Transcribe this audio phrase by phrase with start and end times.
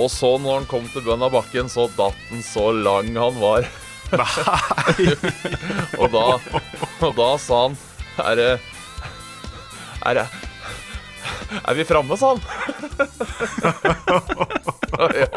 [0.00, 3.40] Og så, når han kom til bunnen av bakken, så datt han så lang han
[3.40, 3.68] var.
[6.00, 6.24] og, da,
[7.06, 7.76] og da sa han
[8.18, 8.48] Er det
[10.02, 10.24] Er det
[11.60, 12.42] Er vi framme, sa han.
[15.14, 15.28] ja,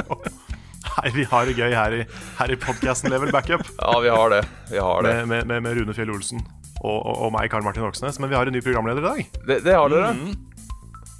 [0.94, 2.02] Nei, vi har det gøy her i,
[2.40, 4.42] her i podkasten Level Backup ja, vi har det.
[4.72, 5.14] Vi har det.
[5.28, 6.42] med, med, med, Rune Fjell Olsen
[6.82, 8.18] og, og, og meg, Karl Martin Oksnes.
[8.20, 9.42] Men vi har en ny programleder i dag.
[9.48, 10.14] Det, det har dere.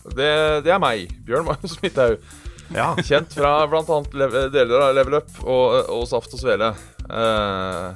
[0.04, 0.32] Det,
[0.66, 2.18] det er meg, Bjørn Magnus Midthaug.
[2.74, 4.00] Ja, Kjent fra bl.a.
[4.50, 6.72] deler av Level Up og, og Saft og Svele.
[7.06, 7.94] Uh,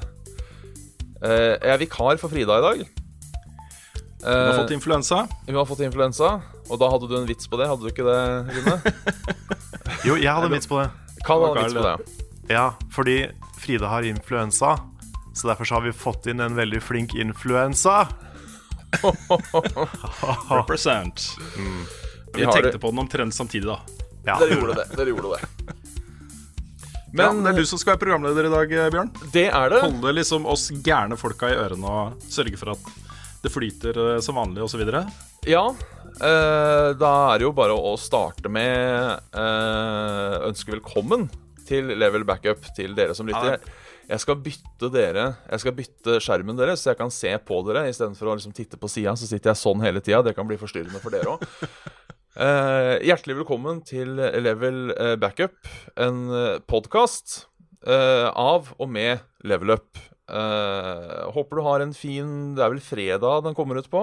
[1.24, 2.86] uh, jeg er vikar for Frida i dag.
[4.18, 5.28] Du har Eh, fått influensa.
[5.46, 8.04] Hun har fått influensa, og da hadde du en vits på det, hadde du ikke
[8.04, 8.16] det,
[8.58, 8.94] Rune?
[10.08, 10.88] jo, jeg hadde en vits på det.
[11.24, 12.26] Kan ha en vits på det.
[12.50, 13.18] Ja, fordi
[13.62, 14.74] Frida har influensa.
[15.38, 18.08] Så derfor så har vi fått inn en veldig flink influensa.
[20.58, 21.30] Represent.
[22.34, 22.82] Vi Vi tenkte det.
[22.82, 23.80] på den omtrent samtidig, da.
[24.28, 24.38] Ja.
[24.42, 24.88] Dere gjorde det.
[24.98, 25.76] Dere gjorde det.
[27.18, 29.12] Men ja, det er du som skal være programleder i dag, Bjørn.
[29.34, 29.80] det er det.
[29.86, 32.90] Holde liksom oss gærne folka i ørene og sørge for at
[33.46, 34.84] det flyter eh, som vanlig osv.
[35.48, 35.64] Ja.
[35.72, 41.30] eh, da er det jo bare å starte med eh, ønske velkommen
[41.68, 43.64] til Level Backup til dere som lytter.
[44.08, 47.90] Jeg skal bytte dere Jeg skal bytte skjermen deres, så jeg kan se på dere
[47.92, 49.16] istedenfor å liksom titte på sida.
[49.20, 50.22] Så sitter jeg sånn hele tida.
[50.24, 51.48] Det kan bli forstyrrende for dere òg.
[52.38, 55.58] hjertelig velkommen til Level eh, Backup,
[55.98, 56.26] en
[56.70, 57.46] podkast
[57.88, 59.98] av og med Level Up.
[60.28, 64.02] Eh, håper du har en fin Det er vel fredag den kommer ut på?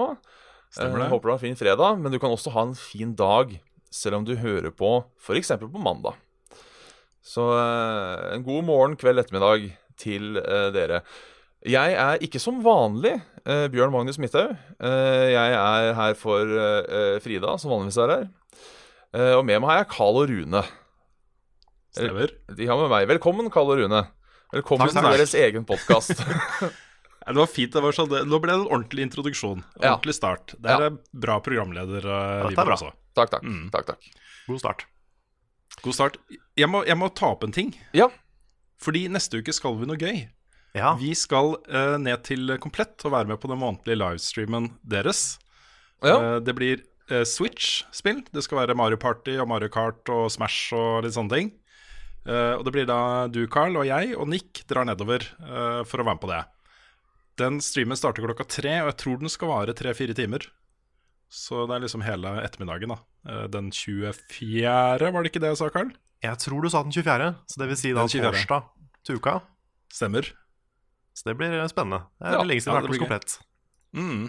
[0.73, 1.09] Stemmer Eh, det.
[1.11, 3.53] håper du har en fin fredag, men du kan også ha en fin dag
[3.93, 5.51] selv om du hører på f.eks.
[5.61, 6.15] på mandag.
[7.21, 9.69] Så eh, en god morgen, kveld, ettermiddag
[10.01, 11.03] til eh, dere.
[11.65, 13.15] Jeg er ikke som vanlig
[13.49, 14.51] eh, Bjørn Magnus Midthaug.
[14.77, 18.25] Eh, jeg er her for eh, eh, Frida, som vanligvis er her.
[19.15, 20.61] Eh, og med meg har jeg Carl og Rune.
[21.95, 22.33] Stemmer.
[22.53, 23.07] De har med meg.
[23.15, 24.03] Velkommen, Carl og Rune.
[24.53, 26.13] Velkommen Takk, til deres egen podkast.
[27.25, 27.73] Det var fint.
[27.73, 29.63] det var sånn, det, Nå ble det en ordentlig introduksjon.
[29.63, 29.95] En Ja.
[29.95, 30.53] Ordentlig start.
[30.61, 30.89] Det er Ja.
[31.25, 32.03] bra programleder.
[32.05, 32.75] dette er bra.
[32.77, 32.91] Også.
[33.17, 33.41] takk, takk.
[33.41, 33.71] Mm.
[33.73, 34.05] takk, takk.
[34.45, 34.85] God start.
[35.81, 36.19] God start.
[36.61, 37.73] Jeg må, jeg må ta opp en ting.
[37.97, 38.11] Ja.
[38.77, 40.27] Fordi neste uke skal vi noe gøy.
[40.75, 45.37] Ja, Vi skal uh, ned til Komplett og være med på den månedlige livestreamen deres.
[46.03, 46.15] Ja.
[46.15, 46.81] Uh, det blir
[47.11, 48.25] uh, Switch-spill.
[48.27, 51.53] Det skal være Mario Party og Mario Kart og Smash og litt sånne ting.
[52.25, 55.21] Og det blir da du, Carl, og jeg og Nick drar nedover
[55.85, 56.39] for å være med på det.
[57.37, 60.47] Den streamen starter klokka tre, og jeg tror den skal vare tre-fire timer.
[61.29, 63.37] Så det er liksom hele ettermiddagen, da.
[63.53, 64.65] Den 24.,
[65.05, 65.93] var det ikke det jeg sa, Carl?
[66.25, 68.25] jeg tror du sa den 24., så det vil si da Den 24..
[68.31, 68.67] torsdag
[69.05, 69.37] til uka.
[69.93, 70.31] Stemmer.
[71.15, 72.03] Så det blir spennende.
[72.19, 73.05] Det er Ja, lenge siden ja, det har vært.
[73.05, 73.37] Komplett.
[73.95, 74.25] Mm.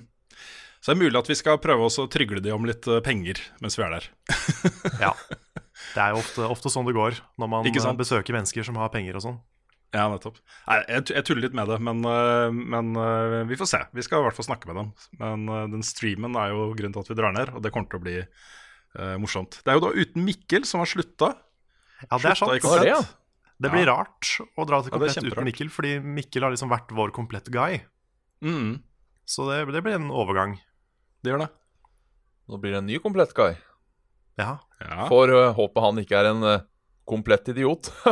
[0.79, 3.03] Så det er mulig at vi skal prøve oss å trygle de om litt eh,
[3.03, 4.09] penger mens vi er der.
[5.09, 5.13] Ja.
[5.97, 8.93] Det er jo ofte, ofte sånn det går når man eh, besøker mennesker som har
[8.95, 9.37] penger og sånn.
[9.95, 10.39] Ja, nettopp.
[10.67, 12.03] Nei, jeg, jeg tuller litt med det, men,
[12.69, 12.89] men
[13.49, 13.79] vi får se.
[13.97, 14.91] Vi skal i hvert fall snakke med dem.
[15.23, 18.03] Men den streamen er jo grunnen til at vi drar ned, og det kommer til
[18.03, 19.61] å bli uh, morsomt.
[19.63, 21.31] Det er jo da uten Mikkel, som har slutta.
[22.03, 22.67] Ja, det er sant.
[22.67, 22.99] Det, ja?
[23.63, 26.53] Det blir rart å dra til Ja, det Komplett ja, uten Mikkel, fordi Mikkel har
[26.53, 27.79] liksom vært vår komplett guy.
[28.45, 28.83] Mm,
[29.25, 30.59] Så det, det blir en overgang.
[31.25, 31.49] det gjør det.
[32.47, 33.57] Nå blir det en ny komplett guy.
[34.39, 34.59] Ja.
[34.85, 36.61] Ja, Får øh, håpe han ikke er en uh,
[37.09, 37.89] komplett idiot.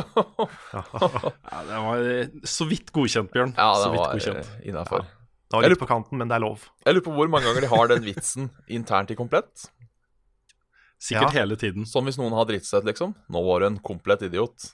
[0.73, 3.53] ja Det var øh, så vidt godkjent, Bjørn.
[3.57, 5.05] ja, så det vidt var innafor.
[5.05, 6.65] Det var litt på kanten, men det er lov.
[6.87, 9.69] Jeg lurer på hvor mange ganger de har den vitsen internt i komplett.
[10.99, 11.43] Sikkert Ja.
[11.43, 11.85] hele tiden.
[11.87, 13.13] Som hvis noen har dritt seg ut, liksom.
[13.29, 14.73] Nå var du en komplett idiot.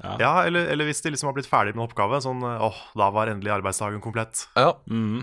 [0.00, 3.06] Ja, eller, eller hvis de liksom har blitt ferdig med en oppgave, sånn åh, da
[3.12, 4.34] var endelig arbeidsdagen komplett.
[4.56, 4.70] Ja.
[4.88, 5.20] Mm.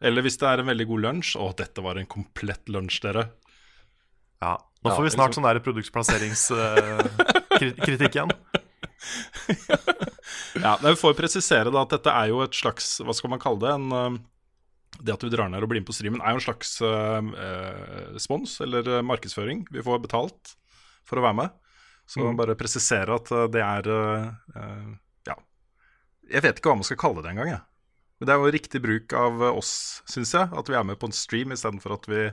[0.00, 1.34] Eller hvis det er en veldig god lunsj.
[1.40, 3.24] Å, dette var en komplett lunsj, dere.
[4.40, 4.54] Ja.
[4.80, 8.32] Nå Ja, får vi snart sånn der produktplasseringskritikk igjen.
[10.60, 13.40] Ja, men Vi får presisere da at dette er jo et slags Hva skal man
[13.42, 13.72] kalle det?
[13.78, 14.12] En, øh,
[15.00, 17.20] det at du drar ned og blir med på streamen, er jo en slags uh,
[17.24, 19.58] eh, spons eller eh, markedsføring.
[19.72, 20.42] Vi får betalt
[21.08, 21.48] for å være med.
[22.10, 22.36] Så Mm.
[22.40, 24.86] bare presisere at eh, det er eh, eh,
[25.30, 25.36] Ja.
[26.30, 27.60] Jeg vet ikke hva man skal kalle det engang, jeg.
[28.20, 31.06] Men det er jo riktig bruk av oss, syns jeg, at vi er med på
[31.08, 32.26] en stream istedenfor at vi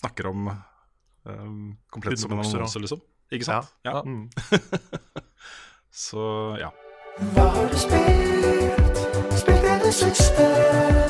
[0.00, 3.00] snakker om eh, komplett som en annonse, liksom.
[3.30, 3.68] Ikke sant?
[3.86, 4.00] Ja.
[4.02, 4.26] Mm.
[5.90, 6.72] Så ja.
[7.34, 9.04] Hva har du spilt?
[9.38, 11.09] Spilt i det siste?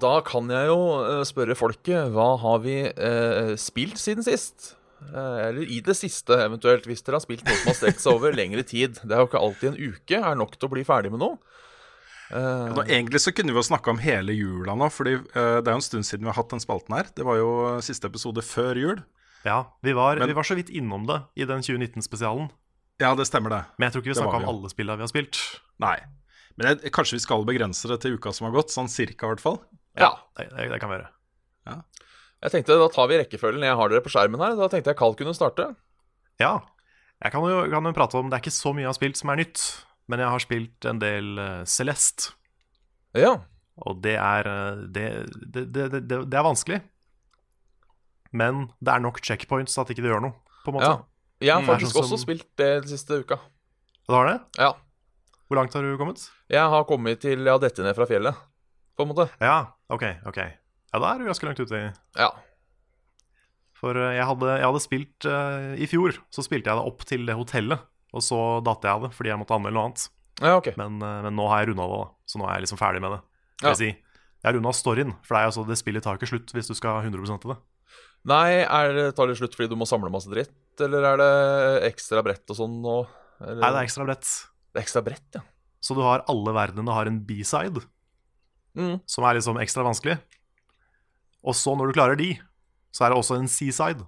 [0.00, 4.74] Da kan jeg jo eh, spørre folket hva har vi eh, spilt siden sist?
[5.12, 8.16] Eh, eller i det siste, eventuelt, hvis dere har spilt noe som har strekt seg
[8.18, 8.98] over lengre tid.
[9.04, 11.38] Det er jo ikke alltid en uke er nok til å bli ferdig med noe.
[12.28, 15.70] Eh, da, egentlig så kunne vi jo snakka om hele jula nå, Fordi eh, det
[15.70, 17.08] er jo en stund siden vi har hatt den spalten her.
[17.16, 17.50] Det var jo
[17.84, 19.00] siste episode før jul.
[19.46, 22.50] Ja, vi var, Men- vi var så vidt innom det i den 2019-spesialen.
[22.98, 23.62] Ja, det stemmer det.
[23.78, 25.38] Men jeg tror ikke vi snakka om alle spillene vi har spilt.
[25.78, 25.96] Nei.
[26.58, 29.30] Men jeg, kanskje vi skal begrense det til uka som har gått, sånn cirka i
[29.30, 29.60] hvert fall.
[30.00, 30.10] Ja.
[30.38, 31.10] Det, det, kan vi gjøre.
[32.38, 33.64] Jeg tenkte Da tar vi rekkefølgen.
[33.66, 34.54] Jeg har dere på skjermen her.
[34.58, 35.72] Da tenkte jeg Carl kunne starte.
[36.38, 36.60] Ja.
[37.18, 39.18] Jeg kan jo, kan jo prate om Det er ikke så mye jeg har spilt
[39.18, 39.62] som er nytt,
[40.06, 42.30] men jeg har spilt en del uh, Celeste.
[43.18, 43.34] Ja.
[43.86, 45.04] Og det er eh, det,
[45.54, 46.80] det, det, det, er vanskelig.
[48.34, 50.34] Men det er nok checkpoints til at ikke det gjør noe,
[50.64, 50.90] på en måte.
[50.90, 50.98] ja.
[51.38, 53.36] Jeg har Mm, faktisk sånn også som- spilt det den siste uka.
[54.08, 54.40] Du har det?
[54.58, 54.72] Ja.
[55.46, 56.24] Hvor langt har du kommet?
[56.50, 58.34] Jeg har kommet til Jeg har dette ned fra fjellet,
[58.98, 59.28] på en måte.
[59.40, 60.38] Ja, ok, ok.
[60.92, 61.76] Ja, da er du ganske langt ute.
[61.76, 62.30] i- Ja.
[63.78, 67.04] For eh, jeg hadde, jeg hadde spilt uh, I fjor så spilte jeg det opp
[67.06, 67.84] til det hotellet,
[68.16, 70.08] og så datt jeg av det fordi jeg måtte anmelde noe annet.
[70.42, 70.72] ja, ok.
[70.80, 72.08] Men, uh, men nå har jeg runda det, da.
[72.26, 73.20] Så nå er jeg liksom ferdig med det.
[73.62, 73.68] Ja.
[73.72, 76.54] Jeg, si, jeg har runda storyen, for det, er altså, det spillet tar ikke slutt
[76.56, 77.58] hvis du skal ha 100 til det.
[78.28, 80.50] Nei, er det, tar det slutt fordi du må samle masse dritt,
[80.82, 81.30] eller er det
[81.92, 82.80] ekstra brett og sånn?
[82.82, 83.62] Eller?
[83.62, 84.26] Nei, det er ekstra brett.
[84.74, 85.44] Det er ekstra brett, ja.
[85.78, 87.84] Så du har alle verdenene har en B-side,
[88.78, 89.00] Mm.
[89.10, 90.18] som er liksom ekstra vanskelig.
[91.42, 92.32] Og så, når du klarer de,
[92.94, 94.06] så er det også en C-side.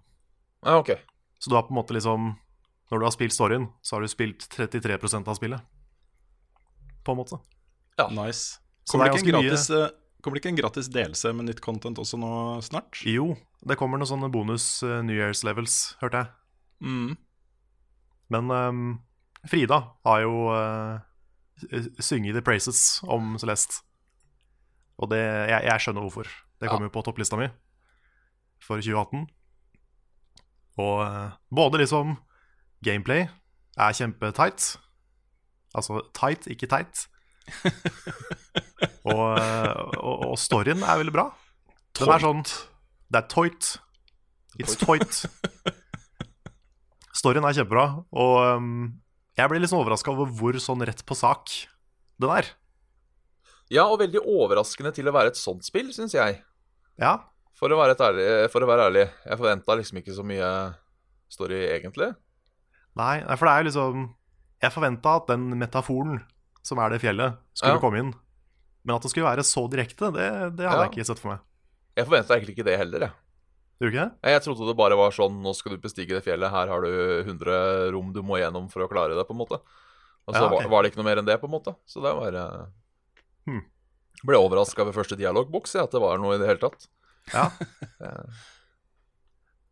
[0.64, 0.92] Ja, ok.
[1.40, 2.34] Så du har på en måte liksom
[2.90, 5.60] Når du har spilt storyen, så har du spilt 33% av spillet.
[7.06, 7.38] På en måte.
[8.10, 8.58] Nice.
[8.90, 11.46] Kommer det det, er ikke en gratis, eh, kommer det ikke en gratis delelse med
[11.46, 12.32] nytt content også nå
[12.66, 12.98] snart?
[13.06, 16.32] Jo, det kommer noen sånne bonus eh, New Year's levels, hørte jeg.
[16.82, 17.14] Mm.
[18.34, 18.82] Men um,
[19.46, 19.78] Frida
[20.08, 20.98] har jo uh,
[22.02, 23.84] synget the praises om Celeste.
[25.00, 26.30] Og det, jeg, jeg skjønner hvorfor.
[26.60, 27.48] Det kom jo på topplista mi
[28.60, 29.24] for 2018.
[30.80, 32.18] Og eh, både liksom
[32.84, 33.26] gameplay
[33.80, 34.74] er kjempetight.
[35.76, 37.06] Altså tight, ikke teit.
[39.10, 41.30] og, eh, og, og storyen er veldig bra.
[41.98, 43.74] Den er sånn Det er toit.
[44.60, 45.24] It's toit.
[47.16, 49.00] Storyen er kjempebra, og um,
[49.36, 51.52] jeg blir sånn overraska over hvor sånn rett på sak
[52.20, 52.48] den er.
[53.70, 56.40] Ja, og veldig overraskende til å være et sånt spill, syns jeg.
[57.00, 57.18] Ja,
[57.54, 57.76] For å
[58.08, 59.04] ærlig, for å være ærlig.
[59.26, 60.48] Jeg forventa liksom ikke så mye
[61.28, 62.14] story, egentlig.
[62.96, 64.14] nei, for det er jo liksom
[64.62, 66.22] Jeg forventa at den metaforen
[66.62, 67.80] som er det fjellet, skulle Ja.
[67.80, 68.14] komme inn.
[68.84, 70.88] Men at det skulle være så direkte, det, det hadde Ja.
[70.88, 71.40] jeg ikke sett for meg.
[71.96, 73.12] Jeg forventa egentlig ikke det heller, jeg.
[73.80, 74.12] Du ikke det?
[74.28, 77.24] Jeg trodde det bare var sånn Nå skal du bestige det fjellet, her har du
[77.24, 79.60] 100 rom du må gjennom for å klare det, på en måte.
[80.28, 80.66] Og så Ja, okay.
[80.66, 81.74] var, var det ikke noe mer enn det, på en måte.
[81.88, 82.66] Så det var eh,
[83.48, 83.62] Hmm.
[84.26, 86.88] Ble overraska ved første dialogboks, at det var noe i det hele tatt.
[87.34, 87.48] Ja.
[88.00, 88.40] Eh,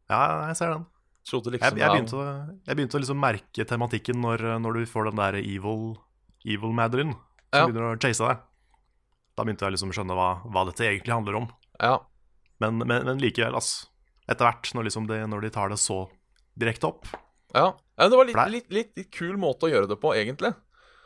[0.08, 0.84] ja, jeg ser den.
[1.28, 5.10] Liksom Jeg, jeg, begynte, å- jeg begynte å liksom merke tematikken når, når du får
[5.10, 5.98] den der evil,
[6.48, 7.66] evil Madeline som Ja.
[7.66, 8.38] begynner å chase deg.
[9.36, 11.48] Da begynte jeg liksom å skjønne hva, hva dette egentlig handler om.
[11.80, 11.98] Ja.
[12.60, 13.86] Men, men, men likevel, altså.
[14.28, 16.02] Etter hvert, når, liksom det, når de tar det så
[16.58, 17.06] direkte opp.
[17.54, 17.70] ja.
[17.98, 20.54] ja det var litt, litt, litt, litt kul måte å gjøre det på, egentlig.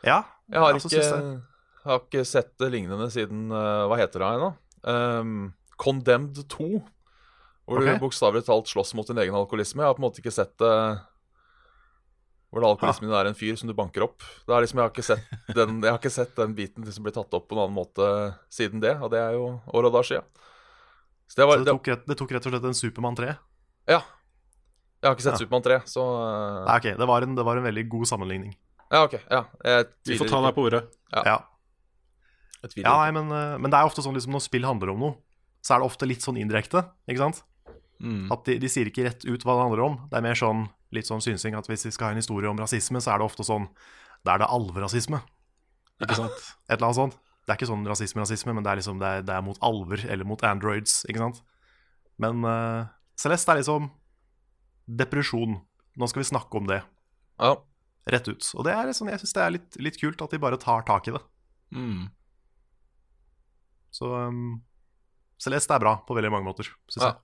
[0.03, 1.43] Ja, Jeg har, jeg ikke.
[1.83, 4.51] Har ikke sett det lignende siden uh, Hva heter det ennå?
[4.83, 6.67] Um, Condemned 2.
[7.63, 7.95] Hvor okay.
[7.95, 9.83] du bokstavelig talt slåss mot din egen alkoholisme.
[9.83, 10.73] Jeg har på en måte ikke sett det
[12.51, 14.23] Hvor det alkoholismen din er en fyr som du banker opp.
[14.47, 17.07] Det er liksom, jeg, har ikke sett den, jeg har ikke sett den biten liksom
[17.07, 18.09] bli tatt opp på en annen måte
[18.53, 20.27] siden det, og det er jo år og dag siden.
[21.31, 23.31] Så det var Så det tok, rett, det tok rett og slett en Supermann 3.
[23.89, 24.03] Ja.
[25.03, 25.39] Jeg har ikke sett Ja.
[25.41, 28.53] Supermann 3, så eh, Nei, ok, det var, en, det var en veldig god sammenligning.
[28.93, 29.15] Ja, OK.
[29.31, 29.45] Ja.
[29.65, 30.83] Jeg Vi får ta deg på ordet.
[31.15, 31.23] Ja.
[31.25, 31.37] Ja,
[32.71, 35.01] Tviler ja nei, men, eh, men det er ofte sånn liksom når spill handler om
[35.03, 35.15] noe,
[35.63, 37.43] så er det ofte litt sånn indirekte, ikke sant?
[38.03, 38.31] Mm.
[38.33, 39.99] At de, de sier ikke rett ut hva det handler om.
[40.11, 42.59] Det er mer sånn litt sånn synsing at hvis vi skal ha en historie om
[42.59, 43.69] rasisme, så er det ofte sånn
[44.23, 45.19] Da er det alverasisme.
[46.03, 46.35] Ikke sant?
[46.69, 47.17] Et eller annet sånt.
[47.43, 50.05] Det er ikke sånn rasisme-rasisme, men det er liksom det er, det er mot alver
[50.07, 51.41] eller mot androids, ikke sant.
[52.23, 52.85] Men uh,
[53.19, 53.89] Celeste er liksom
[54.87, 55.57] depresjon.
[55.99, 56.79] Nå skal vi snakke om det,
[57.43, 57.57] Ja.
[58.07, 58.47] rett ut.
[58.55, 60.87] Og det er sånn, jeg syns det er litt, litt kult at de bare tar
[60.87, 61.21] tak i det.
[61.75, 62.07] Mm.
[63.93, 64.61] Så um,
[65.43, 67.11] Celeste er bra på veldig mange måter, syns Ja.
[67.13, 67.21] jeg.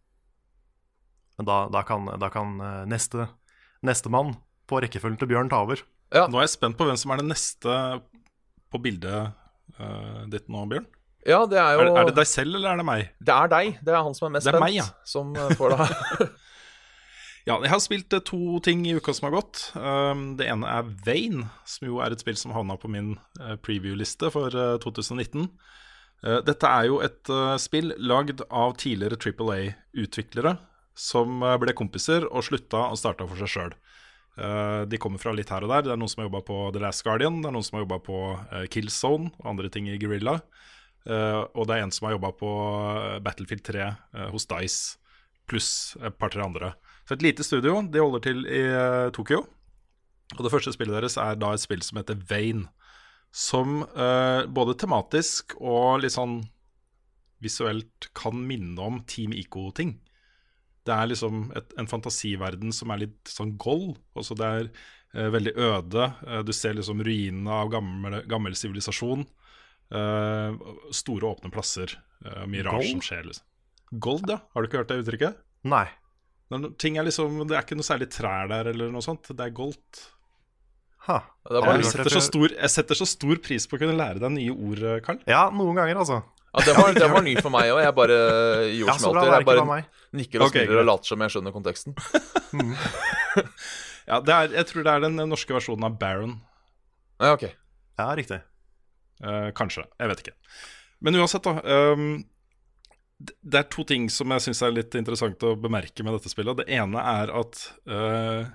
[1.39, 3.29] Men da, da kan, da kan eh, neste
[3.88, 4.33] nestemann
[4.67, 5.79] på rekkefølgen til Bjørn ta over.
[6.11, 7.75] Nå er jeg spent på hvem som er det neste
[8.73, 9.29] på bildet
[9.79, 10.85] uh, ditt nå, Bjørn.
[11.25, 13.07] ja, det er Er, jo det- er det deg selv, eller er det meg?
[13.23, 13.79] Det er deg.
[13.88, 14.59] Det er han som er mest spent.
[14.59, 14.67] Det er spent.
[14.67, 14.88] meg, ja.
[15.15, 16.29] Som eh, får det.
[17.47, 19.61] Ja, jeg har spilt to ting i uka som har gått.
[19.79, 23.13] Um, det ene er Vane, som jo er et spill som havna på min
[23.63, 25.47] preview-liste for eh, 2019.
[26.25, 30.57] Eh, dette er jo et eh, spill lagd av tidligere Triple A-utviklere
[30.99, 33.77] som eh, ble kompiser og slutta og starta for seg sjøl.
[34.88, 35.81] de kommer fra litt her og der.
[35.83, 37.81] Det er noen som har jobba på The Last Guardian, det er noen som har
[37.83, 38.19] jobba på
[38.71, 40.38] Killzone og andre ting i Guerrilla.
[41.03, 42.51] Og det er en som har jobba på
[43.25, 44.95] Battlefield 3 eh, hos Dice,
[45.49, 46.71] pluss et par-tre andre.
[47.03, 47.81] Så et lite studio.
[47.83, 48.61] De holder til i
[49.11, 49.41] Tokyo.
[50.38, 52.69] Og det første spillet deres er da et spill som heter Vane.
[53.36, 56.41] Som eh, både tematisk og litt sånn
[57.39, 59.98] visuelt kan minne om Team Ico-ting.
[60.88, 64.00] Det er liksom et, en fantasiverden som er litt sånn gold.
[64.17, 66.07] Også det er eh, veldig øde.
[66.27, 69.25] Eh, du ser liksom ruinene av gammel, gammel sivilisasjon.
[69.89, 70.59] Eh,
[70.95, 71.95] store, åpne plasser.
[72.25, 73.25] Eh, mye rart som skjer.
[73.29, 73.45] Liksom.
[74.01, 74.41] Gold, ja.
[74.53, 75.41] Har du ikke hørt det uttrykket?
[75.69, 75.88] Nei.
[76.50, 79.29] Når ting er liksom, Det er ikke noe særlig trær der, eller noe sånt.
[79.29, 80.07] Det er goldt.
[81.10, 81.20] Ha.
[81.50, 83.82] Det er Jeg bare, Jeg setter, så stor, jeg setter så stor pris på å
[83.82, 85.24] kunne lære deg nye ord, Karl.
[85.30, 86.20] Ja, noen ganger, altså.
[86.54, 87.82] ja, det, var, det var ny for meg òg.
[87.84, 88.18] Jeg bare
[88.78, 89.36] gjorde Ja, som alltid.
[89.36, 89.80] Jeg bare
[90.20, 91.98] nikker og Ok, smiler og later som jeg skjønner konteksten.
[94.10, 96.39] Ja, det er, jeg tror det er den norske versjonen av Baron.
[97.22, 98.39] Ja, ok Ja, riktig.
[99.22, 99.84] Uh, kanskje.
[100.00, 100.34] Jeg vet ikke.
[101.06, 101.60] Men uansett, da.
[101.94, 102.24] Um,
[103.20, 106.62] det er to ting som jeg syns er litt interessant å bemerke med dette spillet.
[106.62, 107.58] Det ene er at
[107.92, 108.46] eh,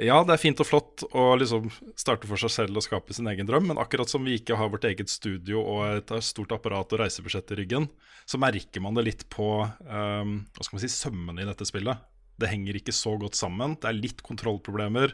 [0.00, 1.66] ja, det er fint og flott å liksom
[2.00, 4.70] starte for seg selv og skape sin egen drøm, men akkurat som vi ikke har
[4.72, 7.90] vårt eget studio og et stort apparat og reisebudsjett i ryggen,
[8.24, 12.00] så merker man det litt på um, hva skal man si, sømmene i dette spillet.
[12.40, 13.76] Det henger ikke så godt sammen.
[13.76, 15.12] Det er litt kontrollproblemer.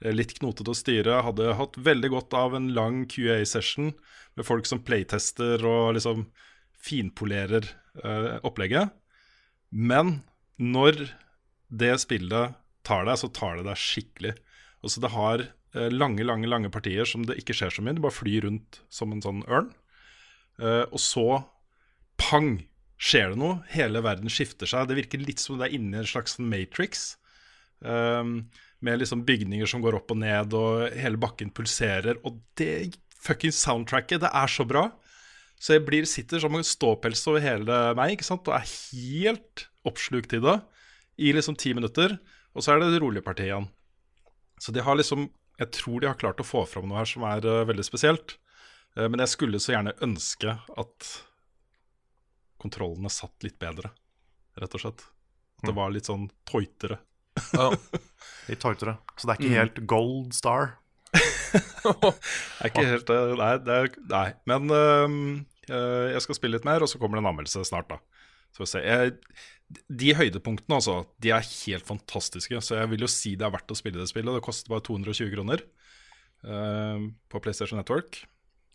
[0.00, 1.20] eh, Litt knotete å styre.
[1.26, 3.92] Hadde hatt veldig godt av en lang QA-session
[4.34, 6.24] med folk som playtester og liksom
[6.84, 7.68] finpolerer
[8.00, 8.96] uh, opplegget.
[9.68, 10.22] Men
[10.56, 11.10] når
[11.68, 14.34] det spillet tar deg, så tar det deg skikkelig.
[14.84, 17.96] Og så Det har eh, lange, lange lange partier som det ikke skjer så mye.
[17.96, 19.72] Det bare flyr rundt som en sånn ørn.
[20.60, 21.26] Eh, og så
[22.20, 22.56] pang!
[23.04, 23.58] Skjer det noe?
[23.74, 24.86] Hele verden skifter seg.
[24.88, 27.16] Det virker litt som det er inni en slags sånn Matrix.
[27.84, 28.46] Um,
[28.84, 32.20] med liksom bygninger som går opp og ned, og hele bakken pulserer.
[32.24, 34.86] Og det fuckings soundtracket, det er så bra.
[35.60, 38.46] Så jeg blir, sitter som en ståpels over hele meg ikke sant?
[38.48, 40.58] og er helt oppslukt i det
[41.24, 42.16] i liksom ti minutter.
[42.54, 43.68] Og så er det det rolige partiet igjen.
[44.62, 47.22] Så de har liksom Jeg tror de har klart å få fram noe her som
[47.28, 48.36] er uh, veldig spesielt.
[48.98, 51.10] Uh, men jeg skulle så gjerne ønske at
[52.62, 53.90] kontrollene satt litt bedre,
[54.58, 55.04] rett og slett.
[55.60, 56.98] At det var litt sånn tøytere.
[57.54, 57.68] Ja.
[58.48, 58.96] Litt tøytere.
[59.18, 59.44] Så det er Mm.
[59.46, 60.74] ikke helt gold star.
[61.54, 63.50] Det er ikke helt eh, Nei.
[63.62, 64.26] Det er, nei.
[64.50, 67.98] Men uh, jeg skal spille litt mer, og så kommer det en anmeldelse snart, da.
[68.54, 68.84] Så vi.
[68.86, 69.16] Jeg,
[69.88, 72.60] de høydepunktene, altså, de er helt fantastiske.
[72.62, 74.36] Så jeg vil jo si det er verdt å spille det spillet.
[74.36, 75.64] Det koster bare 220 kroner
[76.46, 78.22] uh, på PlayStation Network.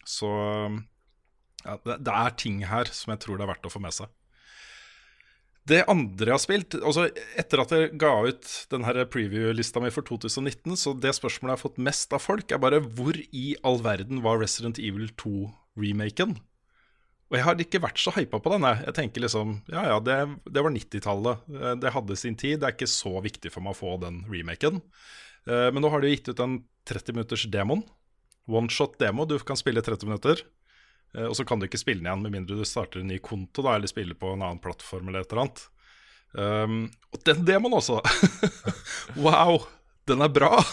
[0.07, 0.29] Så
[1.63, 3.95] ja, det, det er ting her som jeg tror det er verdt å få med
[3.95, 4.11] seg.
[5.69, 7.03] Det andre jeg har spilt altså
[7.37, 11.61] Etter at jeg ga ut denne preview-lista mi for 2019, så det spørsmålet jeg har
[11.61, 16.37] fått mest av folk, er bare hvor i all verden var Resident Evil 2-remaken?
[17.29, 18.65] Og jeg har ikke vært så hypa på den.
[18.65, 20.15] Jeg tenker liksom Ja ja, det,
[20.49, 21.43] det var 90-tallet.
[21.53, 22.59] Eh, Det hadde sin tid.
[22.61, 24.81] Det er ikke så viktig for meg å få den remaken.
[25.45, 26.59] Eh, Men nå har de gitt ut en
[26.89, 27.83] 30 minutters demon.
[28.49, 29.27] One-shot-demo.
[29.29, 30.41] Du kan spille 30 minutter.
[31.13, 33.19] Eh, Og så kan du ikke spille den igjen med mindre du starter en ny
[33.21, 35.09] konto da, eller spiller på en annen plattform.
[35.09, 35.63] eller et eller annet
[36.33, 36.79] um,
[37.13, 38.01] Og den demoen også!
[39.25, 39.61] wow,
[40.09, 40.55] den er bra!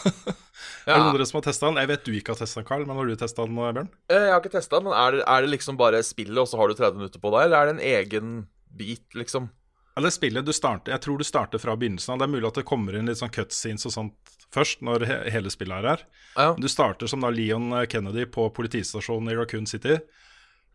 [0.87, 1.79] Er det noen av dere som har testa den?
[1.83, 3.89] Jeg vet du ikke har testa den, Carl, men har du testa den, Bjørn?
[4.09, 6.61] Eh, Jeg har ikke testa, men er det, er det liksom bare spillet, og så
[6.61, 8.35] har du 30 minutter på deg, eller er det en egen
[8.71, 9.49] bit, liksom?
[9.97, 12.19] Eller spillet du starter Jeg tror du starter fra begynnelsen av.
[12.21, 15.17] Det er mulig at det kommer inn litt sånn cutscenes og sånt først, når he
[15.33, 16.03] hele spillet er her.
[16.37, 16.51] Ja.
[16.61, 19.97] Du starter som da Leon Kennedy på politistasjonen i Raccoon City.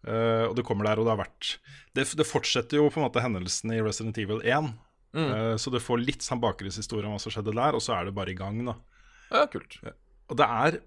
[0.02, 1.52] Uh, og du kommer der, og det har vært
[1.94, 4.72] det, det fortsetter jo på en måte hendelsen i Resident Evil 1.
[5.14, 8.08] Eh, så du får litt sånn bakgrunnshistorie om hva som skjedde der, og så er
[8.08, 8.78] det bare i gang, da.
[9.32, 9.76] Ja, kult.
[10.32, 10.80] Og det er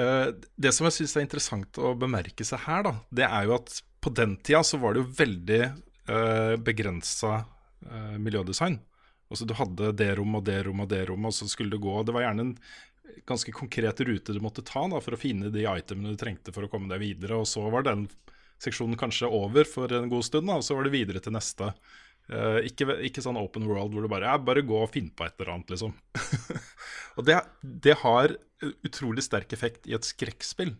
[0.00, 3.56] Eh, det som jeg syns er interessant å bemerke seg her, da, det er jo
[3.58, 5.64] at på den tida så var det jo veldig
[6.08, 7.42] uh, begrensa
[7.84, 8.78] eh, miljødesign.
[9.28, 11.82] Altså Du hadde det rom og det rom og det rom, og så skulle du
[11.84, 11.98] gå.
[12.06, 12.54] Det var gjerne en
[13.28, 16.64] ganske konkret rute du måtte ta da, for å finne de itemene du trengte for
[16.64, 17.42] å komme deg videre.
[17.42, 18.06] Og så var den
[18.62, 21.74] seksjonen kanskje over for en god stund, da, og så var det videre til neste.
[22.30, 25.26] Eh, ikke, ikke sånn open world hvor du bare ja, bare gå og finn på
[25.26, 25.96] et eller annet, liksom.
[27.18, 27.40] og det,
[27.86, 28.36] det har
[28.86, 30.76] utrolig sterk effekt i et skrekkspill,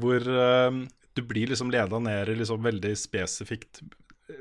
[0.00, 0.70] hvor uh,
[1.18, 3.82] du blir liksom leda ned i liksom veldig spesifikt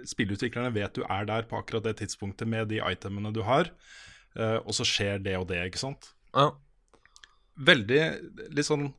[0.05, 3.71] Spillutviklerne vet du er der på akkurat det tidspunktet med de itemene du har,
[4.37, 6.11] uh, og så skjer det og det, ikke sant.
[6.29, 6.51] Ja.
[7.57, 8.03] Veldig
[8.53, 8.91] litt sånn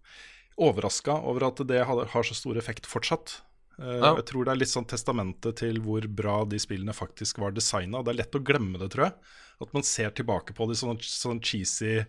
[0.61, 3.39] overraska over at det har, har så stor effekt fortsatt.
[3.81, 4.15] Eh, Ja.
[4.17, 8.03] Jeg tror det er litt sånn testamentet til hvor bra de spillene faktisk var designa.
[8.05, 9.15] Det er lett å glemme det, tror jeg.
[9.61, 12.05] At man ser tilbake på det i sånn, sånn cheesy,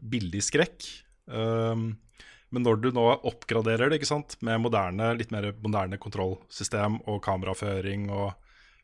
[0.00, 0.86] billig skrekk.
[1.26, 1.98] Um,
[2.50, 7.20] men når du nå oppgraderer det ikke sant, med moderne, litt mer moderne kontrollsystem og
[7.24, 8.32] kameraføring og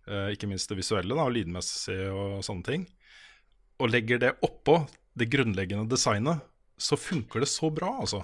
[0.08, 2.86] uh, ikke minst det visuelle da, lydmessig og sånne ting,
[3.82, 4.78] og legger det oppå
[5.16, 6.44] det grunnleggende designet,
[6.78, 8.22] så funker det så bra, altså.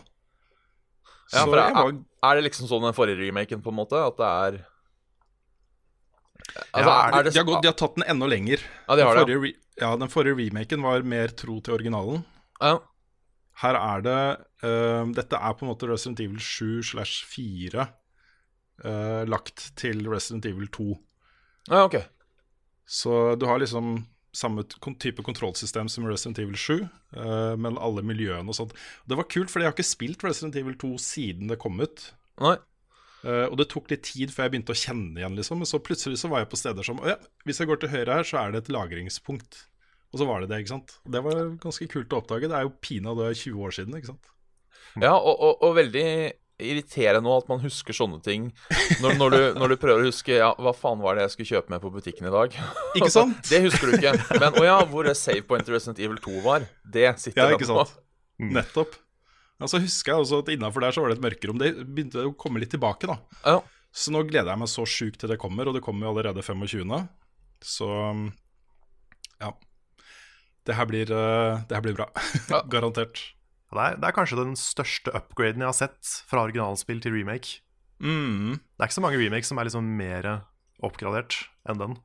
[1.32, 3.98] Ja, for er, var er det liksom sånn den forrige remaken, på en måte?
[3.98, 4.60] At det er
[6.52, 8.62] Altså, ja, er det de, har gått, de har tatt den enda lenger.
[8.88, 11.76] Ja, de har den det, forrige, det, ja, den forrige remaken var mer tro til
[11.78, 12.24] originalen.
[12.58, 12.74] Ja.
[13.62, 14.18] Her er det
[14.64, 17.86] uh, Dette er på en måte Resident Evil 7 slash 4
[18.84, 20.88] uh, lagt til Resident Evil 2.
[21.70, 22.00] ja, ok.
[22.92, 24.02] Så du har liksom
[24.36, 24.64] samme
[25.02, 26.74] type kontrollsystem som Resident Evil 7,
[27.18, 28.76] uh, men alle miljøene og sånt.
[29.08, 32.06] Det var kult, fordi jeg har ikke spilt Resident Evil 2 siden det kom ut.
[32.42, 32.56] Nei.
[33.22, 35.60] Uh, og det tok litt tid før jeg begynte å kjenne igjen, liksom.
[35.62, 38.18] Men så plutselig så var jeg på steder som ja, hvis jeg går til høyre
[38.18, 39.66] her, så er det et lagringspunkt.
[40.12, 40.96] Og så var det det, ikke sant.
[41.08, 42.48] Det var ganske kult å oppdage.
[42.50, 44.32] Det er jo pinadø 20 år siden, ikke sant.
[45.00, 46.08] Ja, og, og, og veldig
[46.62, 48.48] irriterende nå at man husker sånne ting
[49.02, 51.50] når, når, du, når du prøver å huske Ja, hva faen var det jeg skulle
[51.56, 52.56] kjøpe med på butikken i dag?
[52.98, 53.38] Ikke sant?
[53.52, 54.14] det husker du ikke.
[54.40, 57.68] Men å ja, hvor det save point Resident Evil 2 var, det sitter Ja, ikke
[57.70, 57.84] nå.
[57.84, 57.98] sant.
[58.42, 58.96] Nettopp.
[59.62, 61.58] Ja, så husker jeg også at innafor der så var det et mørkerom.
[61.60, 63.18] Det begynte å komme litt tilbake, da.
[63.44, 63.58] Ja.
[63.94, 66.42] Så nå gleder jeg meg så sjukt til det kommer, og det kommer jo allerede
[66.42, 66.96] 25.
[67.62, 67.90] Så
[69.42, 69.52] ja.
[70.66, 72.08] Det her blir, eh, det her blir bra.
[72.48, 72.62] Ja.
[72.72, 73.22] Garantert.
[73.72, 77.60] Det er, det er kanskje den største upgraden jeg har sett fra originalspill til remake.
[78.02, 78.58] Mm.
[78.58, 80.28] Det er ikke så mange remakes som er liksom mer
[80.82, 81.98] oppgradert enn den.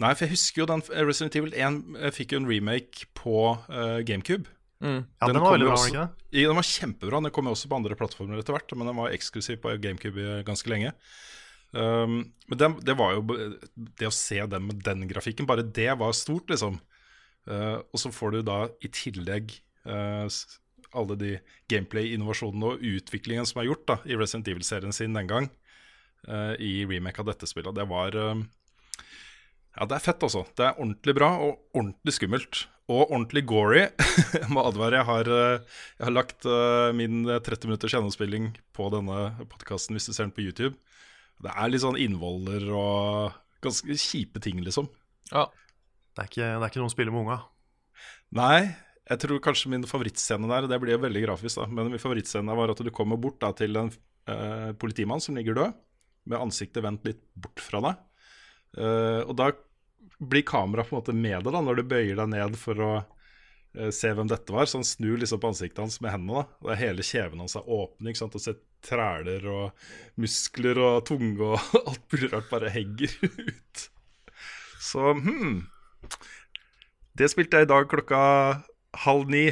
[0.00, 3.06] Nei, for jeg husker jo den eh, Resident Evil 1 eh, fikk jo en remake
[3.18, 4.48] på uh, GameCube.
[4.82, 5.02] Mm.
[5.04, 6.06] Ja, den, Den var veldig bra, også- det?
[6.34, 7.20] Ja, Den var kjempebra.
[7.22, 10.40] Den kom jo også på andre plattformer etter hvert, men den var eksklusiv på GameCube
[10.48, 10.94] ganske lenge.
[11.72, 13.22] Um, men den, det var jo
[13.72, 16.80] Det å se den med den grafikken, bare det var stort, liksom.
[17.48, 19.54] Uh, og så får du da i tillegg
[19.88, 20.26] uh,
[20.98, 21.32] alle de
[21.72, 25.48] gameplay-innovasjonene og utviklingen som er gjort da i Resident Evil-serien sin den gang,
[26.28, 27.74] uh, i remake av dette spillet.
[27.76, 28.42] Det var uh,
[29.72, 30.44] Ja, det er fett, altså.
[30.52, 32.66] Det er ordentlig bra og ordentlig skummelt.
[32.92, 33.86] Og ordentlig gory.
[34.40, 35.00] jeg må advare.
[35.00, 36.48] Jeg har, uh, jeg har lagt
[36.98, 40.76] min 30 minutters gjennomspilling på denne podkasten hvis du ser den på YouTube.
[41.42, 44.90] Det er litt sånn innvoller og ganske kjipe ting, liksom.
[45.32, 45.48] Ja.
[46.12, 47.38] Det er ikke, det er ikke noen spiller med unga.
[48.36, 48.58] Nei,
[49.12, 51.68] jeg tror kanskje min favorittscene der Det blir veldig grafisk, da.
[51.68, 53.90] Men min favorittscene var at du kommer bort da, til en
[54.30, 55.80] eh, politimann som ligger død,
[56.30, 58.02] med ansiktet vendt litt bort fra deg.
[58.78, 59.50] Eh, og da
[60.22, 62.92] blir kameraet på en måte med deg da, når du bøyer deg ned for å
[63.00, 64.70] eh, se hvem dette var.
[64.70, 66.44] Så han snur liksom på ansiktet hans med hendene.
[66.44, 66.60] da.
[66.62, 68.38] Og det er hele kjeven hans er åpen, ikke sant?
[68.38, 69.84] og ser træler og
[70.18, 73.86] muskler og tunge og alt mulig rart bare henger ut.
[74.82, 75.62] Så hm
[77.14, 78.18] Det spilte jeg i dag klokka
[79.04, 79.46] halv ni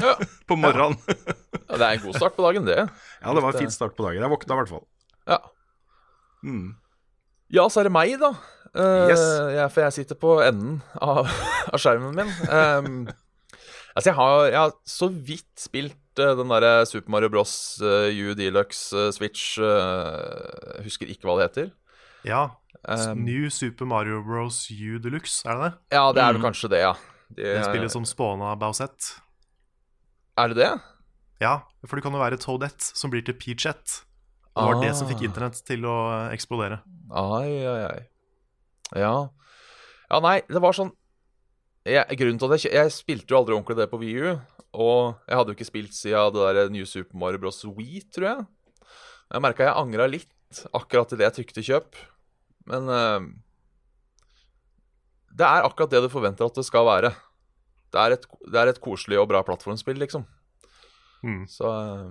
[0.00, 0.14] Ja.
[0.48, 0.96] på morgenen.
[1.08, 2.76] ja, det er en god start på dagen, det.
[3.22, 4.22] Ja, det var en fin start på dagen.
[4.22, 4.84] Jeg våkna i hvert fall.
[5.28, 5.38] Ja.
[6.44, 6.74] Mm.
[7.52, 8.30] Ja, så er det meg, da.
[8.70, 9.22] Uh, Yes.
[9.56, 11.26] ja, for jeg sitter på enden av,
[11.74, 12.30] av skjermen min.
[12.46, 13.08] Um,
[13.96, 17.52] altså, jeg har, jeg har så vidt spilt eh, den derre Super Mario Bros.
[17.82, 21.70] uh, U Deluxe Switch uh, husker ikke hva det heter.
[22.24, 22.44] Ja.
[22.86, 24.62] Um, New Super Mario Bros.
[24.70, 25.72] U Deluxe, er det det?
[25.98, 26.46] Ja, det er vel Mm.
[26.48, 26.94] kanskje det, ja.
[27.30, 29.12] Det, Det spillet som spåna Bowsett.
[30.40, 30.70] Er det det?
[31.40, 34.02] Ja, for det kan jo være Toadette som blir til Peachette.
[34.50, 35.28] Det var det som fikk Ah.
[35.30, 36.80] internett til å eh, eksplodere.
[37.14, 38.00] Ai, ai, ai.
[38.98, 39.12] Ja.
[40.10, 40.90] Ja, nei, det var sånn
[41.86, 44.34] jeg, Grunnen til at jeg, jeg spilte jo aldri ordentlig det på VU,
[44.74, 47.62] og jeg hadde jo ikke spilt siden det der New Super Mario Bros.
[47.64, 48.46] Wii, tror jeg.
[49.30, 51.96] Jeg merka jeg angra litt akkurat i det jeg trykte kjøp,
[52.68, 53.30] men eh,
[55.30, 57.12] Det er akkurat det du forventer at det skal være.
[57.90, 60.24] Det er et, det er et koselig og bra plattformspill, liksom.
[61.22, 61.44] Mm.
[61.50, 62.10] Så eh,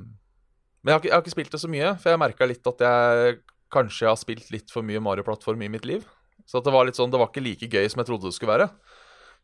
[0.84, 2.68] Men jeg har, ikke, jeg har ikke spilt det så mye, for jeg merka litt
[2.72, 3.40] at jeg
[3.74, 6.06] kanskje har spilt litt for mye Mario-plattform i mitt liv.
[6.50, 8.38] Så at det var litt sånn, det var ikke like gøy som jeg trodde det
[8.38, 8.70] skulle være.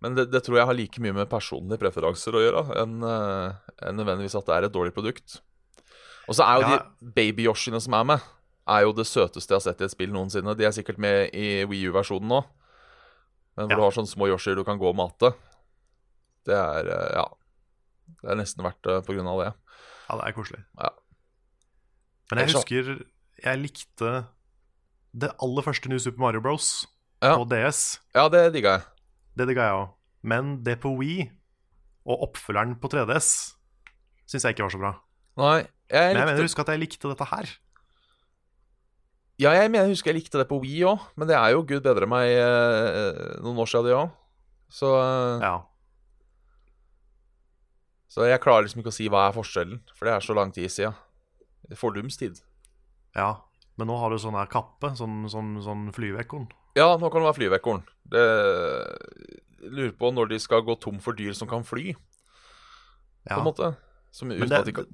[0.04, 3.96] Men det, det tror jeg har like mye med personlige preferanser å gjøre enn en
[4.00, 5.38] nødvendigvis at det er et dårlig produkt.
[6.28, 6.80] Og så er jo Ja.
[7.00, 8.26] de baby-Yoshiene som er med,
[8.68, 10.56] er jo det søteste jeg har sett i et spill noensinne.
[10.58, 12.42] De er sikkert med i Wii U-versjonen nå.
[13.56, 13.76] Men hvor Ja.
[13.78, 15.34] du har sånne små Yoshier du kan gå og mate.
[16.46, 17.26] Det er eh, Ja.
[18.22, 19.54] Det er nesten verdt det av det.
[20.10, 20.64] Ja, det er koselig.
[20.80, 20.90] Ja.
[22.32, 23.06] Men jeg husker
[23.44, 24.12] jeg likte
[25.16, 26.86] det aller første New Super Mario Bros.
[27.24, 27.38] Ja.
[27.40, 28.00] på DS.
[28.14, 28.84] Ja, det digga jeg.
[29.38, 29.90] Det digga jeg òg.
[30.22, 31.32] Men det på Wii
[32.06, 33.56] og oppfølgeren på 3DS
[34.30, 34.92] syns jeg ikke var så bra.
[35.38, 37.50] Nei, jeg Men jeg likte mener husk at jeg likte dette her.
[39.42, 41.64] Ja, jeg mener, jeg husker jeg likte det på Wii òg, men det er jo
[41.68, 44.14] gud bedre meg eh, noen år siden, det òg.
[44.72, 45.56] Så, eh, Ja.
[48.08, 50.54] så jeg klarer liksom ikke å si hva er forskjellen, for det er så lang
[50.56, 50.96] tid siden.
[51.76, 52.40] Fordums tid.
[53.16, 53.36] ja.
[53.78, 56.46] Men nå har du sånn her kappe, sånn, sånn, sånn flyveekorn.
[56.78, 57.82] Ja, nå kan det være flyveekorn.
[58.08, 58.22] Det
[59.68, 63.40] lurer på når de skal gå tom for dyr som kan fly, på Ja.
[63.42, 63.76] en måte.
[64.16, 64.86] Som, Men, det, kan...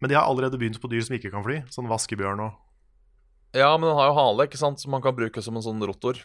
[0.00, 1.58] men de har allerede begynt på dyr som ikke kan fly.
[1.68, 2.56] Sånn vaskebjørn og
[3.54, 5.82] Ja, men den har jo hale, ikke sant, som man kan bruke som en sånn
[5.84, 6.18] rotor.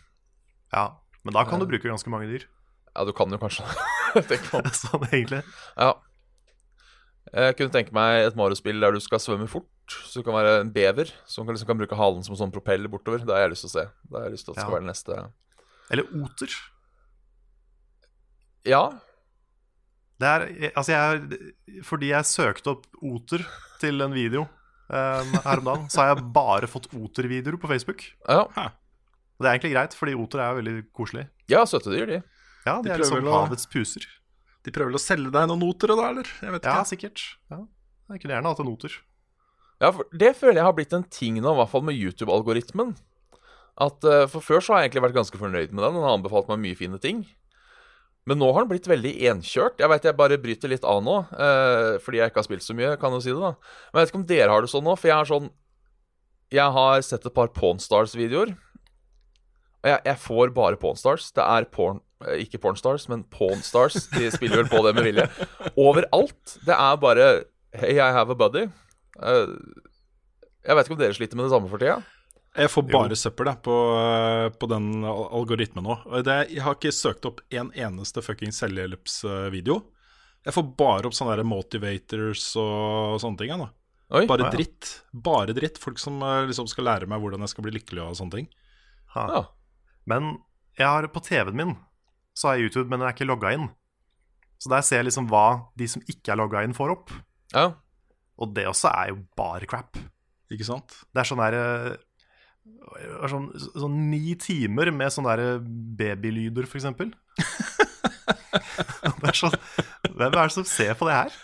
[0.74, 0.90] Ja.
[1.28, 2.46] Men da kan du bruke ganske mange dyr.
[2.96, 3.66] Ja, du kan jo kanskje
[4.82, 5.42] sånn egentlig.
[5.76, 5.94] Ja.
[7.34, 9.68] Jeg kunne tenke meg et Mario-spill der du skal svømme fort.
[10.08, 12.54] Så du kan være en bever som kan, liksom kan bruke halen som en sånn
[12.56, 13.22] propell bortover.
[13.28, 13.86] Det har jeg lyst til å se.
[14.08, 14.78] Det har jeg lyst til at det skal Ja.
[14.78, 15.20] være det neste
[15.92, 16.56] Eller oter.
[18.68, 18.82] Ja.
[20.18, 23.44] Det er, altså jeg, fordi jeg søkte opp oter
[23.84, 24.48] til en video
[24.90, 28.04] um, her om dagen, så har jeg bare fått otervideoer på Facebook.
[28.28, 28.44] ja.
[29.38, 31.28] Og det er egentlig greit, fordi oter er veldig koselig.
[31.48, 32.16] Ja, søte dyr, de.
[32.66, 34.02] Ja, De de er liksom å- havets puser.
[34.66, 36.26] De prøver vel å selge deg noen noter da, eller?
[36.42, 37.22] Jeg vet Ja, sikkert.
[37.52, 37.60] Ja.
[38.10, 38.96] Jeg kunne gjerne hatt en oter.
[39.80, 42.96] Ja, for Det føler jeg har blitt en ting nå, i hvert fall med YouTube-algoritmen.
[43.78, 45.94] At uh, For før så har jeg egentlig vært ganske fornøyd med den.
[45.94, 47.28] Den har anbefalt meg mye fine ting.
[48.28, 49.80] Men nå har den blitt veldig enkjørt.
[49.80, 52.76] Jeg vet jeg bare bryter litt av nå, eh, fordi jeg ikke har spilt så
[52.76, 52.98] mye.
[53.00, 54.96] kan jo si det da Men jeg vet ikke om dere har det sånn nå,
[55.00, 55.50] for jeg har sånn
[56.52, 58.56] Jeg har sett et par Pornstars-videoer.
[59.84, 61.32] Og jeg, jeg får bare Pornstars.
[61.32, 64.10] Det er porn eh, Ikke Pornstars, men Pornstars.
[64.12, 65.28] De spiller vel på det med vilje.
[65.76, 66.58] Overalt.
[66.68, 67.30] Det er bare
[67.78, 68.68] Hey, I have a buddy.
[69.22, 69.56] Eh,
[70.68, 72.02] jeg vet ikke om dere sliter med det samme for tida?
[72.58, 73.76] Jeg får bare søppel jeg, på,
[74.58, 75.98] på den algoritmen nå.
[76.26, 79.78] Det, jeg har ikke søkt opp en eneste fucking selvhjelpsvideo.
[80.48, 83.52] Jeg får bare opp sånne motivators og sånne ting.
[83.52, 83.70] jeg, da.
[84.18, 84.24] Oi.
[84.30, 84.52] Bare ja.
[84.54, 84.92] dritt.
[85.12, 85.80] Bare dritt.
[85.82, 88.48] Folk som eh, liksom skal lære meg hvordan jeg skal bli lykkelig og sånne ting.
[89.16, 89.26] Ha.
[89.34, 89.42] Ja.
[90.08, 90.38] Men
[90.80, 91.76] jeg har på TV-en min
[92.38, 93.68] så har jeg YouTube, men den er ikke logga inn.
[94.62, 97.14] Så der ser jeg liksom hva de som ikke er logga inn, får opp.
[97.56, 97.74] ja.
[98.38, 99.98] Og det også er jo bare crap.
[100.54, 100.94] Ikke sant?
[101.10, 101.96] Det er sånn der eh,
[103.32, 105.60] sånn, sånn ni timer med sånne der
[106.00, 107.14] babylyder, for eksempel.
[109.22, 109.56] det er sånn
[110.18, 111.36] Hvem er det som ser på det her?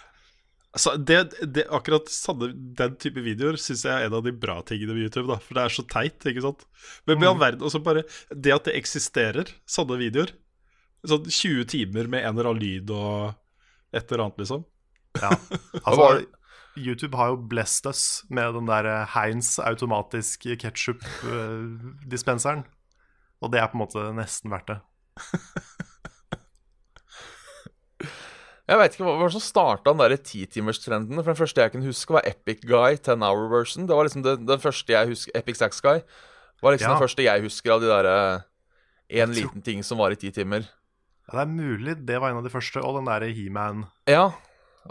[0.74, 1.18] Altså, det,
[1.54, 5.06] det, akkurat sånne, den type videoer syns jeg er en av de bra tingene med
[5.06, 5.28] YouTube.
[5.30, 6.64] da For det er så teit, ikke sant.
[7.06, 10.34] Men med all verden, også bare det at det eksisterer sånne videoer
[11.04, 13.34] Sånn 20 timer med en eller annen lyd og
[13.92, 14.62] et eller annet, liksom.
[15.20, 15.34] Ja,
[15.84, 16.06] altså?
[16.78, 22.64] YouTube har jo blessed us med den der eh, Heinz automatisk ketsjup-dispenseren.
[23.44, 24.80] Og det er på en måte nesten verdt det.
[28.64, 31.18] Jeg veit ikke hva hva som starta den der titimerstrenden.
[31.20, 33.84] For den første jeg kunne huske, var Epic Guy 10 Hour Version.
[33.90, 36.00] Det var liksom det, den første jeg husker Epic Sax Guy
[36.64, 36.94] var liksom Ja.
[36.96, 38.16] den første jeg husker av de derre
[39.10, 40.64] En liten ting som var i ti timer.
[41.28, 42.80] Ja, det er mulig det var en av de første.
[42.82, 43.86] Og den derre He-Man.
[44.08, 44.32] Ja.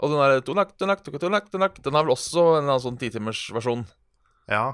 [0.01, 2.81] Og den derre tunak, tunak, tunak, tunak, tunak, Den er vel også en eller annen
[2.87, 3.83] sånn titimersversjon.
[4.49, 4.73] Ja,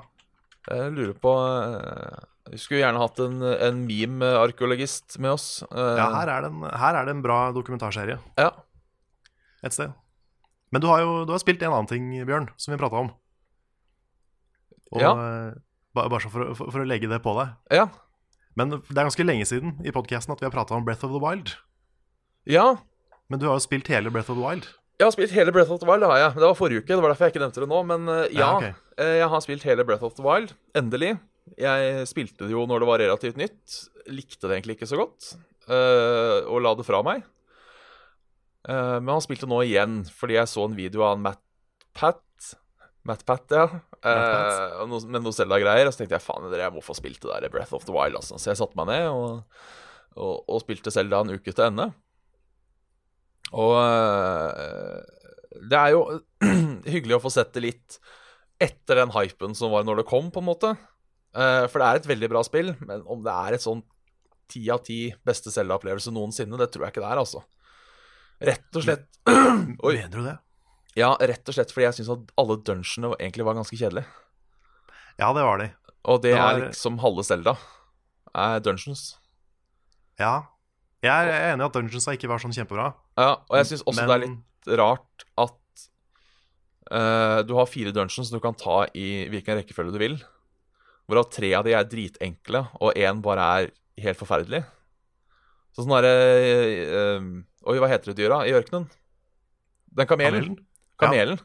[0.70, 2.20] Jeg lurer på eh,
[2.52, 5.48] Vi skulle gjerne hatt en, en meme-arkeologist med oss.
[5.70, 8.50] Eh, ja her, er det en, her er det en bra dokumentarserie ja.
[9.64, 9.92] et sted.
[10.72, 13.12] Men du har jo du har spilt en annen ting, Bjørn, som vi prata om.
[14.94, 15.12] Og, Ja.
[15.16, 15.58] eh,
[16.00, 17.56] Bare for, for, for å legge det på deg.
[17.76, 17.88] ja.
[18.56, 21.12] Men det er ganske lenge siden i podkasten at vi har prata om Breath of
[21.14, 21.54] the Wild.
[22.50, 22.76] Ja.
[23.30, 24.68] Men du har jo spilt hele Breath of the Wild.
[25.00, 26.32] Jeg har spilt hele Breath of the Wild, det har jeg.
[26.36, 27.78] Det var forrige uke, det var derfor jeg ikke nevnte det nå.
[27.88, 28.80] Men eh, ja, Ja, ok.
[29.00, 30.52] eh, jeg har spilt hele Breath of the Wild.
[30.76, 31.14] Endelig.
[31.58, 33.78] Jeg spilte det jo når det var relativt nytt.
[34.12, 35.30] Likte det egentlig ikke så godt.
[35.70, 37.24] eh, og la det fra meg.
[38.70, 41.40] Men han spilte nå igjen, fordi jeg så en video av Matt
[41.96, 42.20] Pat.
[43.08, 43.64] Matt Pat, ja.
[44.84, 45.88] Og noe, med noe Zelda-greier.
[45.88, 48.20] Og så tenkte jeg faen, jeg må få spilt det der Breath of the Wild.
[48.20, 48.36] Altså.
[48.38, 49.40] Så jeg satte meg ned og,
[50.20, 51.88] og, og spilte Zelda en uke til ende.
[53.58, 55.00] Og eh,
[55.70, 56.02] Det er jo
[56.94, 58.00] hyggelig å få sett det litt
[58.62, 60.74] etter den hypen som var når det kom, på en måte.
[61.36, 63.82] Eh, for det er et veldig bra spill, men om det er et sånn
[64.50, 67.44] ti av ti beste Zelda-opplevelse noensinne, det tror jeg ikke det er, altså.
[68.50, 69.96] Rett og slett Oi.
[70.00, 70.38] Mener du det?
[70.98, 74.08] Ja, rett og slett fordi jeg syns at alle dungeonene egentlig var ganske kjedelige.
[75.20, 75.68] Ja, det var de.
[76.10, 77.54] Og det Det var- er liksom halve Zelda.
[78.36, 79.18] Er dungeons.
[80.20, 80.34] Ja.
[81.04, 82.90] Jeg er enig i at Dungeons ikke var sånn kjempebra.
[83.20, 85.86] Ja, og jeg syns også det er litt rart at
[86.94, 90.18] uh, du har fire dungeons du kan ta i hvilken rekkefølge du vil.
[91.10, 93.72] Hvorav tre av de er dritenkle, og én bare er
[94.06, 94.62] helt forferdelig.
[95.74, 96.16] Så sånn derre
[97.20, 97.30] uh,
[97.70, 98.88] Oi, hva heter det dyra i ørkenen?
[100.00, 100.46] Den kamelen.
[100.46, 100.58] Kamelen?
[101.02, 101.42] Kamelen.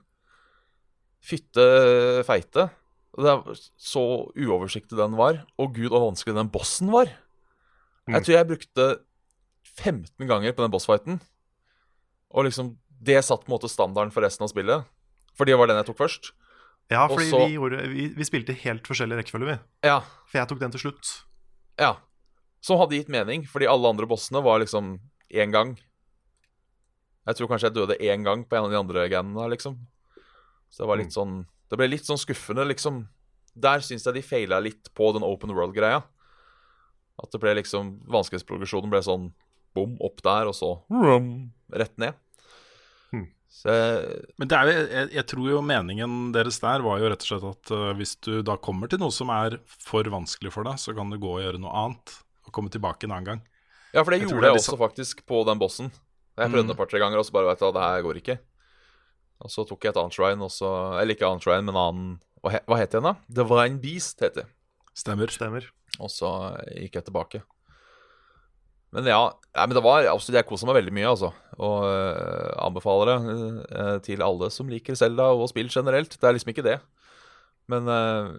[1.25, 1.65] Fytte
[2.29, 2.69] feite.
[3.15, 5.41] Det er så uoversiktlig den var.
[5.59, 7.11] Og gud, hvor vanskelig den bossen var.
[8.07, 8.17] Mm.
[8.17, 8.87] Jeg tror jeg brukte
[9.75, 11.21] 15 ganger på den bossfighten.
[12.35, 14.85] Og liksom Det satt på en måte standarden for resten av spillet.
[15.37, 16.31] For det var den jeg tok først.
[16.91, 19.89] Ja, fordi så- vi, gjorde, vi, vi spilte helt forskjellig rekkefølge, vi.
[19.89, 19.99] Ja.
[20.31, 21.11] For jeg tok den til slutt.
[21.79, 21.97] ja.
[22.65, 24.99] Som hadde gitt mening, fordi alle andre bossene var liksom
[25.31, 25.75] én gang.
[27.27, 29.77] Jeg tror kanskje jeg døde én gang på en av de andre gangene, liksom.
[30.71, 33.09] Så det var litt sånn Det ble litt sånn skuffende, liksom.
[33.57, 36.03] Der syns jeg de feila litt på den open world-greia.
[37.23, 39.33] At det ble liksom Vanskelighetsprogresjonen ble sånn
[39.75, 42.15] bom, opp der, og så rum, rett ned.
[43.15, 43.25] Hmm.
[43.55, 43.71] Så
[44.41, 47.29] Men det er jo, jeg, jeg tror jo meningen deres der var jo rett og
[47.31, 50.81] slett at uh, hvis du da kommer til noe som er for vanskelig for deg,
[50.83, 53.45] så kan du gå og gjøre noe annet og komme tilbake en annen gang.
[53.95, 55.93] Ja, for det Jeg gjorde det jeg litt også faktisk på den bossen.
[56.35, 58.19] Jeg prøvde det et par-tre ganger, og så bare vet du hva, det her går
[58.19, 58.37] ikke.
[59.45, 62.13] Og så tok jeg et annet shrine, og så Eller ikke annet shrine, men annen
[62.43, 63.15] Hva, he, hva het den, da?
[63.41, 64.49] Divine Beast heter det.
[64.99, 65.31] Stemmer.
[65.31, 65.71] Stemmer.
[66.03, 66.31] Og så
[66.75, 67.41] gikk jeg tilbake.
[68.95, 69.23] Men ja,
[69.57, 71.33] nei, men det var absolutt Jeg kosa meg veldig mye, altså.
[71.59, 73.39] Og øh, anbefaler det
[73.75, 76.15] øh, til alle som liker Zelda og spill generelt.
[76.15, 76.77] Det er liksom ikke det.
[77.71, 78.37] Men øh,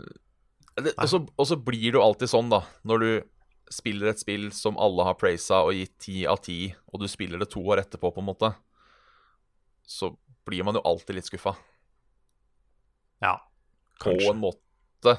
[0.77, 3.09] og, så, blir det jo alltid sånn, da, når du
[3.71, 7.41] spiller et spill som alle har praisa og gitt ti av ti, og du spiller
[7.41, 8.51] det to år etterpå, på en måte,
[9.87, 10.11] så
[10.47, 11.55] blir man jo alltid litt skuffa.
[13.23, 13.37] Ja.
[14.03, 14.27] Kanskje.
[14.27, 15.15] På en måte.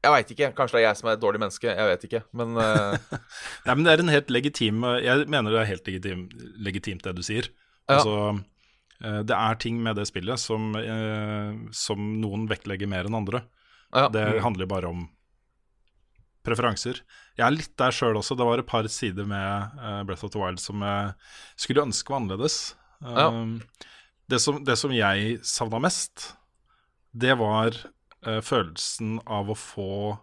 [0.00, 0.48] Jeg veit ikke.
[0.56, 1.68] Kanskje det er jeg som er et dårlig menneske.
[1.68, 2.22] Jeg vet ikke.
[2.36, 3.18] Men uh...
[3.66, 6.24] Nei, men det er en helt legitim Jeg mener det er helt legitim,
[6.64, 7.50] legitimt det du sier.
[7.84, 7.98] Ja.
[7.98, 8.14] Altså,
[9.02, 13.44] eh, det er ting med det spillet som, eh, som noen vektlegger mer enn andre.
[13.92, 14.06] ja.
[14.08, 15.08] Det handler bare om
[16.46, 17.02] preferanser.
[17.36, 18.38] Jeg er litt der sjøl også.
[18.38, 21.12] Det var et par sider med Breath of the Wild som jeg
[21.60, 22.58] skulle ønske var annerledes.
[23.04, 23.26] Ja.
[24.30, 26.30] Det, som, det som jeg savna mest,
[27.12, 27.76] det var
[28.26, 30.18] eh, følelsen av å få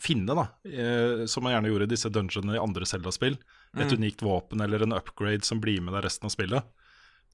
[0.00, 3.36] finne, da, uh, som man gjerne gjorde i disse dungeonene i andre Zelda-spill,
[3.76, 3.98] et Mm.
[4.00, 6.64] unikt våpen eller en upgrade som blir med deg resten av spillet.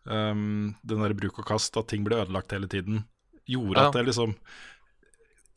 [0.04, 3.04] Um, den der bruk og kast, at ting blir ødelagt hele tiden,
[3.48, 3.88] gjorde Ja.
[3.88, 4.36] at jeg liksom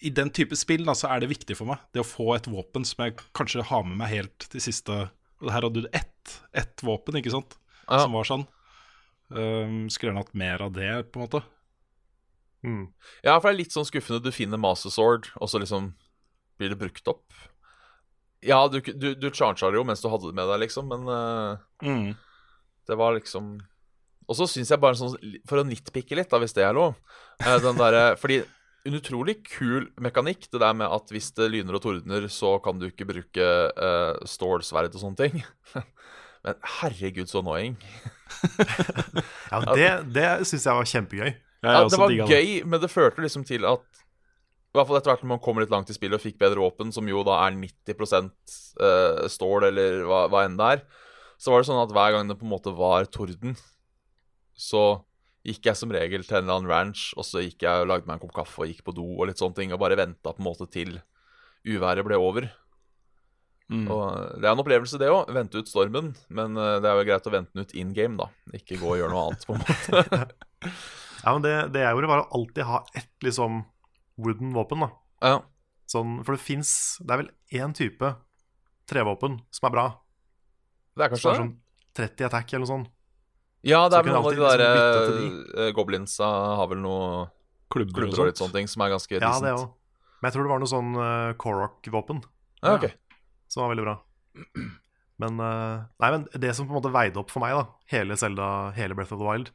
[0.02, 2.44] I den type spill da, så er det viktig for meg, det å få et
[2.52, 5.10] våpen som jeg kanskje har med meg helt til siste
[5.42, 7.56] Og her hadde du ett, ett våpen, ikke sant,
[7.90, 8.00] Ja.
[8.00, 8.48] som var sånn.
[9.30, 11.44] Um, skulle gjerne hatt mer av det, på en måte.
[12.64, 12.86] Mm.
[13.26, 14.22] Ja, for det er litt sånn skuffende.
[14.24, 15.92] Du finner Master Sword, og så liksom
[16.60, 17.26] blir det brukt opp.
[18.44, 21.06] Ja, du, du, du charga det jo mens du hadde det med deg, liksom, men
[21.08, 22.10] uh, Mm.
[22.88, 23.54] det var liksom
[24.28, 25.16] Og så syns jeg bare sånn
[25.48, 26.94] For å nitpikke litt, da, hvis det er lov
[27.44, 28.42] uh, Den der, Fordi
[28.84, 32.80] en utrolig kul mekanikk, det der med at hvis det lyner og tordner, så kan
[32.82, 33.46] du ikke bruke
[33.80, 35.40] uh, stålsverd og sånne ting.
[36.44, 37.78] Men herregud, så annoying.
[39.54, 41.32] Ja, det det syns jeg var kjempegøy.
[41.64, 43.84] Ja, det var gøy, men det førte liksom til at
[44.74, 46.64] I hvert fall etter hvert når man kommer litt langt i spillet og fikk bedre
[46.64, 50.84] våpen, som jo da er 90 eh, stål, eller hva, hva enn det er,
[51.38, 53.54] så var det sånn at hver gang det på en måte var torden,
[54.58, 55.04] så
[55.44, 58.10] gikk jeg som regel til en eller annen ranch, og så gikk jeg og lagde
[58.10, 60.34] meg en kopp kaffe og gikk på do og litt sånne ting, og bare venta
[60.34, 60.98] på en måte til
[61.68, 62.50] uværet ble over.
[63.72, 63.86] Mm.
[63.92, 65.32] Og Det er en opplevelse, det òg.
[65.34, 66.12] Vente ut stormen.
[66.30, 68.28] Men eh, det er jo greit å vente den ut in game, da.
[68.58, 70.28] Ikke gå og gjøre noe annet, på en måte.
[71.24, 73.64] Ja, men det, det jeg gjorde, var å alltid ha ett liksom
[74.20, 74.84] wooden våpen.
[74.84, 74.90] da
[75.24, 75.40] ja.
[75.90, 76.70] Sånn, For det fins
[77.04, 78.16] Det er vel én type
[78.90, 79.86] trevåpen som er bra.
[80.94, 81.44] Det er kanskje kanskje er det.
[81.46, 81.54] sånn
[81.94, 82.90] 30 attack eller noe sånt.
[83.64, 86.28] Ja, det er noen av de der liksom bytte eh, Goblinsa
[86.60, 87.30] har vel noe
[87.72, 89.70] Klubber, klubber og litt sånne ting som er ganske Ja, det også.
[90.20, 92.20] Men jeg tror det var noe sånn uh, Korok-våpen
[92.60, 92.90] Ja, ok.
[93.52, 93.96] som var veldig bra.
[95.24, 98.18] Men, uh, nei, men det som på en måte veide opp for meg, da hele
[98.20, 99.52] Zelda, hele Breath of the Wild,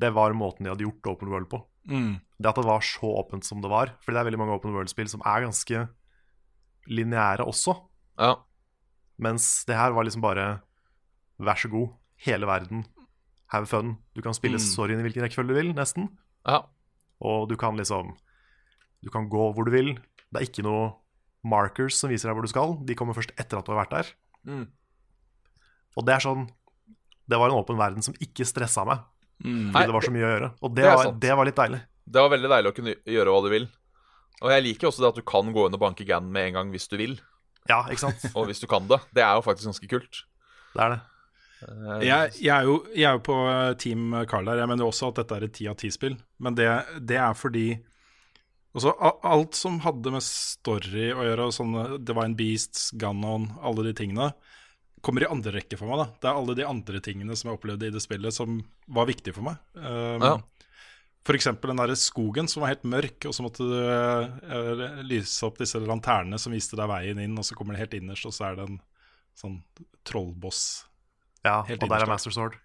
[0.00, 1.62] det var måten de hadde gjort Open World på.
[1.88, 2.20] Mm.
[2.38, 3.92] Det at det var så åpent som det var.
[4.02, 5.88] Fordi det er veldig mange Open World-spill som er ganske
[6.90, 7.74] lineære også.
[8.18, 8.34] Ja.
[9.22, 10.60] Mens det her var liksom bare
[11.42, 11.88] Vær så god,
[12.26, 12.84] hele verden.
[13.52, 13.96] have fun.
[14.14, 14.64] Du kan spille Mm.
[14.64, 16.08] storyen i hvilken rekkefølge du vil, nesten.
[16.46, 16.62] Ja.
[17.20, 18.16] Og du kan liksom
[19.04, 19.94] Du kan gå hvor du vil.
[20.32, 20.94] Det er ikke noe
[21.44, 22.76] markers som viser deg hvor du skal.
[22.86, 24.12] De kommer først etter at du har vært der.
[24.46, 24.66] Mm.
[25.96, 26.48] Og det er sånn
[27.28, 28.98] Det var en åpen verden som ikke stressa meg.
[29.42, 29.68] Mm.
[29.74, 30.50] Fordi det var så mye å gjøre.
[30.62, 31.80] Og det, det var, det var litt deilig.
[32.12, 33.68] Det var veldig deilig å kunne gjøre hva du vil.
[34.42, 36.58] Og jeg liker også det at du kan gå inn og banke GAN med en
[36.58, 37.16] gang hvis du vil.
[37.70, 38.24] Ja, ikke sant?
[38.38, 38.98] Og hvis du kan det.
[39.14, 40.24] Det er jo faktisk ganske kult.
[40.74, 41.00] Det er det.
[41.62, 44.58] Eh, Jeg, jeg, er jo, jeg er jo på eh, Team Carl her.
[44.64, 46.16] Jeg mener jo også at dette er et ti av ti-spill.
[46.42, 46.66] Men det,
[47.06, 47.66] det er fordi
[48.74, 48.94] også,
[49.28, 54.30] Alt som hadde med story å gjøre, og sånne Divine Beasts, Ganon, alle de tingene,
[55.02, 55.98] kommer i andre rekke for meg.
[55.98, 59.06] da Det er alle de andre tingene som jeg opplevde i det spillet, som var
[59.10, 59.56] viktige for meg.
[59.74, 60.36] Um, Ja.
[61.32, 65.58] Eksempel den der skogen som var helt mørk, og så måtte du uh, lyse opp
[65.60, 68.48] disse lanternene som viste deg veien inn, og så kommer det helt innerst, og så
[68.50, 68.80] er det en
[69.38, 69.60] sånn
[70.04, 70.84] trollboss
[71.44, 72.10] Ja, og og der er.
[72.10, 72.58] Master Sword.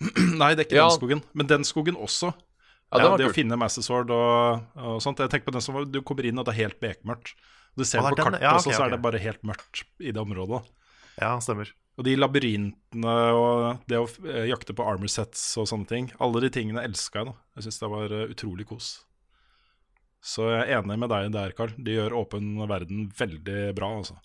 [0.40, 0.88] Nei, det er ikke Ja.
[0.88, 2.32] den skogen, men den skogen også.
[2.32, 5.20] Ja, Ja, det var det å finne Master Sword og, og sånt.
[5.20, 7.34] Jeg tenker på den som var- Du kommer inn, og det er helt bekmørkt.
[7.76, 9.84] Du ser Å, på den- kartet ja, også, og så er det bare helt mørkt
[10.00, 10.64] i det området.
[11.20, 11.70] Ja, stemmer.
[12.00, 16.10] Og de labyrintene og det å eh, jakte på armor sets og sånne ting.
[16.24, 17.28] Alle de tingene elska jeg.
[17.32, 18.92] da Jeg syns det var eh, utrolig kos.
[20.22, 21.74] Så jeg er enig med deg der, Karl.
[21.76, 24.16] De gjør åpen verden veldig bra, altså.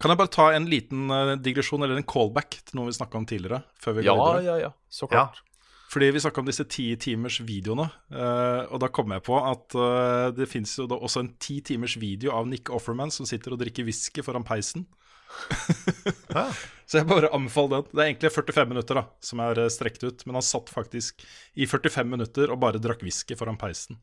[0.00, 3.20] Kan jeg bare ta en liten eh, digresjon, eller en callback, til noe vi snakka
[3.20, 3.62] om tidligere?
[3.80, 4.44] Før vi Ja, videre?
[4.48, 4.70] ja, ja.
[4.92, 5.40] Så klart.
[5.90, 9.74] Fordi vi snakka om disse ti timers videoene, eh, og da kom jeg på at
[9.74, 13.56] eh, det fins jo da også en ti timers video av Nick Offerman som sitter
[13.56, 14.86] og drikker whisky foran peisen.
[16.90, 17.90] Så jeg bare anbefaler den.
[17.90, 21.24] Det er egentlig 45 minutter da, som er eh, strekt ut, men han satt faktisk
[21.58, 23.98] i 45 minutter og bare drakk whisky foran peisen.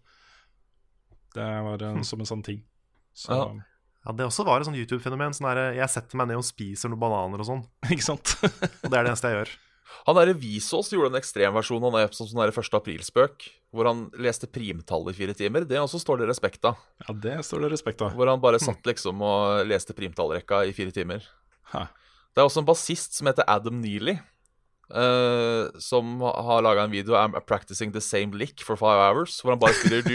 [1.36, 2.62] Det var en, som en sånn ting.
[3.15, 3.47] Så, Ja.
[4.08, 5.34] Ja, Det også var et sånn YouTube-fenomen.
[5.36, 7.63] Sånn jeg setter meg ned og spiser noen bananer og sånn.
[7.91, 8.38] ikke sant?
[8.39, 9.52] Og det er det eneste jeg gjør.
[10.08, 12.69] Han derre Visås gjorde en ekstremversjon av det som sånn der 1.
[12.80, 13.47] aprilspøk.
[13.76, 15.67] Hvor han leste primtall i fire timer.
[15.67, 16.80] Det også står det respekt av.
[17.04, 18.15] ja, det står det respekt av.
[18.15, 21.28] Hvor han bare satt liksom og leste primtallrekka i fire timer.
[21.73, 21.88] Ha.
[22.34, 24.19] Det er også en bassist som heter Adam Neely.
[24.88, 29.41] Uh, som har laga en video I'm practicing the same lick for five hours.
[29.41, 30.06] Hvor han bare spiller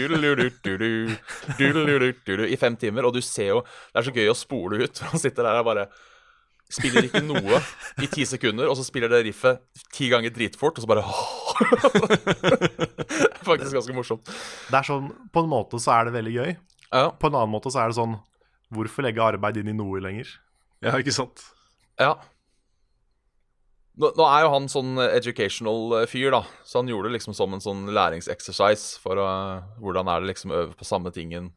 [2.49, 3.05] i fem timer.
[3.05, 5.03] Og du ser jo Det er så gøy å spole ut.
[5.11, 5.87] Han sitter der og bare
[6.73, 7.59] spiller ikke noe
[8.01, 9.61] i ti sekunder, og så spiller det riffet
[9.93, 11.03] ti ganger dritfort, og så bare
[13.43, 14.29] Faktisk ganske morsomt.
[14.69, 16.53] Det er sånn, På en måte så er det veldig gøy.
[16.89, 18.17] Ja, På en annen måte så er det sånn
[18.73, 20.29] Hvorfor legge arbeid inn i noe lenger?
[20.83, 21.43] Ja, ikke sant?
[22.01, 22.15] Ja.
[23.93, 27.35] Nå, nå er jo han sånn educational eh, fyr, da, så han gjorde det liksom
[27.37, 31.51] som en sånn læringsexercise for uh, hvordan er det liksom å øve på samme tingen.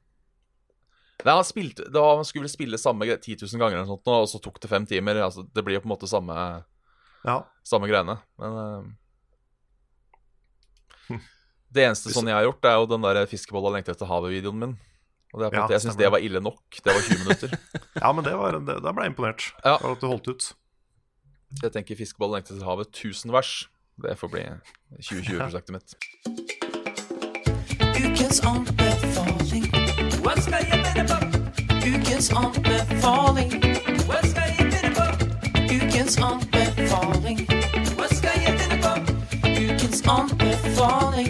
[1.24, 3.88] Nei, han spilte det var, Han skulle vel spille samme gre- 10 000 ganger, eller
[3.88, 5.16] sånt, og så tok det fem timer.
[5.24, 6.34] Altså, det blir jo på en måte samme,
[7.24, 8.18] Ja, samme greiene.
[8.38, 8.84] Men uh,
[11.72, 14.76] Det eneste sånn jeg har gjort, er jo den der 'Fiskebolla lengter etter havet'-videoen min.
[15.34, 16.62] Og det er på Ja, måte, Jeg syns det var ille nok.
[16.70, 17.58] Det var 20 minutter.
[18.02, 19.48] ja men det var, det, da ble jeg imponert.
[19.64, 19.76] Ja.
[19.82, 20.52] For at du holdt ut.
[21.62, 23.68] Jeg tenker 'Fiskebolla lengter etter havet' 1000 vers.
[23.96, 24.44] Det får bli
[25.00, 25.96] 2020-prosjektet mitt.
[27.96, 28.40] Ukens.
[30.22, 30.65] Hva skal?
[32.16, 33.50] Ukens anbefaling.
[34.08, 35.02] Hva skal jeg finne på?
[35.68, 37.42] Ukens anbefaling.
[37.98, 38.92] Hva skal jeg finne på?
[39.44, 41.28] Ukens anbefaling.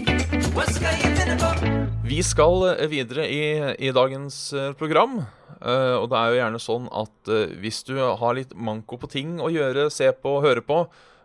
[0.55, 1.73] Hva skal jeg finne på?
[2.07, 3.41] Vi skal eh, videre i,
[3.83, 5.25] i dagens eh, program.
[5.57, 9.11] Uh, og det er jo gjerne sånn at uh, hvis du har litt manko på
[9.11, 10.85] ting å gjøre, se på, høre på,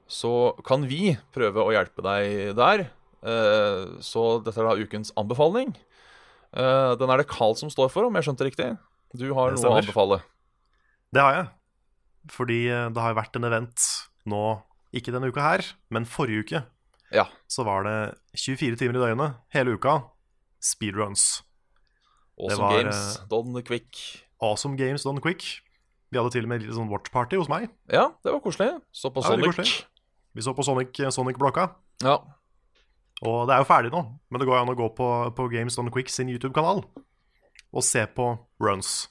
[0.10, 2.88] så kan vi prøve å hjelpe deg der.
[3.22, 5.76] Uh, så dette er da ukens anbefaling.
[6.52, 8.72] Eh, den er det Carl som står for, om jeg skjønte riktig?
[9.18, 10.22] Du har noe å anbefale.
[11.12, 11.48] Det har jeg.
[12.32, 13.88] Fordi eh, det har vært en event
[14.30, 14.44] nå,
[14.96, 16.62] ikke denne uka her, men forrige uke.
[17.12, 17.26] Ja.
[17.52, 17.96] Så var det
[18.40, 19.98] 24 timer i døgnet hele uka.
[20.64, 21.42] Speedruns.
[22.40, 24.00] Awesome var, Games, done Don Quick.
[24.42, 25.44] Awesome games done quick.
[26.12, 27.70] Vi hadde til og med et sånn watch-party hos meg.
[27.92, 28.74] Ja, det var koselig.
[28.92, 29.76] Så på Ja, Sonic.
[30.36, 31.70] Vi så på Sonic, Sonic-blokka.
[32.04, 32.18] Ja.
[33.22, 34.02] Og det er jo ferdig nå,
[34.32, 35.08] men det går an å gå på,
[35.38, 36.82] på Games Done Quick sin YouTube-kanal
[37.72, 39.08] og se på runs.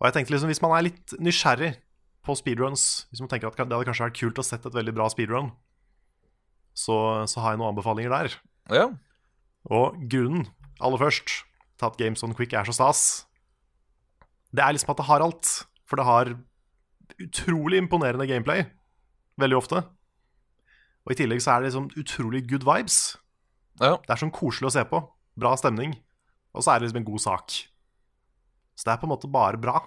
[0.00, 1.74] Og jeg tenkte liksom, hvis man er litt nysgjerrig
[2.24, 4.94] på speedruns, hvis man tenker at det hadde kanskje vært kult å sett et veldig
[4.96, 5.50] bra speedrun,
[6.76, 6.96] så,
[7.28, 8.36] så har jeg noen anbefalinger der.
[8.72, 8.90] ja.
[9.68, 10.46] Og grunnen,
[10.80, 11.42] aller først,
[11.76, 13.00] til at Games On Quick er så stas,
[14.56, 15.50] det er liksom at det har alt.
[15.84, 16.30] For det har
[17.20, 18.64] utrolig imponerende gameplay,
[19.36, 19.82] veldig ofte.
[21.04, 23.18] Og i tillegg så er det liksom utrolig good vibes.
[23.80, 23.96] ja.
[24.06, 25.02] Det er sånn koselig å se på.
[25.40, 25.96] Bra stemning.
[26.54, 27.50] Og så er det liksom en god sak.
[28.76, 29.80] Så det er på en måte bare bra.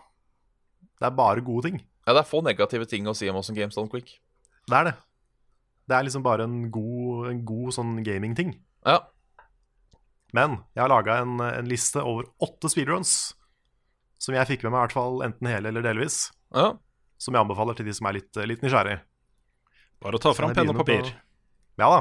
[0.99, 1.79] Det er bare gode ting.
[2.07, 4.19] Ja, det er få negative ting å si om Awesome Games Don Quick.
[4.69, 4.93] Det er det.
[5.89, 8.53] Det er liksom bare en god, en god sånn gaming-ting.
[8.87, 8.99] Ja.
[10.33, 13.33] Men jeg har laga en, en liste over åtte speedruns
[14.23, 16.29] som jeg fikk med meg, i hvert fall enten hele eller delvis.
[16.55, 16.73] ja.
[17.23, 18.97] Som jeg anbefaler til de som er litt, litt nysgjerrig.
[20.03, 21.05] Bare å ta fram penn og papir.
[21.07, 21.99] på- Ja da.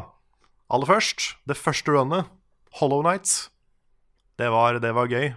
[0.75, 2.27] Aller først, det første runnet,
[2.81, 3.51] Hollow Night.
[4.43, 5.31] Det var, det var gøy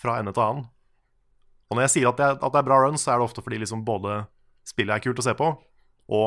[0.00, 0.64] fra ende til annen.
[1.66, 3.42] Og når jeg sier at det, at det er bra runs, så er det ofte
[3.44, 4.22] fordi liksom både
[4.66, 5.50] spillet er kult å se på,
[6.16, 6.26] og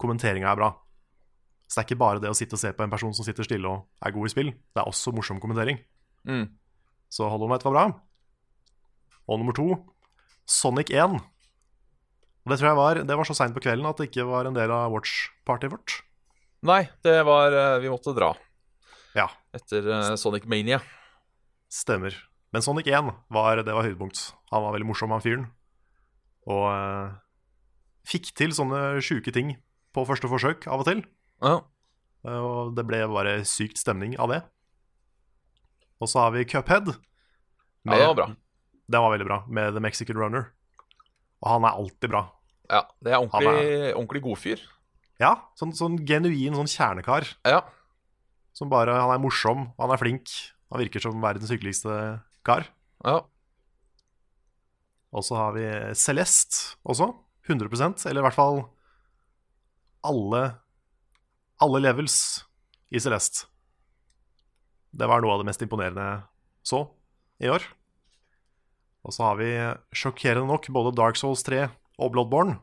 [0.00, 0.70] kommenteringa er bra.
[1.70, 3.46] Så det er ikke bare det å sitte og se på en person som sitter
[3.46, 4.50] stille og er god i spill.
[4.50, 5.78] Det er også morsom kommentering.
[6.26, 6.48] Mm.
[7.10, 7.84] Så Hollow Knight var bra.
[9.30, 9.68] Og nummer to,
[10.50, 11.14] Sonic 1.
[12.42, 14.50] Og det tror jeg var, det var så seint på kvelden at det ikke var
[14.50, 16.00] en del av watch-partyet vårt.
[16.66, 18.34] Nei, det var eh, Vi måtte dra
[19.16, 20.82] Ja, etter uh, Sonic Mania.
[21.70, 22.14] Stemmer.
[22.50, 24.32] Men Sonic 1 var, det var høydepunkt.
[24.50, 25.46] Han var veldig morsom, han fyren.
[26.50, 27.14] Og uh,
[28.08, 29.54] fikk til sånne sjuke ting
[29.94, 31.04] på første forsøk av og til.
[31.44, 31.60] Ja.
[32.26, 34.40] Uh, Og det ble bare sykt stemning av det.
[36.00, 36.94] Og så har vi Cuphead.
[37.84, 38.28] ja, det var bra.
[38.90, 40.48] Det var veldig bra, med The Mexican Runner.
[41.40, 42.24] Og han er alltid bra.
[42.70, 44.60] Ja, Det er ordentlig, Han ordentlig godfyr.
[45.20, 47.28] Ja, sånn, sånn genuin sånn kjernekar.
[47.44, 47.60] Ja.
[48.56, 50.32] Som bare, Han er morsom, han er flink.
[50.70, 52.68] Han virker som verdens hyggeligste kar.
[53.04, 53.20] ja.
[55.10, 55.64] Og så har vi
[55.98, 57.10] Celeste også.
[57.50, 58.60] 100% eller i hvert fall
[60.06, 60.42] alle,
[61.58, 62.44] alle levels
[62.94, 63.48] i Celeste.
[64.94, 66.22] Det var noe av det mest imponerende jeg
[66.70, 66.84] så
[67.42, 67.64] i år.
[69.06, 69.50] Og så har vi
[69.96, 71.68] sjokkerende nok både Dark Souls 3
[72.00, 72.58] og Bloodborne.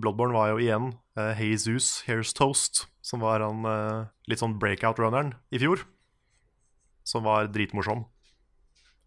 [0.00, 5.34] Bloodborne var jo igjen eh, Jesus Here's Toast, som var han uh, litt sånn breakout-runneren
[5.52, 5.84] i fjor.
[7.10, 8.04] Som var dritmorsom.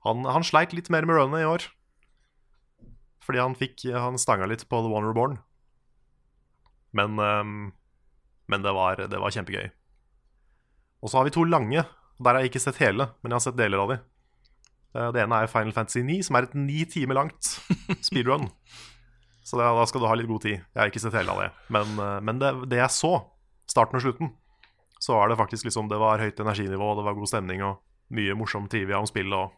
[0.04, 1.66] Han, han sleit litt mer med runnet i år.
[3.24, 5.38] Fordi han fikk Han stanga litt på The One Reborn.
[6.93, 7.54] Men, um,
[8.51, 9.70] men det, var, det var kjempegøy.
[11.04, 11.86] Og så har vi to lange.
[12.20, 13.97] Der har jeg ikke sett hele, men jeg har sett deler av de.
[14.93, 17.49] Eh, Det ene er Final Fantasy 9, som er et ni timer langt
[18.08, 18.49] speedrun.
[19.43, 20.60] Så det, da skal du ha litt god tid.
[20.62, 21.49] Jeg har ikke sett hele av det.
[21.74, 23.16] Men, eh, men det, det jeg så,
[23.72, 24.32] starten og slutten,
[25.04, 27.82] så var det faktisk liksom Det var høyt energinivå, det var god stemning og
[28.14, 29.54] mye morsom trivia om spill og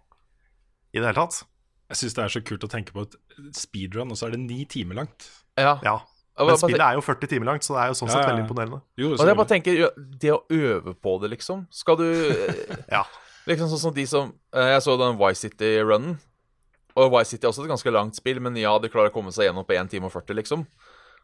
[0.94, 1.42] I det hele tatt.
[1.90, 3.16] Jeg syns det er så kult å tenke på et
[3.58, 5.30] speedrun, og så er det ni timer langt.
[5.58, 5.80] ja.
[5.84, 6.02] Ja.
[6.36, 8.28] Men spillet er jo 40 timer langt, så det er jo sånn sett ja.
[8.28, 8.82] veldig imponerende.
[9.00, 12.10] Jo, Og jeg bare tenker, Det å øve på det, liksom Skal du
[12.96, 13.06] Ja.
[13.48, 16.18] Liksom sånn som de som eh, Jeg så den Vice City-runnen.
[17.00, 19.32] Og Vice City er også et ganske langt spill, men ja, de klarer å komme
[19.36, 20.68] seg gjennom på 1 time og 40, liksom.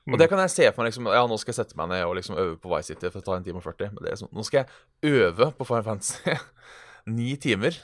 [0.10, 0.90] Og det kan jeg se for meg.
[0.90, 3.22] liksom Ja, nå skal jeg sette meg ned og liksom øve på Vice City for
[3.22, 3.92] å ta 1 time og 40.
[3.96, 6.18] Men det er sånn, nå skal jeg øve på Final Fantasy
[7.10, 7.78] ni timer.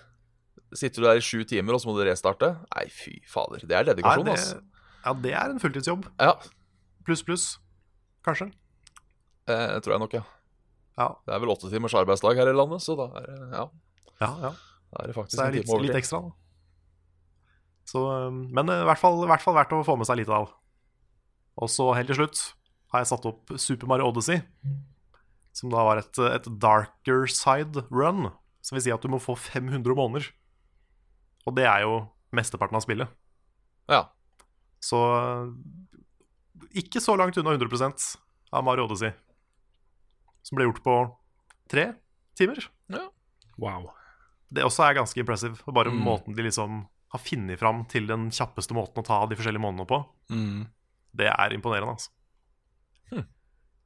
[0.75, 2.49] Sitter du der i sju timer, og så må du restarte?
[2.75, 3.63] Nei, fy fader.
[3.63, 4.61] Det er dedikasjon, det, altså.
[5.05, 6.07] ja, det er en fulltidsjobb.
[6.19, 6.33] Ja,
[7.07, 7.43] Pluss, pluss.
[8.27, 8.49] Kanskje.
[9.47, 10.23] eh, tror jeg nok, ja.
[10.97, 13.63] Ja, Det er vel åtte timers arbeidsdag her i landet, så da er det, ja,
[14.19, 14.29] ja.
[14.43, 14.51] ja.
[14.91, 16.33] da er det Så faktisk det er litt, litt ekstra, da.
[17.87, 20.19] Så, um, men eh, i hvert, fall, i hvert fall verdt å få med seg
[20.19, 20.49] litt av.
[21.63, 22.41] Og så helt til slutt
[22.91, 24.41] har jeg satt opp Super Mario Odyssey.
[25.55, 28.27] Som da var et, et darker side run.
[28.67, 30.27] Som vil si at du må få 500 måneder.
[31.47, 32.01] Og det er jo
[32.35, 33.07] mesteparten av spillet.
[33.87, 34.01] Ja.
[34.83, 34.99] Så
[36.77, 38.17] ikke så langt unna 100%
[38.51, 39.13] av Mario Odyssey.
[40.43, 40.97] Som ble gjort på
[41.71, 41.93] tre
[42.37, 42.67] timer.
[43.57, 43.89] Wow.
[44.53, 45.57] Det også er ganske impressive.
[45.67, 46.03] Bare Mm.
[46.03, 49.87] måten de liksom har funnet fram til den kjappeste måten å ta de forskjellige månedene
[49.87, 50.05] på.
[50.29, 50.67] Mm.
[51.15, 52.09] Det er imponerende, altså.
[53.11, 53.25] Hm.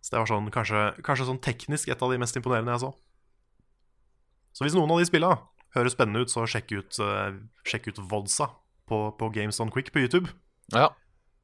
[0.02, 2.94] Så det var sånn, kanskje, kanskje sånn teknisk et av de mest imponerende jeg så.
[4.52, 5.36] Så hvis noen av de spilla
[5.76, 7.38] høres spennende ut, så sjekk ut, uh,
[7.68, 8.50] sjekk ut Vodsa
[8.92, 10.32] på, på Games On Quick på YouTube.
[10.76, 10.90] ja.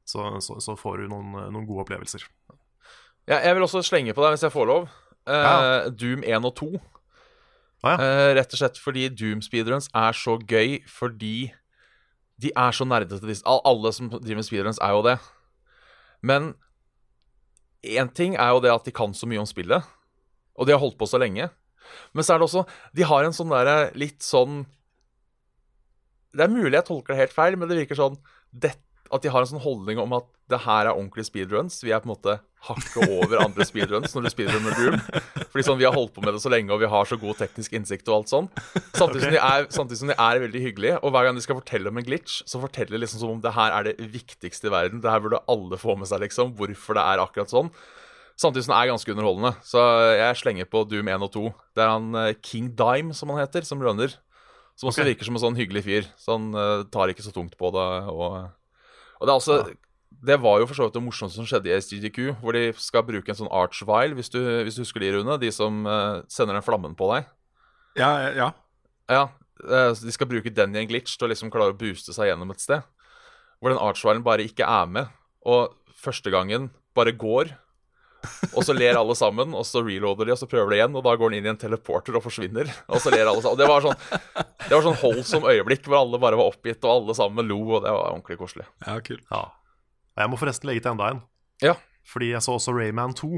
[0.08, 2.22] Så, så, så får du noen, noen gode opplevelser.
[3.28, 4.86] Ja, jeg vil også slenge på deg, hvis jeg får lov,
[5.28, 5.90] uh, Ja.
[5.92, 6.68] Doom 1 og 2.
[7.84, 7.96] Ah, ja.
[8.00, 11.50] uh, rett og slett fordi Doom speedruns er så gøy fordi
[12.40, 13.36] de er så nerdete.
[13.44, 15.18] Alle som driver med speedruns, er jo det.
[16.24, 16.54] Men
[17.84, 19.84] én ting er jo det at de kan så mye om spillet,
[20.56, 21.50] og de har holdt på så lenge.
[22.12, 22.64] Men så er det også
[22.96, 24.62] De har en sånn derre litt sånn
[26.34, 28.18] Det er mulig jeg tolker det helt feil, men det virker sånn
[28.52, 28.74] det,
[29.12, 31.82] At de har en sånn holdning om at det her er ordentlige speedruns.
[31.84, 34.96] Vi er på en måte hakket over andre speedruns når du speedrunner Doom.
[35.52, 37.38] Fordi sånn, Vi har holdt på med det så lenge, og vi har så god
[37.38, 38.48] teknisk innsikt og alt sånn.
[38.96, 40.96] Samtidig, er, samtidig som de er veldig hyggelige.
[41.02, 43.44] Og hver gang de skal fortelle om en glitch, så forteller de liksom som om
[43.44, 45.02] det her er det viktigste i verden.
[45.04, 46.56] Det her burde alle få med seg, liksom.
[46.58, 47.70] Hvorfor det er akkurat sånn.
[48.38, 49.50] Samtidig som den er ganske underholdende.
[49.66, 49.82] Så
[50.14, 51.44] jeg slenger på Doom 1 og 2.
[51.74, 54.14] Det er han eh, King Dime, som han heter, som runner.
[54.78, 55.10] Som også okay.
[55.10, 56.06] virker som en sånn hyggelig fyr.
[56.20, 57.86] Så han uh, tar ikke så tungt på det.
[58.12, 58.36] Og,
[59.18, 59.58] og det er også
[60.24, 63.04] det var jo for så vidt det morsomste som skjedde i SGDQ, hvor de skal
[63.06, 65.36] bruke en sånn archvile, hvis hvis du husker de, Rune?
[65.38, 67.28] De som uh, sender den flammen på deg.
[67.98, 68.48] Ja, ja.
[69.08, 69.22] Ja,
[69.64, 72.32] uh, De skal bruke den i en glitch til å liksom klare å booste seg
[72.32, 72.82] gjennom et sted.
[73.58, 75.14] Hvor den archvilen bare ikke er med,
[75.46, 77.54] og første gangen bare går.
[78.54, 81.04] Og så ler alle sammen, og så reloader de, og så prøver de igjen, og
[81.06, 82.70] da går han inn i en teleporter og forsvinner.
[82.88, 83.54] Og så ler alle sammen.
[83.54, 83.98] Og det var sånn
[84.68, 87.84] Det var sånn holdsom øyeblikk hvor alle bare var oppgitt, og alle sammen lo, og
[87.86, 88.66] det var ordentlig koselig.
[88.86, 89.24] ja kult.
[89.30, 89.44] Ja.
[90.16, 91.20] Og jeg må forresten legge til enda en.
[91.64, 91.76] Ja.
[92.08, 93.30] Fordi jeg så også Rayman 2.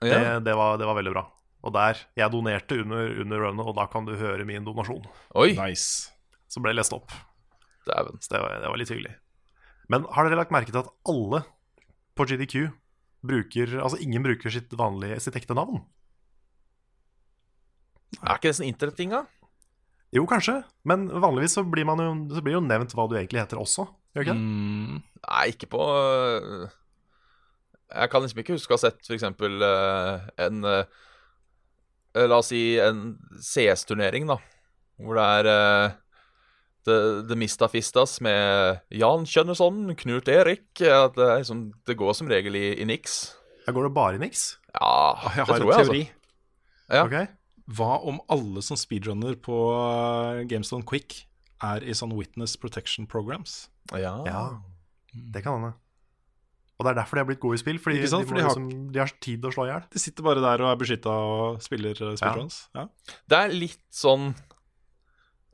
[0.00, 0.38] Det, ja.
[0.40, 1.26] det, var, det var veldig bra.
[1.60, 5.04] Og der Jeg donerte under, under runnet, og da kan du høre min donasjon.
[5.36, 6.08] Oi, Nice.
[6.50, 7.12] Som ble lest opp.
[7.86, 8.16] dæven.
[8.24, 9.12] Så det var, det var litt hyggelig.
[9.92, 11.42] Men har dere lagt merke til at alle
[12.16, 12.70] på GDQ
[13.26, 15.82] bruker Altså ingen bruker sitt vanlige, sitt ekte navn?
[18.20, 19.24] Er ikke det sånn internetting, da?
[20.10, 20.56] Jo, kanskje,
[20.90, 23.86] men vanligvis så blir, man jo, så blir jo nevnt hva du egentlig heter også.
[24.16, 24.42] Gjør ikke det?
[24.42, 26.64] Mm, Nei, ikke på øh,
[27.92, 29.26] Jeg kan liksom ikke huske å ha sett f.eks.
[29.38, 34.40] Uh, en øh, La oss si en CS-turnering, da.
[34.98, 35.94] Hvor det er
[36.88, 36.96] The,
[37.28, 40.64] The Mistafistas med Jan Kjønneson, Knut Erik.
[40.80, 43.18] Ja, det, er liksom, det går som regel i, i niks.
[43.66, 44.46] Da går det bare i niks?
[44.72, 44.94] Ja,
[45.36, 46.00] jeg det har en tror jeg, teori.
[46.06, 46.96] altså.
[46.96, 47.04] Ja.
[47.04, 47.26] okay.
[47.70, 51.20] Hva om alle som speedrunner på uh, GameStone Quick
[51.62, 53.68] er i sånn Witness Protection Programs?
[53.92, 54.16] Ja.
[54.26, 54.42] Ja,
[55.12, 55.74] det kan hende.
[56.80, 58.24] Og det er derfor de har blitt gode i spill, fordi, sant?
[58.24, 59.82] de, For de har- liksom, de har tid å slå i hjel.
[59.92, 62.22] De sitter bare der og er beskytta og spiller speedruns.
[62.22, 62.56] speedruns.
[62.74, 62.86] Ja.
[63.28, 64.30] Det er litt sånn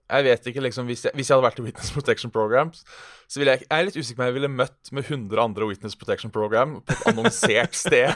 [0.07, 2.85] Jeg vet ikke, liksom Hvis jeg, hvis jeg hadde vært i Witness Protection Programs,
[3.27, 5.67] så ville jeg Jeg er litt usikker på om jeg ville møtt med 100 andre
[5.71, 8.15] Witness Protection Program på et annonsert sted.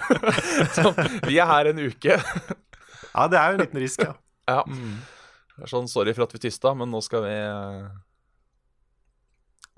[0.77, 2.21] sånn, vi er her en uke.
[3.11, 4.15] Ja, det er jo en liten risk, ja.
[4.51, 4.63] Ja.
[5.61, 7.91] Er sånn, sorry for at vi tysta, men nå skal vi eh,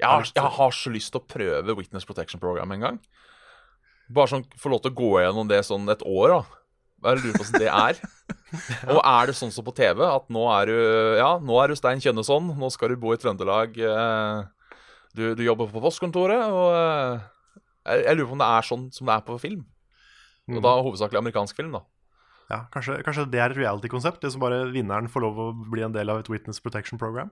[0.03, 2.99] jeg har, jeg har så lyst til å prøve Witness Protection Program en gang.
[4.13, 6.62] Bare sånn få lov til å gå gjennom det sånn et år, da.
[7.03, 8.01] Jeg lurer på hvordan det er.
[8.95, 10.75] Og er det sånn som på TV, at nå er du
[11.19, 13.79] Ja, nå er du Stein Kjønneson, nå skal du bo i Trøndelag.
[13.79, 14.43] eh,
[15.17, 17.25] Du, du jobber på postkontoret, og eh,
[17.91, 19.65] jeg, jeg lurer på om det er sånn som det er på film.
[20.53, 21.83] Og da hovedsakelig amerikansk film, da.
[22.51, 24.21] ja kanskje, kanskje det er et reality-konsept?
[24.25, 27.31] Det som bare vinneren får lov å bli en del av et Witness Protection Program?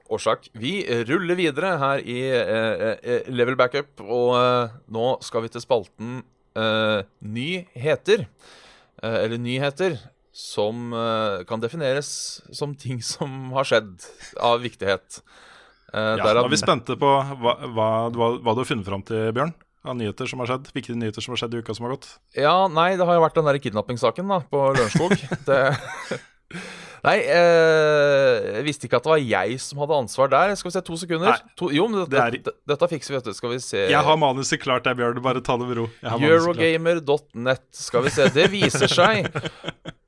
[0.09, 0.49] Årsak.
[0.53, 5.63] Vi ruller videre her i eh, eh, Level Backup, og eh, nå skal vi til
[5.63, 6.17] spalten
[6.59, 8.25] eh, Nyheter.
[9.01, 9.97] Eh, eller nyheter
[10.35, 12.09] som eh, kan defineres
[12.51, 13.95] som ting som har skjedd
[14.43, 15.21] av viktighet.
[15.93, 19.31] Eh, Ja, da er vi spente på hva, hva, hva du har funnet fram til,
[19.35, 19.55] Bjørn.
[19.85, 20.71] Av nyheter som har skjedd.
[20.75, 22.07] Viktige nyheter som har skjedd i uka som har gått.
[22.35, 25.15] Ja, nei, det har jo vært den der kidnappingssaken da, på Lørenskog.
[25.49, 25.61] det...
[27.05, 30.55] Nei, eh, jeg visste ikke at det var jeg som hadde ansvar der.
[30.57, 31.37] Skal vi se, to sekunder.
[31.59, 33.33] To, jo, men dette, det er- dette, fikser vi, vet du.
[33.37, 35.21] Skal vi se Jeg har manuset klart der, Bjørn.
[35.21, 35.85] Bare ta det med ro.
[36.01, 37.63] Eurogamer.net.
[37.71, 38.29] Skal vi se.
[38.33, 39.29] Det viser seg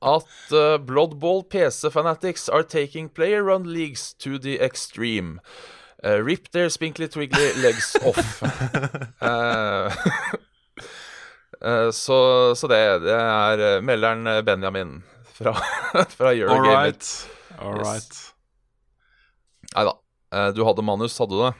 [0.02, 5.38] at uh, Bloodball PC Fanatics are taking player run leagues to the extreme.
[6.04, 8.42] Uh, rip their spinkly twiggly legs off.
[9.22, 9.90] uh,
[11.64, 15.00] eh, så, så det, det er eh, melderen Benjamin
[15.38, 15.54] fra,
[16.16, 17.12] fra All right.
[17.58, 18.18] All right.
[19.74, 19.94] Nei da.
[20.34, 21.54] Eh, du hadde manus, hadde du det?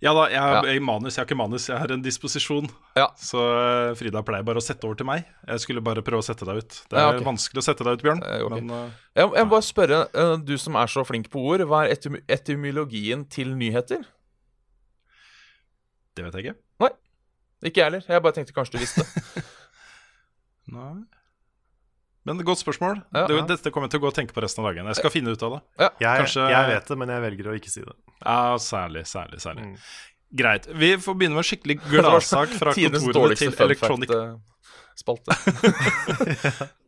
[0.00, 0.60] Ja da, jeg Ja.
[0.64, 2.68] jeg, manus, jeg har ikke manus, jeg har en disposisjon.
[2.96, 3.06] Ja.
[3.20, 5.26] Så eh, Frida pleier bare å sette over til meg.
[5.48, 6.78] Jeg skulle bare prøve å sette deg ut.
[6.88, 7.26] Det er Ja, okay.
[7.26, 8.22] vanskelig å sette deg ut, Bjørn.
[8.24, 8.60] Eh, okay.
[8.64, 10.00] Men uh, Jeg, jeg må bare spørre,
[10.44, 14.04] du som er så flink på ord, hva er etym etymologien til nyheter?
[16.16, 16.58] det vet jeg ikke.
[16.82, 16.90] Nei.
[17.64, 18.02] Ikke jeg heller.
[18.08, 19.04] Jeg bare tenkte kanskje du visste.
[20.74, 21.04] Nei.
[22.28, 22.98] Men er godt spørsmål.
[23.16, 23.24] Ja.
[23.32, 23.42] ja.
[23.48, 24.86] dette kommer jeg til å gå og tenke på resten av dagen.
[24.92, 25.60] Jeg skal finne ut av det.
[26.04, 27.94] Jeg, Kanskje- jeg vet det, men jeg velger å ikke si det.
[28.24, 29.64] Ja, særlig, særlig, særlig.
[29.70, 29.76] Mm.
[30.42, 30.68] Greit.
[30.78, 35.32] Vi får begynne med en skikkelig gladsak fra kontorene til Electronic fact-spalte.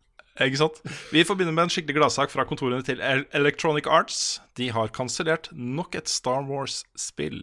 [0.43, 0.79] Ikke sant?
[1.13, 4.41] Vi får begynne med en skikkelig gladsak fra kontorene til Electronic Arts.
[4.57, 7.43] De har kansellert nok et Star Wars-spill.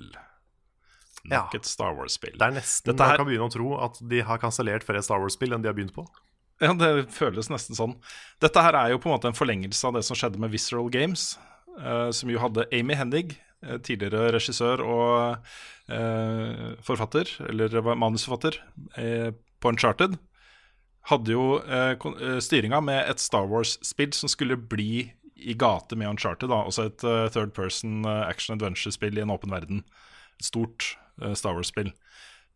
[1.30, 1.60] Nok Ja.
[1.60, 2.34] et Star Wars-spill.
[2.40, 5.04] Det er nesten Dette her- man kan begynne å tro at de har kansellert flere
[5.06, 6.08] Star Wars-spill enn de har begynt på.
[6.64, 7.96] Ja, det føles nesten sånn.
[8.44, 10.90] Dette her er jo på en måte en forlengelse av det som skjedde med Visceral
[10.92, 11.38] Games.
[11.80, 15.46] uh, som jo hadde Amy Hennig, eh, tidligere regissør og
[15.88, 18.58] uh, forfatter, eller manusforfatter,
[18.98, 19.32] uh,
[19.64, 20.18] på Uncharted,
[21.10, 21.62] hadde jo
[22.44, 25.08] styringa med et Star Wars-spill som skulle bli
[25.40, 26.52] i gate med Uncharted.
[26.52, 26.60] Da.
[26.68, 27.02] Også et
[27.34, 29.82] third person action adventure-spill i en åpen verden.
[30.38, 30.92] Et stort
[31.34, 31.90] Star Wars-spill.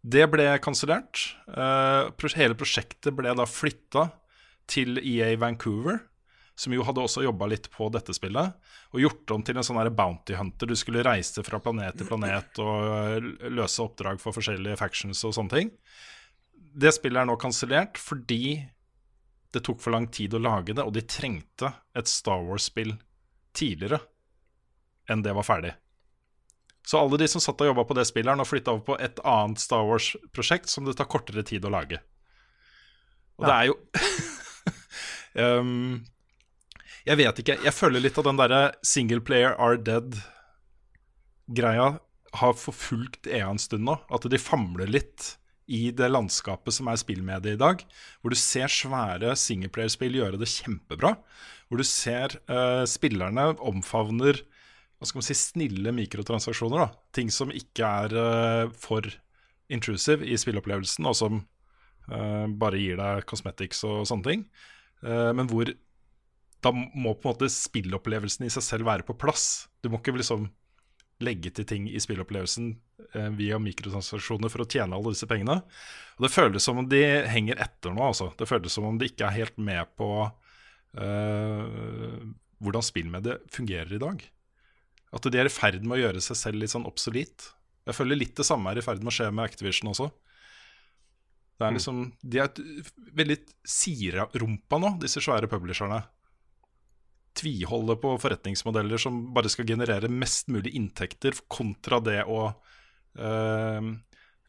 [0.04, 1.22] Det ble kansellert.
[1.48, 4.10] Eh, hele prosjektet ble da flytta
[4.68, 6.02] til EA Vancouver,
[6.60, 8.52] som jo hadde også jobba litt på dette spillet,
[8.92, 10.68] og gjort om til en sånn bounty hunter.
[10.68, 15.36] Du skulle reise fra planet til planet og eh, løse oppdrag for forskjellige factions og
[15.40, 15.72] sånne ting.
[16.54, 18.60] Det spillet er nå kansellert fordi
[19.54, 22.96] det tok for lang tid å lage det, og de trengte et Star Wars-spill
[23.54, 24.02] tidligere
[25.12, 25.74] enn det var ferdig.
[26.84, 28.96] Så alle de som satt og jobba på det spillet, har nå flytta over på
[29.00, 31.98] et annet Star Wars-prosjekt som det tar kortere tid å lage.
[33.40, 33.76] Og det er jo
[35.62, 35.94] um,
[37.08, 37.60] Jeg vet ikke.
[37.66, 41.88] Jeg føler litt av den derre single player are dead-greia
[42.40, 43.98] har forfulgt EA en stund nå.
[44.14, 45.36] At de famler litt
[45.68, 47.84] i det landskapet som er spillmediet i dag.
[48.22, 51.16] Hvor du ser svære singleplayerspill gjøre det kjempebra.
[51.68, 54.42] Hvor du ser uh, spillerne omfavner
[55.04, 56.86] hva skal man si, snille mikrotransaksjoner.
[56.86, 59.08] da Ting som ikke er eh, for
[59.74, 61.42] intrusive i spilleopplevelsen, og som
[62.08, 64.46] eh, bare gir deg cosmetics og sånne ting.
[65.04, 65.68] Eh, men hvor
[66.64, 69.68] da må på en måte spillopplevelsen i seg selv være på plass.
[69.84, 70.48] Du må ikke liksom
[71.24, 72.70] legge til ting i spillopplevelsen
[73.14, 75.60] eh, via mikrotransaksjoner for å tjene alle disse pengene.
[76.18, 78.06] Og Det føles som om de henger etter nå.
[78.08, 78.32] Altså.
[78.40, 80.10] Det føles som om de ikke er helt med på
[80.96, 82.32] eh,
[82.64, 84.24] hvordan spillmediet fungerer i dag.
[85.14, 87.52] At de er i ferd med å gjøre seg selv litt sånn obsolet.
[87.86, 90.10] Jeg føler litt det samme er i ferd med å skje med Activision også.
[91.60, 96.02] Det er liksom, De er et- veldig siderumpa nå, disse svære publisherne
[97.38, 102.54] tviholder på forretningsmodeller som bare skal generere mest mulig inntekter, kontra det å
[103.18, 103.88] øh,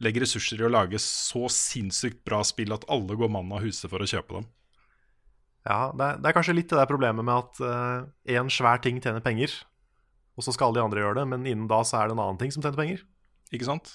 [0.01, 3.89] legge ressurser i å lage så sinnssykt bra spill at alle går mann av huset
[3.89, 4.49] for å kjøpe dem.
[5.65, 8.05] Ja, det er, det er kanskje litt det der problemet med at
[8.37, 9.49] én svær ting tjener penger,
[10.35, 12.23] og så skal alle de andre gjøre det, men innen da så er det en
[12.25, 13.03] annen ting som tjener penger.
[13.55, 13.93] Ikke sant?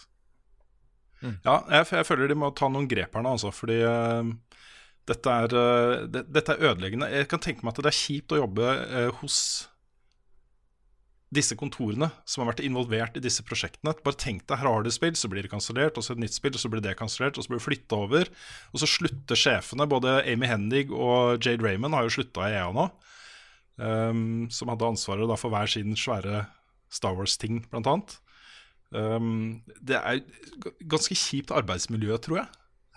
[1.20, 4.24] Ja, jeg, jeg føler de må ta noen grep her nå, altså, fordi uh,
[5.10, 7.10] dette, er, uh, det, dette er ødeleggende.
[7.12, 9.40] Jeg kan tenke meg at det er kjipt å jobbe uh, hos
[11.30, 13.92] disse kontorene som har vært involvert i disse prosjektene.
[14.02, 16.34] Bare tenk deg, her har du spill, så blir det kansellert, og så et nytt
[16.34, 18.32] spill, og så blir det kansellert, og så blir det flytta over.
[18.72, 22.72] Og så slutter sjefene, både Amy Hendig og Jade Raymond har jo slutta i EA
[22.74, 22.88] nå.
[23.80, 26.44] Ehm, som hadde ansvaret da for hver sin svære
[26.90, 28.16] Star Wars-ting, blant annet.
[28.94, 30.22] Ehm, det er
[30.90, 32.48] ganske kjipt arbeidsmiljø, tror jeg.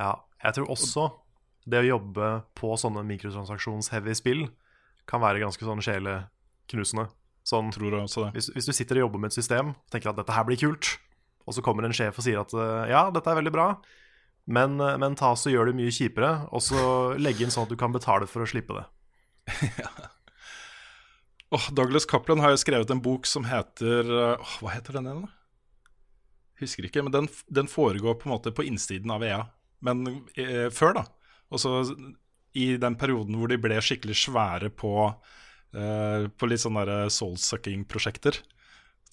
[0.02, 0.14] Ja,
[0.44, 1.10] jeg tror også
[1.70, 4.48] det å jobbe på sånne mikrotransaksjons-heavy spill
[5.10, 7.10] kan være ganske sånn sjeleknusende.
[7.44, 8.30] Sånn, Tror jeg også det.
[8.38, 10.60] hvis, hvis du sitter og jobber med et system og tenker at dette her blir
[10.62, 10.94] kult,
[11.44, 13.66] og så kommer en sjef og sier at eh, ja, dette er veldig bra,
[14.48, 16.84] men, eh, men ta så gjør det mye kjipere, og så
[17.20, 18.86] legge inn sånn at du kan betale for å slippe det.
[21.54, 25.26] Åh, Douglas Coupland har jo skrevet en bok som heter oh, Hva heter den igjen,
[25.28, 25.40] da?
[26.64, 29.42] Husker ikke, men den, den foregår på en måte på innsiden av EA.
[29.84, 30.06] Men
[30.40, 31.04] eh, før, da.
[31.54, 31.72] Og så
[32.54, 34.94] i den perioden hvor de ble skikkelig svære på,
[35.76, 38.40] eh, på litt sånne soul-sucking-prosjekter.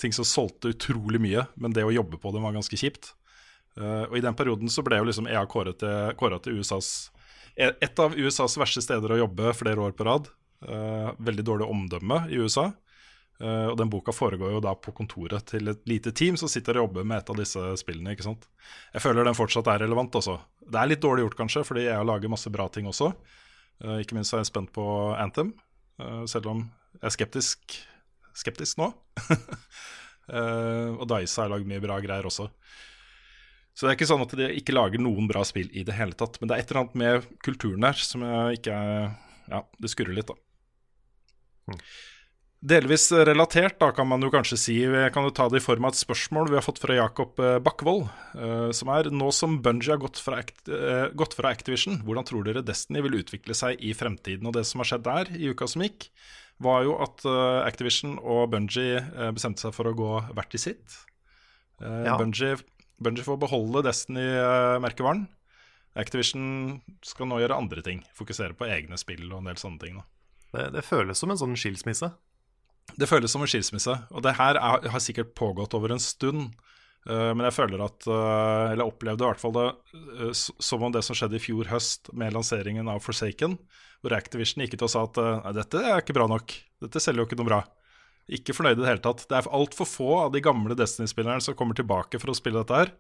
[0.00, 3.14] Ting som solgte utrolig mye, men det å jobbe på dem var ganske kjipt.
[3.80, 7.10] Eh, og i den perioden så ble jo liksom EA kåret til, kåret til USAs
[7.60, 10.28] Et av USAs verste steder å jobbe flere år på rad.
[10.60, 12.66] Eh, veldig dårlig omdømme i USA.
[13.40, 16.76] Eh, og den boka foregår jo da på kontoret til et lite team som sitter
[16.76, 18.12] og jobber med et av disse spillene.
[18.12, 18.44] ikke sant?
[18.92, 20.36] Jeg føler den fortsatt er relevant også.
[20.60, 23.14] Det er litt dårlig gjort, kanskje, fordi jeg lager masse bra ting også.
[23.80, 24.84] Eh, ikke minst er jeg spent på
[25.16, 25.54] Anthem,
[26.24, 26.60] selv om
[26.96, 27.74] jeg er skeptisk,
[28.32, 28.86] skeptisk nå.
[30.30, 32.46] Og Dice har lagd mye bra greier også.
[33.74, 36.16] Så det er ikke sånn at de ikke lager noen bra spill i det hele
[36.16, 36.38] tatt.
[36.40, 39.10] Men det er et eller annet med kulturen der som jeg ikke er
[39.50, 40.38] Ja, det skurrer litt, da.
[42.60, 44.74] Delvis relatert, da kan man jo kanskje si.
[45.14, 47.56] Kan jo ta det i form av et spørsmål vi har fått fra Jakob eh,
[47.64, 48.02] Bakkvold.
[48.36, 52.44] eh, Som er nå som Bungie har gått fra, eh, gått fra Activision, hvordan tror
[52.44, 54.44] dere Destiny vil utvikle seg i fremtiden?
[54.44, 56.10] Og det som har skjedd der i uka som gikk,
[56.60, 57.24] var jo at
[57.64, 61.00] Activision og Bungie eh, bestemte seg for å gå hvert i sitt.
[61.80, 62.18] Ja.
[62.20, 62.58] Bungie,
[63.00, 65.24] Bungie får beholde Destiny-merkevaren.
[65.96, 68.04] Activision skal nå gjøre andre ting.
[68.12, 69.96] Fokusere på egne spill og en del sånne ting.
[69.96, 70.04] Da.
[70.54, 72.10] Det, det føles som en sånn skilsmisse.
[72.98, 76.50] Det føles som en skilsmisse, og det her er, har sikkert pågått over en stund.
[77.08, 79.62] Uh, men jeg føler at uh, Eller opplevde i hvert fall det
[79.96, 83.54] uh, som om det som skjedde i fjor høst med lanseringen av Forsaken,
[84.04, 86.52] hvor Activision gikk ut og sa at nei, dette er ikke bra nok.
[86.84, 87.60] Dette selger jo ikke noe bra.
[88.30, 89.24] Ikke fornøyd i det hele tatt.
[89.28, 92.82] Det er altfor få av de gamle Destiny-spillerne som kommer tilbake for å spille dette
[92.82, 92.92] her.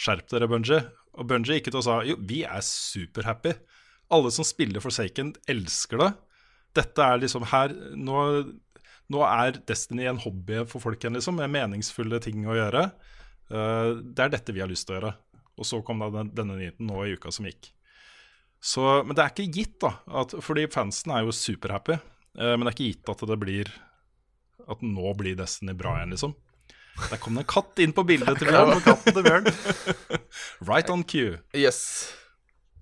[0.00, 0.80] Skjerp dere, Bungie.
[1.14, 3.54] Og Bungie gikk ut og sa jo, vi er superhappy.
[4.14, 6.10] Alle som spiller Forsaken, elsker det.
[6.74, 8.22] Dette er liksom her Nå,
[9.12, 12.88] nå er Destiny en hobby for folk igjen, liksom, med meningsfulle ting å gjøre.
[13.52, 15.14] Uh, det er dette vi har lyst til å gjøre.
[15.60, 17.70] Og så kom da den, denne nyheten nå i uka som gikk.
[18.64, 19.92] Så, men det er ikke gitt, da.
[20.22, 21.98] At, fordi fansen er jo superhappy.
[22.38, 23.68] Uh, men det er ikke gitt at det blir
[24.66, 26.34] At nå blir Destiny bra igjen, liksom.
[27.10, 28.80] Der kom det en katt inn på bildet til Bjørn.
[28.84, 29.48] Katten til Bjørn.
[30.70, 31.38] Right on cue.
[31.52, 32.14] Yes.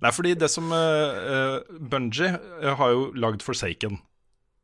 [0.02, 4.00] Nei, fordi det som uh, Bungie eh, har jo lagd Forsaken.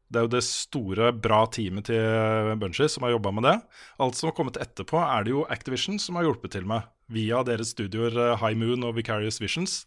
[0.08, 3.56] Det er jo det store, bra teamet til Bungie som har jobba med det.
[4.02, 6.88] Alt som har kommet etterpå, er det jo Activision som har hjulpet til med.
[7.12, 9.82] Via deres studioer eh, High Moon og Vicarious Visions.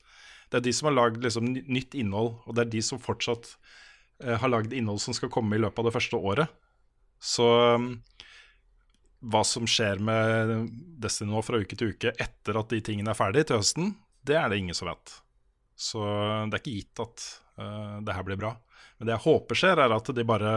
[0.52, 3.54] Det er de som har lagd liksom, nytt innhold, og det er de som fortsatt
[4.24, 6.54] uh, har lagd innhold som skal komme i løpet av det første året.
[7.24, 7.90] Så um,
[9.32, 10.72] hva som skjer med
[11.02, 13.94] Destiny nå fra uke til uke etter at de tingene er ferdig til høsten,
[14.28, 15.14] det er det ingen som vet.
[15.76, 16.02] Så
[16.50, 17.26] det er ikke gitt at
[17.60, 18.56] uh, det her blir bra.
[18.98, 20.56] Men det jeg håper skjer, er at de bare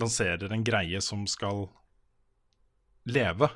[0.00, 1.66] lanserer en greie som skal
[3.10, 3.50] leve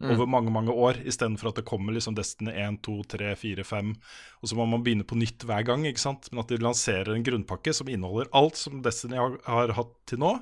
[0.00, 3.90] over mange mange år, istedenfor at det kommer liksom Destiny 1, 2, 3, 4, 5,
[4.40, 5.84] og så må man begynne på nytt hver gang.
[5.86, 6.30] ikke sant?
[6.32, 10.22] Men at de lanserer en grunnpakke som inneholder alt som Destiny har, har hatt til
[10.22, 10.38] nå,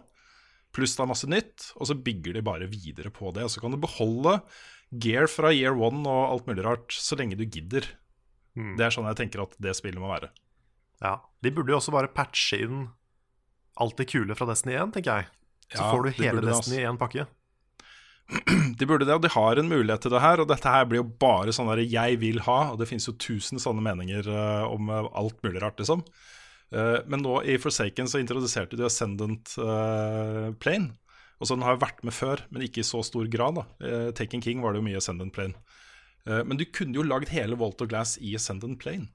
[0.75, 3.49] pluss det er masse nytt, og så bygger de bare videre på det.
[3.49, 4.39] Og så kan du beholde
[4.95, 7.89] gear fra year one og alt mulig rart så lenge du gidder.
[8.79, 10.31] Det er sånn jeg tenker at det spillet må være.
[11.05, 12.87] Ja, De burde jo også bare patche inn
[13.79, 15.29] alt det kule fra Destiny 1, tenker jeg.
[15.71, 17.27] Så Ja, får du hele de Destiny i én pakke.
[18.79, 20.43] De burde det, og de har en mulighet til det her.
[20.43, 23.17] Og dette her blir jo bare sånn der 'jeg vil ha', og det finnes jo
[23.17, 26.05] tusen sånne meninger uh, om eh, alt mulig rart, liksom.
[26.69, 30.93] Uh, men nå i Forsaken så introduserte de Ascendant uh, Plane.
[31.41, 33.55] Og så Den har jo vært med før, men ikke i så stor grad.
[33.55, 35.55] da Taken King var det jo mye Ascendant Plane.
[36.29, 39.09] Eh, men du kunne jo lagd hele of Glass i Ascendant Plane.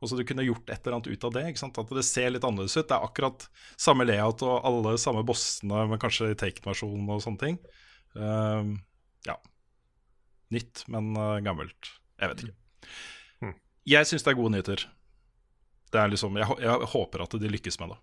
[0.00, 1.48] Og så Du kunne gjort et eller annet ut av det.
[1.48, 1.78] ikke sant?
[1.78, 2.88] At det ser litt annerledes ut.
[2.88, 7.42] Det er akkurat samme layout og alle samme bossene, men kanskje i Taken-versjonen og sånne
[7.42, 7.58] ting.
[8.16, 8.80] Uh,
[9.28, 9.36] ja.
[10.50, 11.92] Nytt, men eh, gammelt.
[12.16, 12.56] Jeg vet ikke.
[13.90, 14.86] Jeg syns det er gode nyheter.
[15.90, 18.00] Det er liksom, jeg, jeg håper at de lykkes med det.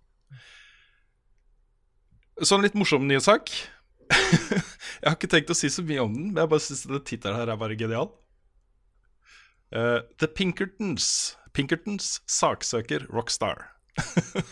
[2.46, 3.50] Så en litt morsom nyhetssak.
[5.02, 7.40] jeg har ikke tenkt å si så mye om den, men jeg bare syns tittelen
[7.40, 8.12] her er bare genial.
[9.76, 13.66] Eh, The Pinkertons Pinkertons saksøker Rockstar.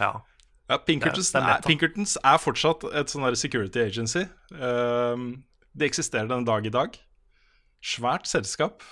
[0.00, 0.22] Ja.
[0.68, 1.62] Ja, Pinkertons, Det er- det er er.
[1.66, 4.22] Pinkertons er fortsatt et sånn security agency.
[4.52, 5.44] Um,
[5.76, 6.96] det eksisterer den dag i dag.
[7.82, 8.82] Svært selskap.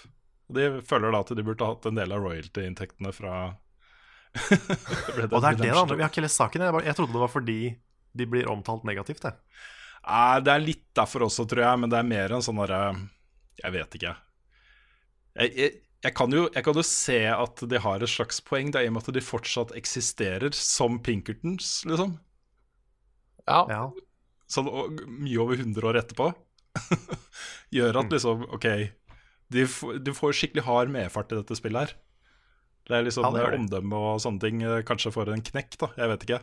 [0.52, 3.56] De føler da at de burde hatt en del av royalty-inntektene fra
[4.50, 5.84] det Og det er det, da.
[5.94, 6.62] Vi har ikke lest saken.
[6.62, 7.58] Jeg, bare, jeg trodde det var fordi
[8.14, 9.34] de blir omtalt negativt, jeg.
[10.06, 12.82] Nei, det er litt derfor også, tror jeg, men det er mer en sånn derre
[13.62, 14.14] Jeg vet ikke.
[15.38, 15.72] Jeg, jeg,
[16.04, 18.88] jeg, kan jo, jeg kan jo se at de har et slags poeng, det er
[18.88, 22.16] i og med at de fortsatt eksisterer som Pinkertons, liksom.
[23.48, 23.64] Ja.
[23.70, 23.82] Ja.
[24.50, 26.30] sånn og mye over 100 år etterpå,
[27.74, 28.00] gjør Mm.
[28.04, 28.66] at liksom OK,
[29.50, 31.94] de, f- du får skikkelig hard medfart i dette spillet her.
[32.90, 35.88] Det er liksom Ja, omdømme og sånne ting eh, kanskje får en knekk, da.
[35.98, 36.40] Jeg vet ikke.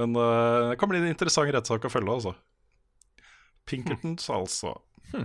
[0.00, 2.32] Men uh, det kan bli en interessant rettssak å følge, altså.
[3.68, 4.74] Pinkertons, altså.
[5.14, 5.24] Eh,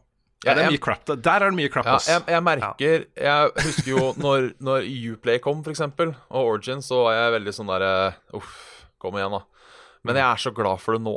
[0.43, 1.05] Ja, det er mye crap.
[1.07, 4.89] Der Der er det mye crap, Ja, jeg, jeg merker Jeg husker jo når, når
[5.13, 7.93] Uplay kom, for eksempel, og Origin, så var jeg veldig sånn derre
[8.35, 8.59] Uff,
[8.99, 9.45] kom igjen, da.
[10.05, 11.15] Men jeg er så glad for det nå.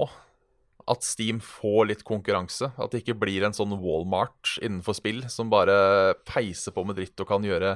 [0.88, 2.70] At Steam får litt konkurranse.
[2.80, 7.20] At det ikke blir en sånn Walmart innenfor spill som bare peiser på med dritt
[7.20, 7.74] og kan gjøre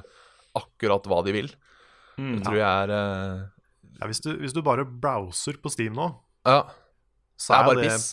[0.59, 1.51] akkurat hva de vil.
[2.17, 2.39] Mm.
[2.39, 3.43] Det tror jeg er uh...
[4.01, 6.09] Ja, hvis, du, hvis du bare browser på Steam nå,
[6.49, 6.65] Ja.
[7.39, 8.09] så Det er er bare det piss.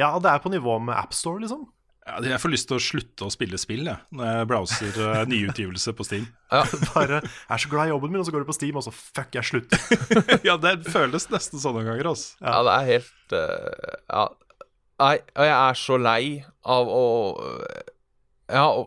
[0.00, 1.68] Ja, det er på nivå med AppStore, liksom.
[2.08, 5.22] Ja, jeg får lyst til å slutte å spille spill jeg, når jeg browser uh,
[5.30, 6.24] nyutgivelse på Steam.
[6.94, 8.86] Bare jeg er så glad i jobben min, og så går du på Steam, og
[8.86, 9.82] så fuck, jeg slutter.
[10.48, 12.08] ja, det føles nesten sånn noen ganger.
[12.14, 12.32] Altså.
[12.40, 14.24] Ja, det er helt uh, Ja.
[15.00, 16.24] Nei, og jeg er så lei
[16.68, 17.04] av å
[18.52, 18.82] Ja, å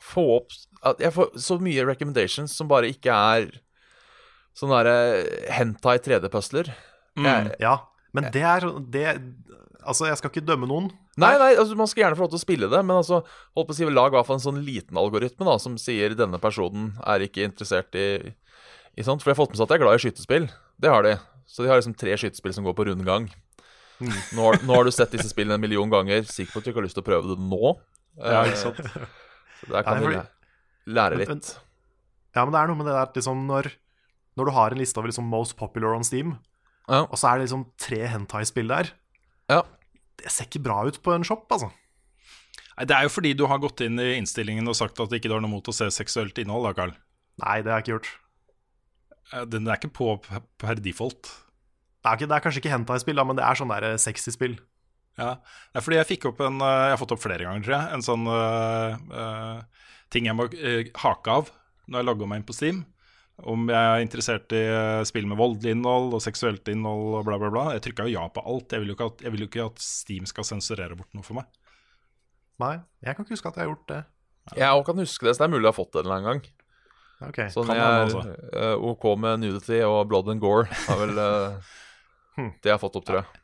[0.00, 0.54] få opp
[0.88, 3.50] at Jeg får så mye recommendations som bare ikke er
[4.56, 6.72] sånne derre hentai 3D-pusler.
[7.20, 7.74] Mm, Ja,
[8.16, 9.04] men det er det,
[9.84, 10.88] Altså, jeg skal ikke dømme noen.
[11.20, 13.20] Nei, nei, altså man skal gjerne få lov til å spille det, men altså,
[13.56, 16.14] holdt på å si, lag i hvert fall en sånn liten algoritme da, som sier
[16.18, 18.06] denne personen er ikke interessert i,
[18.96, 19.22] i sånt.
[19.22, 20.48] For jeg har fått med seg at jeg er glad i skytespill.
[20.80, 21.14] Det har de.
[21.50, 23.28] Så de har liksom tre skytespill som går på rundgang.
[24.00, 26.22] Nå, har- nå har du sett disse spillene en million ganger.
[26.24, 27.74] Sikker på at du ikke har lyst til å prøve det nå.
[28.20, 28.78] Ja, Eh, ikke sant?
[29.60, 30.22] Så der kan Nei,
[30.86, 31.50] du lære Men- litt.
[32.34, 33.68] Ja, men det er noe med det der liksom når,
[34.38, 36.38] når du har en liste over liksom most popular on Steam,
[36.88, 37.02] Ja.
[37.04, 38.90] og så er det liksom tre hentai-spill der
[39.50, 39.62] Ja.
[40.20, 41.70] Det ser ikke bra ut på en shop, altså.
[42.76, 45.30] Nei, Det er jo fordi du har gått inn i innstillingen og sagt at ikke
[45.32, 46.94] har noe mot å se seksuelt innhold, da, Carl.
[47.40, 48.10] Nei, det har jeg ikke gjort.
[49.32, 50.08] Eh, Den er ikke på
[50.58, 51.30] per- default.
[52.00, 54.56] Det er, ikke, det er kanskje ikke hentai-spill, men det er sånn der sexy spill.
[55.20, 55.34] Ja,
[55.72, 57.76] det er fordi jeg fikk opp en eh, Jeg har fått opp flere ganger, tror
[57.76, 57.88] jeg.
[57.96, 61.50] En sånn uh, uh, ting jeg må uh, hake av
[61.90, 62.84] når jeg logger meg inn på Steam.
[63.48, 67.38] Om jeg er interessert i eh, spill med voldelig innhold og seksuelt innhold og bla,
[67.40, 67.64] bla, bla.
[67.76, 68.72] Jeg trykka jo ja på alt.
[68.74, 71.26] Jeg vil jo ikke at, jeg vil jo ikke at Steam skal sensurere bort noe
[71.26, 71.48] for meg.
[72.60, 74.00] Nei, jeg kan ikke huske at jeg har gjort det.
[74.58, 76.18] Jeg òg kan huske det, så det er mulig jeg har fått det en eller
[76.18, 76.56] annen gang.
[77.20, 80.68] Ok, Sånn kan jeg er uh, OK med nudity og blood and gore.
[80.88, 81.20] Er vel
[82.40, 82.52] Hmm.
[82.62, 83.39] det jeg har fått opp, tror jeg.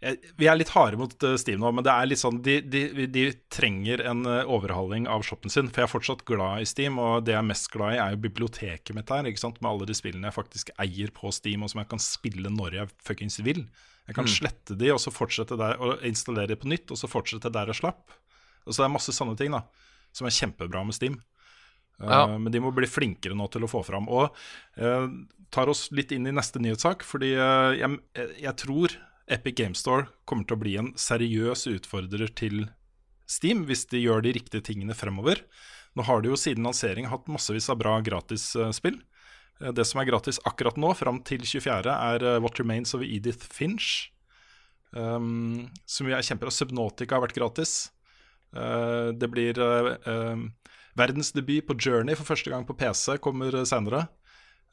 [0.00, 3.04] Vi er litt harde mot Steve Steam nå, men det er litt sånn de, de,
[3.12, 5.68] de trenger en eh, overhaling av shoppen sin.
[5.68, 8.14] For jeg er fortsatt glad i Steam, og det jeg er mest glad i, er
[8.14, 9.28] jo biblioteket mitt her.
[9.28, 9.60] ikke sant?
[9.60, 12.78] Med alle de spillene jeg faktisk eier på Steam, og som jeg kan spille når
[12.78, 13.66] jeg fuckings vil.
[14.08, 17.10] Jeg kan slette de, og så fortsette der, og installere de på nytt, og så
[17.10, 18.16] fortsette der jeg slapp.
[18.64, 19.66] Og så det er masse sånne ting da,
[20.16, 21.20] som er kjempebra med Steam.
[22.00, 22.24] Ja.
[22.24, 24.08] Uh, Men de må bli flinkere nå til å få fram.
[24.08, 24.32] Og
[24.80, 25.12] uh,
[25.52, 28.00] tar oss litt inn i neste nyhetssak, fordi uh, jeg,
[28.40, 28.96] jeg tror
[29.30, 32.64] Epic Game Store kommer til å bli en seriøs utfordrer til
[33.30, 35.44] Steam hvis de gjør de riktige tingene fremover.
[35.94, 38.98] Nå har de jo siden lansering hatt massevis av bra gratisspill.
[39.60, 43.02] Eh, Det som er gratis akkurat nå, fram til 24., er eh, What Remains of
[43.06, 44.10] Edith Finch.
[44.90, 47.92] Um, som vi er av Subnautica har vært gratis.
[48.50, 54.08] Uh, det blir uh, uh, verdensdebut på Journey for første gang på PC, kommer senere.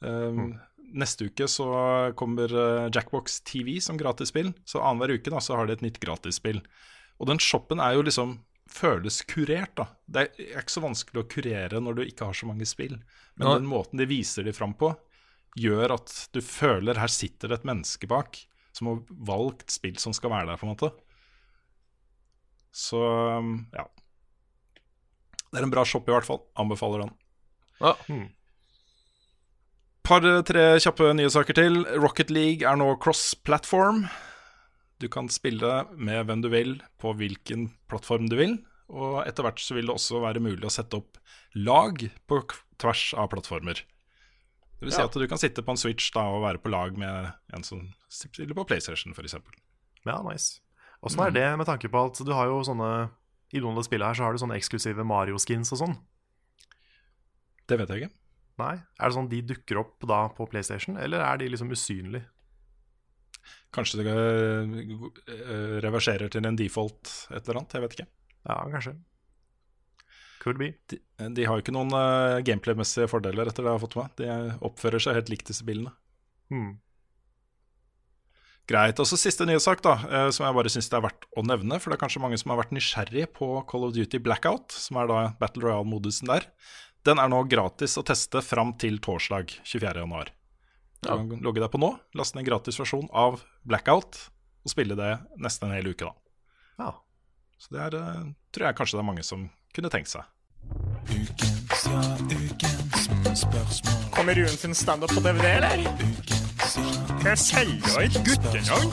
[0.02, 0.58] Um,
[0.96, 1.68] Neste uke så
[2.16, 4.52] kommer eh, Jackbox TV som gratisspill.
[4.64, 6.62] Så annenhver uke da, så har de et nytt gratisspill.
[7.18, 9.88] Og den shoppen er jo liksom føles kurert, da.
[10.06, 12.98] Det er ikke så vanskelig å kurere når du ikke har så mange spill.
[13.38, 13.58] Men Nei.
[13.60, 14.92] den måten de viser de fram på,
[15.58, 18.36] gjør at du føler her sitter det et menneske bak
[18.76, 20.92] som har valgt spill som skal være der, på en måte.
[22.74, 23.00] Så
[23.74, 23.86] ja.
[25.48, 26.42] Det er en bra shop i hvert fall.
[26.60, 27.14] Anbefaler den.
[27.80, 27.94] Ja.
[30.08, 31.82] Par-tre kjappe nye saker til.
[32.00, 34.06] Rocket League er nå cross-platform.
[34.98, 38.54] Du kan spille med hvem du vil på hvilken plattform du vil.
[38.88, 41.20] Og etter hvert så vil det også være mulig å sette opp
[41.60, 42.40] lag på
[42.80, 43.82] tvers av plattformer.
[44.78, 45.06] Det vil si Ja.
[45.10, 47.92] at du kan sitte på en Switch da og være på lag med en som
[48.08, 49.34] spiller på PlayStation, f.eks.
[50.06, 50.60] Ja, nice.
[51.02, 53.10] Åssen er det med tanke på at du har jo sånne
[53.52, 55.98] I noen av spillene her så har du sånne eksklusive Mario-skins og sånn.
[57.68, 58.14] Det vet jeg ikke.
[58.58, 58.74] Nei?
[58.98, 62.26] Er det sånn de dukker opp da på PlayStation, eller er de liksom usynlige?
[63.74, 67.76] Kanskje det eh, reverserer til en default et eller annet.
[67.76, 68.08] Jeg vet ikke.
[68.48, 68.96] Ja, kanskje.
[70.42, 70.72] Could be.
[70.88, 70.98] De,
[71.36, 74.12] de har jo ikke noen uh, gameplay-messige fordeler etter det jeg har fått med.
[74.20, 75.92] De oppfører seg helt likt, disse bilene.
[76.52, 76.76] Hmm.
[78.68, 79.00] Greit.
[79.00, 81.78] Og så siste nyhetssak, da, eh, som jeg bare syns det er verdt å nevne.
[81.80, 85.00] For det er kanskje mange som har vært nysgjerrig på Call of Duty Blackout, som
[85.00, 86.44] er da Battle Royale-modusen der.
[87.08, 90.28] Den er nå gratis å teste fram til torsdag 24.1.
[91.00, 94.18] Du kan logge deg på nå, laste ned en gratis versjon av Blackout
[94.66, 96.12] og spille det nesten en hel uke, da.
[96.82, 96.90] Ja.
[97.56, 100.28] Så det er, eh, tror jeg kanskje det er mange som kunne tenkt seg.
[104.12, 105.76] Kommer Rune sin standup på DVD, eller?
[107.24, 108.92] Jeg selger et guttenavn?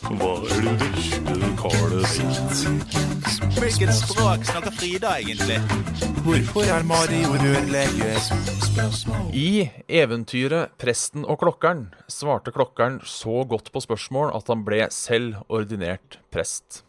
[0.00, 2.60] Hva er det vesle karet sitt?
[3.58, 5.58] Hvilket språk snakker Frida egentlig?
[6.24, 8.14] Hvorfor er Mario rørlege?
[9.36, 9.68] I
[10.00, 16.16] eventyret 'Presten og klokkeren' svarte klokkeren så godt på spørsmål at han ble selv ordinert
[16.32, 16.82] prest.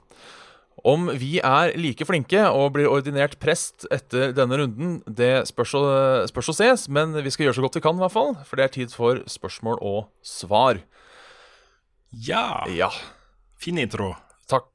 [0.86, 6.30] Om vi er like flinke og blir ordinert prest etter denne runden, det spørs og,
[6.32, 8.34] spørs å ses, men vi skal gjøre så godt vi kan, i hvert fall.
[8.48, 10.80] For det er tid for spørsmål og svar.
[12.12, 12.66] Ja!
[12.70, 12.92] Ja,
[13.62, 14.14] Fin intro.
[14.50, 14.74] takk.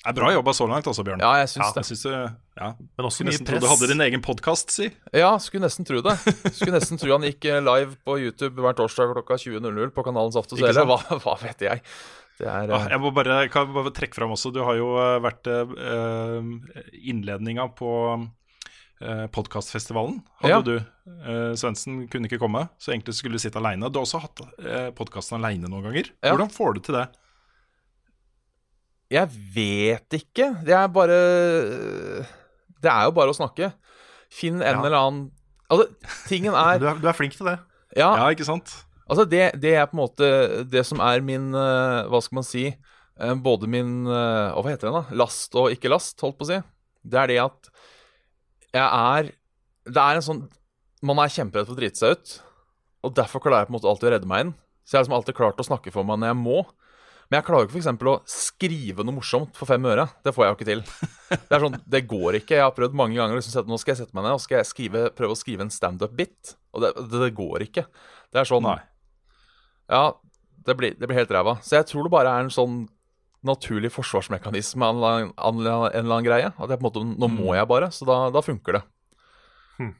[0.00, 1.20] Det er bra jobba så langt, altså, Bjørn.
[1.20, 1.82] Ja, jeg syns ja, det.
[1.90, 2.12] synes det
[2.60, 2.68] ja.
[2.96, 3.64] Men også Skulle mye nesten tro press.
[3.64, 4.86] du hadde din egen podkast, si.
[5.16, 6.14] Ja, skulle nesten tro det.
[6.56, 10.32] Skulle nesten tro han gikk eh, live på YouTube hver torsdag klokka 20.00 på kanalen
[10.32, 10.86] Saft og Svele.
[10.88, 11.84] Hva, hva vet jeg?
[12.40, 14.94] Det er Ah, eh, jeg må bare, kan bare trekke fram også Du har jo
[14.96, 16.52] eh, vært eh,
[17.12, 17.90] innledninga på
[19.02, 20.20] uh, podkastfestivalen.
[20.42, 20.60] Hadde Ja.
[20.62, 20.74] du.
[21.10, 23.90] Uh, Svendsen kunne ikke komme, så egentlig skulle du sitte aleine.
[23.90, 26.10] Du har også hatt eh, podkasten aleine noen ganger.
[26.22, 26.30] Ja.
[26.34, 27.06] Hvordan får du til det?
[29.10, 29.26] Jeg
[29.56, 30.50] vet ikke.
[30.64, 31.16] Det er bare
[32.80, 33.72] Det er jo bare å snakke.
[34.30, 34.78] Finn en Ja.
[34.84, 35.30] eller annen
[35.70, 35.88] Altså,
[36.28, 37.58] tingen er Du er, du er flink til det.
[37.96, 38.70] Ja, Ja, ikke sant?
[39.10, 42.46] altså det, det er på en måte Det som er min eh, Hva skal man
[42.46, 45.16] si eh, Både min eh, Hva heter den, da?
[45.24, 46.60] Last og ikke last, holdt på å si.
[47.02, 47.70] Det er det at
[48.76, 49.30] jeg er
[49.90, 50.42] Det er en sånn
[51.02, 52.34] Man er kjemperedd for å drite seg ut.
[53.06, 54.52] Og derfor klarer jeg på en måte alltid å redde meg inn.
[54.84, 56.58] Så jeg har liksom alltid klart å snakke for meg når jeg må.
[57.30, 60.04] Men jeg klarer jo ikke for eksempel å skrive noe morsomt for fem øre.
[60.26, 60.80] Det får jeg jo ikke til.
[61.30, 62.56] Det er sånn, det går ikke.
[62.58, 63.38] Jeg har prøvd mange ganger.
[63.38, 65.72] Liksom, nå skal jeg sette meg ned og skal jeg skrive, prøve å skrive en
[65.72, 66.56] standup-bit.
[66.74, 67.86] Og det, det, det går ikke.
[68.34, 68.80] Det er sånn Nei.
[69.90, 70.04] Ja,
[70.66, 71.56] det blir, det blir helt ræva.
[71.64, 72.82] Så jeg tror det bare er en sånn
[73.46, 76.50] naturlig forsvarsmekanisme av en, en eller annen greie.
[76.52, 78.82] At jeg på en måte, nå må jeg bare, så da, da funker det.
[79.78, 79.92] Hmm.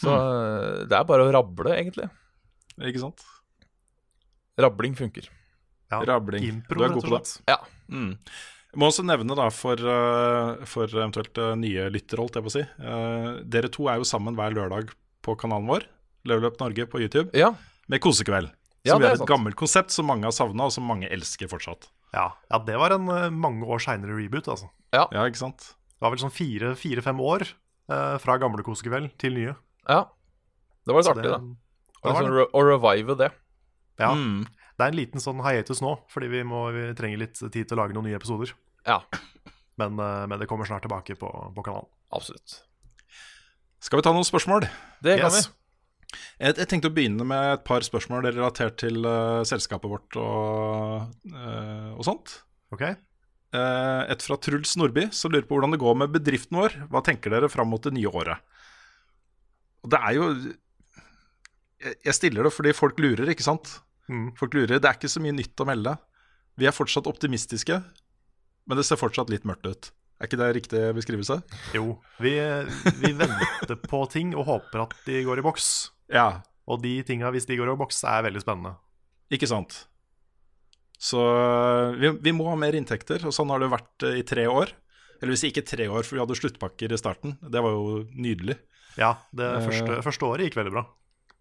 [0.00, 2.08] Så eh, det er bare å rable, egentlig.
[2.80, 3.24] Ikke sant?
[4.60, 5.28] Rabling funker.
[5.92, 6.44] Ja, Rabling.
[6.48, 7.34] Impro, Du er god på det.
[7.50, 7.58] Ja.
[7.92, 8.14] Mm.
[8.72, 12.52] Jeg må også nevne da for, eh, for eventuelt eh, nye lyttere, holdt jeg på
[12.52, 12.64] å si.
[13.56, 14.90] Dere to er jo sammen hver lørdag
[15.24, 15.86] på kanalen vår,
[16.26, 17.52] Level Up Norge på YouTube, Ja,
[17.92, 18.50] med kosekveld.
[18.86, 19.30] Ja, Som det er er et sant.
[19.30, 21.88] gammelt konsept som mange har savna, og som mange elsker fortsatt.
[22.14, 24.70] Ja, ja, det var en eh, mange år seinere reboot, altså.
[24.94, 25.58] Ja, ikke sant?
[25.96, 27.42] Det var vel sånn fire- fire-fem år
[27.90, 29.56] eh, fra gamle kosekveld til nye.
[29.88, 30.04] ja.
[30.86, 31.38] Det var litt artig, det- da.
[31.38, 33.32] det Og var liksom Å revive det.
[33.98, 34.46] Ja, Mm.
[34.78, 37.76] Det er en liten sånn hiatus nå, fordi vi, må, vi trenger litt tid til
[37.76, 38.52] å lage noen nye episoder.
[38.86, 39.00] Ja,
[39.78, 41.88] Men, eh, men det kommer snart tilbake på, på kanalen.
[42.12, 42.62] absolutt.
[43.80, 44.68] Skal vi ta noen spørsmål?
[45.02, 45.48] Det kan Yes.
[45.48, 45.52] vi.
[46.14, 51.16] Jeg, jeg tenkte å begynne med et par spørsmål relatert til uh, selskapet vårt og,
[51.32, 52.38] uh, og sånt.
[52.74, 52.84] Ok?
[53.54, 56.76] Uh, et fra Truls Nordby, som lurer på hvordan det går med bedriften vår.
[56.92, 58.42] Hva tenker dere fram mot det nye året?
[59.86, 63.76] Og det er jo Jeg jeg stiller det fordi folk lurer, ikke sant?
[64.08, 64.30] Mm.
[64.38, 64.78] Folk lurer.
[64.80, 65.92] Det er ikke så mye nytt å melde.
[66.56, 67.76] Vi er fortsatt optimistiske,
[68.66, 69.90] men det ser fortsatt litt mørkt ut.
[70.16, 71.36] Er ikke det riktig beskrivelse?
[71.76, 72.32] Jo, vi,
[73.02, 75.68] vi venter på ting og håper at de går i boks.
[76.12, 78.74] Ja, Og de tinga, hvis de går i boks, er veldig spennende.
[79.30, 79.84] ikke sant?
[80.98, 81.20] Så
[82.00, 84.72] vi, vi må ha mer inntekter, og sånn har det vært eh, i tre år.
[85.20, 87.36] Eller hvis ikke tre år, for vi hadde sluttpakker i starten.
[87.40, 88.56] Det var jo nydelig.
[88.98, 89.62] Ja, det Eh.
[89.68, 90.84] første, første året gikk veldig bra.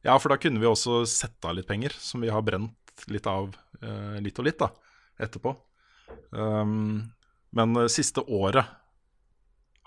[0.05, 2.76] Ja, for da kunne vi også sette av litt penger, som vi har brent
[3.09, 3.49] litt av
[3.82, 4.70] uh, litt og litt da,
[5.20, 5.55] etterpå.
[6.32, 7.11] Um,
[7.55, 8.66] men eh, siste året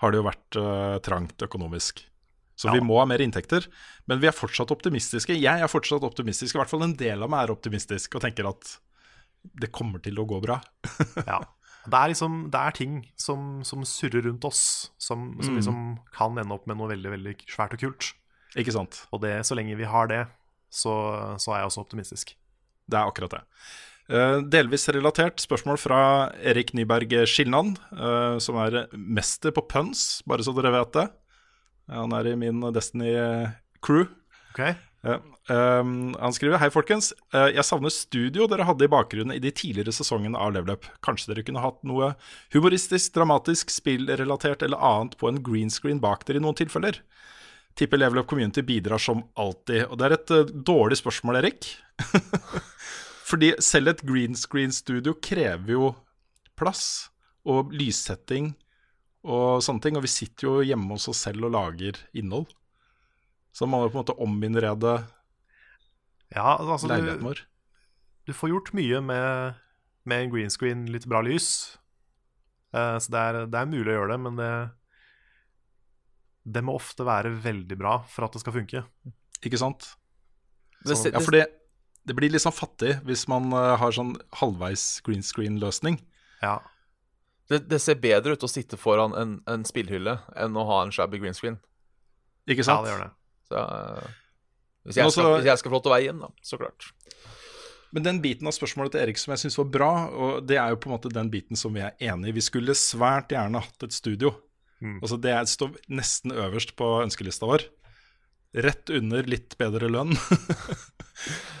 [0.01, 2.03] har det jo vært uh, trangt økonomisk.
[2.59, 2.73] Så Ja.
[2.75, 3.63] vi må ha mer inntekter.
[4.09, 5.31] Men vi er fortsatt optimistiske.
[5.39, 8.49] Jeg er fortsatt optimistisk, i hvert fall en del av meg er optimistisk og tenker
[8.49, 8.73] at
[9.61, 10.59] det kommer til å gå bra.
[11.29, 11.39] Ja.
[11.89, 15.59] Det er liksom, det er ting som, som surrer rundt oss, som, som Mm.
[15.61, 15.77] liksom
[16.13, 18.09] kan ende opp med noe veldig veldig svært og kult.
[18.59, 19.05] Ikke sant?
[19.15, 20.25] Og det, så lenge vi har det,
[20.69, 20.91] så,
[21.39, 22.35] så er jeg også optimistisk.
[22.89, 23.41] Det er akkurat det.
[24.11, 26.01] Uh, delvis relatert spørsmål fra
[26.43, 31.07] Erik Nyberg Skilnan, uh, som er mester på puns, bare så dere vet det.
[31.89, 34.07] Han er i min Destiny-crew.
[34.51, 34.61] Ok?
[35.49, 37.13] han skriver Hei, folkens.
[37.33, 40.85] Uh, jeg savner studio dere hadde i bakgrunnen i de tidligere sesongene av Level Up.
[41.05, 42.11] Kanskje dere kunne hatt noe
[42.53, 46.99] humoristisk, dramatisk, spillrelatert eller annet på en green screen bak dere i noen tilfeller?
[47.79, 49.87] Tipper Level Up Community bidrar som alltid.
[49.87, 51.71] Og det er et uh, dårlig spørsmål, Erik.
[53.29, 55.93] Fordi selv et green screen-studio krever jo
[56.59, 57.09] plass
[57.47, 58.53] og lyssetting
[59.23, 59.97] og sånne ting.
[59.99, 62.47] Og vi sitter jo hjemme hos oss selv og lager innhold.
[63.53, 64.93] Så man må på en måte ominnrede
[66.35, 67.39] Ja, altså leiligheten vår.
[68.29, 69.55] du får gjort mye med,
[70.05, 71.77] med en green screen, litt bra lys.
[72.69, 74.51] Uh, så det er, det er mulig å gjøre det, men det
[76.45, 78.83] Det må ofte være veldig bra for at det skal funke.
[79.45, 79.95] Ikke sant?
[80.85, 81.47] Så- Ja, for det,
[82.05, 85.99] det blir litt sånn fattig hvis man eh, har sånn halvveis green screen-løsning.
[86.41, 86.59] Ja,
[87.49, 90.91] det, det ser bedre ut å sitte foran en, en spillhylle enn å ha en
[90.93, 91.57] shabby green screen.
[92.49, 92.81] Ikke sant?
[92.81, 93.11] ja det gjør det.
[93.49, 94.11] Så, eh,
[94.85, 96.59] hvis, jeg også- skal, hvis jeg skal få lov til å være igjen, da, så
[96.61, 96.91] klart.
[97.91, 100.69] Men den biten av spørsmålet til Erik som jeg syns var bra, og det er
[100.69, 102.35] jo på en måte den biten som vi er enig i.
[102.37, 104.35] Vi skulle svært gjerne hatt et studio.
[104.79, 104.99] Mm.
[105.01, 107.65] Altså Det er- står nesten øverst på ønskelista vår.
[108.49, 110.15] Rett under litt bedre lønn.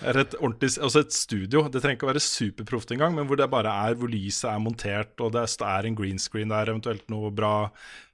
[0.01, 1.67] er et ordentlig, altså et studio.
[1.69, 4.63] Det trenger ikke å være superproft engang, men hvor det bare er hvor lyset er
[4.63, 7.53] montert, og det er en green screen der, eventuelt noe bra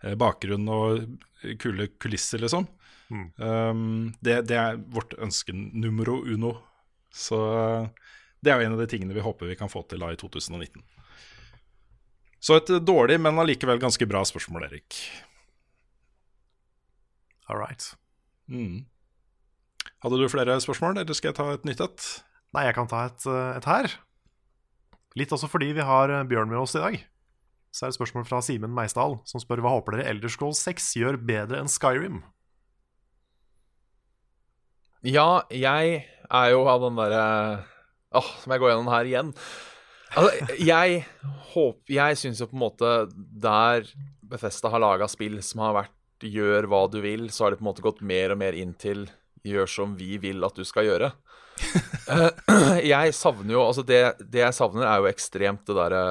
[0.04, 1.06] eh, bakgrunn og
[1.62, 2.68] kule kulisser, liksom.
[3.14, 3.26] Mm.
[3.38, 6.58] Um, det, det er vårt ønske numero uno.
[7.16, 7.38] Så
[8.44, 10.18] Det er jo en av de tingene vi håper vi kan få til da i
[10.20, 10.84] 2019.
[12.46, 15.00] Så et dårlig, men allikevel ganske bra spørsmål, Erik.
[17.48, 17.96] All right.
[18.52, 18.86] Mm.
[20.04, 22.08] Hadde du flere spørsmål, eller skal jeg ta et nytt et?
[22.56, 23.92] Nei, jeg kan ta et, eh, et her.
[25.20, 26.98] Litt også fordi vi har eh, Bjørn med oss i dag.
[27.76, 30.94] Så er det et spørsmål fra Simen Meisdal, som spør hva håper dere Elderscroll 6
[31.02, 32.22] gjør bedre enn Skyrim?
[35.06, 37.26] Ja, jeg er jo av den derre
[38.16, 39.32] Åh, må jeg gå gjennom den her igjen.
[40.16, 41.02] Altså, jeg
[41.52, 43.90] håper Jeg syns jo på en måte der
[44.26, 47.66] Bethesda har laga spill som har vært gjør hva du vil, så har det på
[47.66, 49.08] en måte gått mer og mer inn til
[49.46, 51.14] gjør som vi vil at du skal gjøre.
[52.06, 56.02] Eh, jeg savner jo Altså, det, det jeg savner, er jo ekstremt det derre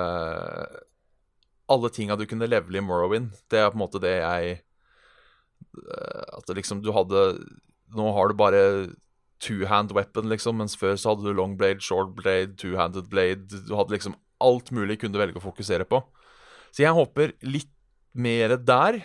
[1.70, 3.28] Alle tinga du kunne levele i Morrowind.
[3.46, 7.22] Det er på en måte det jeg eh, At det liksom du hadde
[7.94, 8.64] Nå har du bare
[9.44, 13.76] two-hand weapon, liksom, mens før så hadde du long blade, short blade, two-handed blade Du
[13.78, 16.00] hadde liksom alt mulig kunne du velge å fokusere på.
[16.74, 17.70] Så jeg håper litt
[18.18, 19.04] mer der.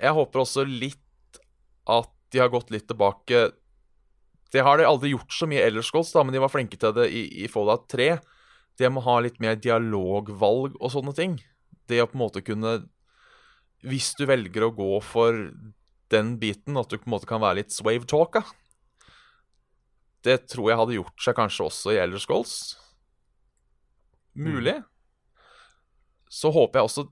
[0.00, 1.40] Jeg håper også litt
[1.90, 3.50] at de har gått litt tilbake
[4.52, 7.08] Det har de aldri gjort så mye ellers, da, men de var flinke til det
[7.10, 8.16] i, i Fallout 3.
[8.78, 11.38] Det med å ha litt mer dialogvalg og sånne ting.
[11.90, 12.76] Det å på en måte kunne
[13.84, 15.36] Hvis du velger å gå for
[16.12, 18.44] den biten, at du på en måte kan være litt swave talka
[20.24, 22.54] Det tror jeg hadde gjort seg kanskje også i Elder Scrolls.
[24.34, 24.78] Mulig.
[26.30, 27.04] Så håper jeg også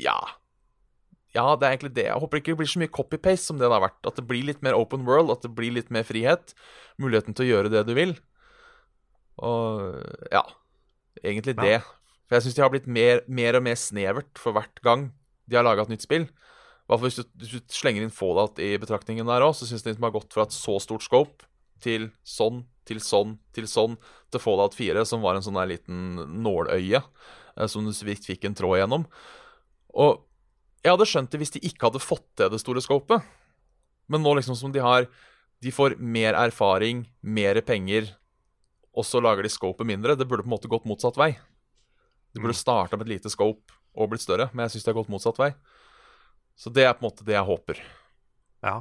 [0.00, 0.16] Ja.
[1.34, 2.06] Ja, det er egentlig det.
[2.06, 3.98] Jeg håper ikke det blir så mye copy-paste som det det har vært.
[4.06, 6.54] At det blir litt mer open world, at det blir litt mer frihet.
[7.02, 8.14] Muligheten til å gjøre det du vil.
[9.42, 9.98] Og
[10.30, 10.44] ja,
[11.24, 11.80] egentlig det.
[12.28, 15.08] For jeg syns de har blitt mer, mer og mer snevert for hvert gang
[15.50, 16.28] de har laga et nytt spill.
[16.84, 19.84] Hvert fall hvis du, hvis du slenger inn Fallout i betraktningen der òg, så syns
[19.84, 21.48] jeg de har gått fra et så stort scope
[21.84, 23.96] til sånn, til sånn, til sånn,
[24.32, 28.28] til Fallout 4, som var en sånn der liten nåløye eh, som du så vidt
[28.28, 29.08] fikk en tråd gjennom.
[29.94, 30.24] Og
[30.84, 33.24] jeg hadde skjønt det hvis de ikke hadde fått til det store scopet.
[34.10, 35.08] Men nå liksom som de har
[35.64, 38.10] De får mer erfaring, mer penger,
[38.92, 40.12] og så lager de scopet mindre.
[40.12, 41.30] Det burde på en måte gått motsatt vei.
[42.34, 44.98] De burde starta med et lite scope og blitt større, men jeg syns de har
[44.98, 45.54] gått motsatt vei.
[46.58, 47.80] Så det er på en måte det jeg håper.
[48.66, 48.76] Ja.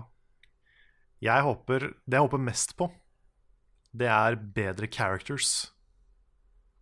[1.23, 2.89] Jeg håper Det jeg håper mest på,
[3.95, 5.71] det er bedre characters.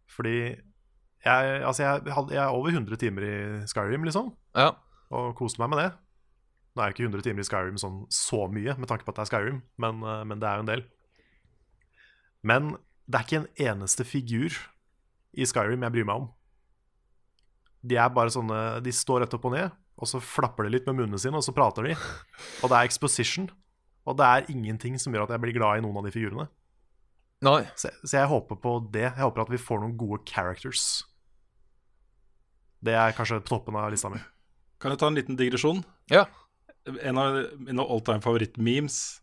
[0.09, 0.57] Fordi
[1.25, 3.33] jeg, altså jeg, hadde- jeg er over 100 timer i
[3.69, 4.31] Skyrim, liksom.
[4.57, 4.71] Ja.
[5.11, 5.89] Og koste meg med det.
[6.75, 9.19] Nå er jeg ikke 100 timer i Skyrim sånn så mye, med tanke på at
[9.19, 10.83] det er Skyrim, men, eh, men det er jo en del.
[12.47, 12.69] Men
[13.11, 14.55] det er ikke en eneste figur
[15.37, 16.29] i Skyrim jeg bryr meg om.
[17.81, 20.87] De er bare sånne De står rett opp og ned, og så flapper de litt
[20.89, 21.95] med munnene sine, og så prater de.
[22.63, 23.49] Og det er exposition.
[24.07, 26.47] Og det er ingenting som gjør at jeg blir glad i noen av de figurene.
[27.45, 27.63] Nei.
[27.77, 29.03] Så, så jeg håper på det.
[29.11, 31.03] Jeg håper at vi får noen gode characters.
[32.81, 34.19] Det er kanskje på toppen av lista mi.
[34.81, 35.83] Kan jeg ta en liten digresjon?
[36.09, 36.25] Ja.
[37.05, 39.20] En av mine alltime favoritt-memes.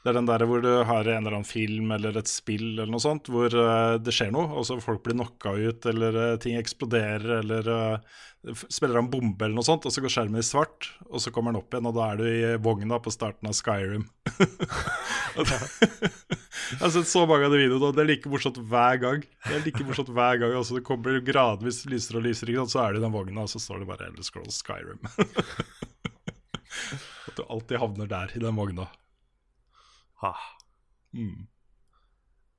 [0.00, 2.88] Det er den der hvor du har en eller annen film eller et spill eller
[2.88, 6.38] noe sånt, hvor uh, det skjer noe, og så folk blir knocka ut, eller uh,
[6.40, 10.46] ting eksploderer, eller uh, spiller han bombe eller noe sånt, og så går skjermen i
[10.46, 13.50] svart, og så kommer den opp igjen, og da er du i vogna på starten
[13.50, 14.06] av Skyrim.
[16.70, 19.24] Jeg har sett så mange av de videoene, og det er like morsomt hver gang.
[19.46, 22.84] Det er like morsomt hver gang, altså Det kommer gradvis lyser og lyser, og så
[22.84, 25.02] er du i den vogna, og så står det bare Elder Scrolls Skyrim.
[27.28, 28.86] At du alltid havner der, i den vogna.
[31.16, 31.46] Mm.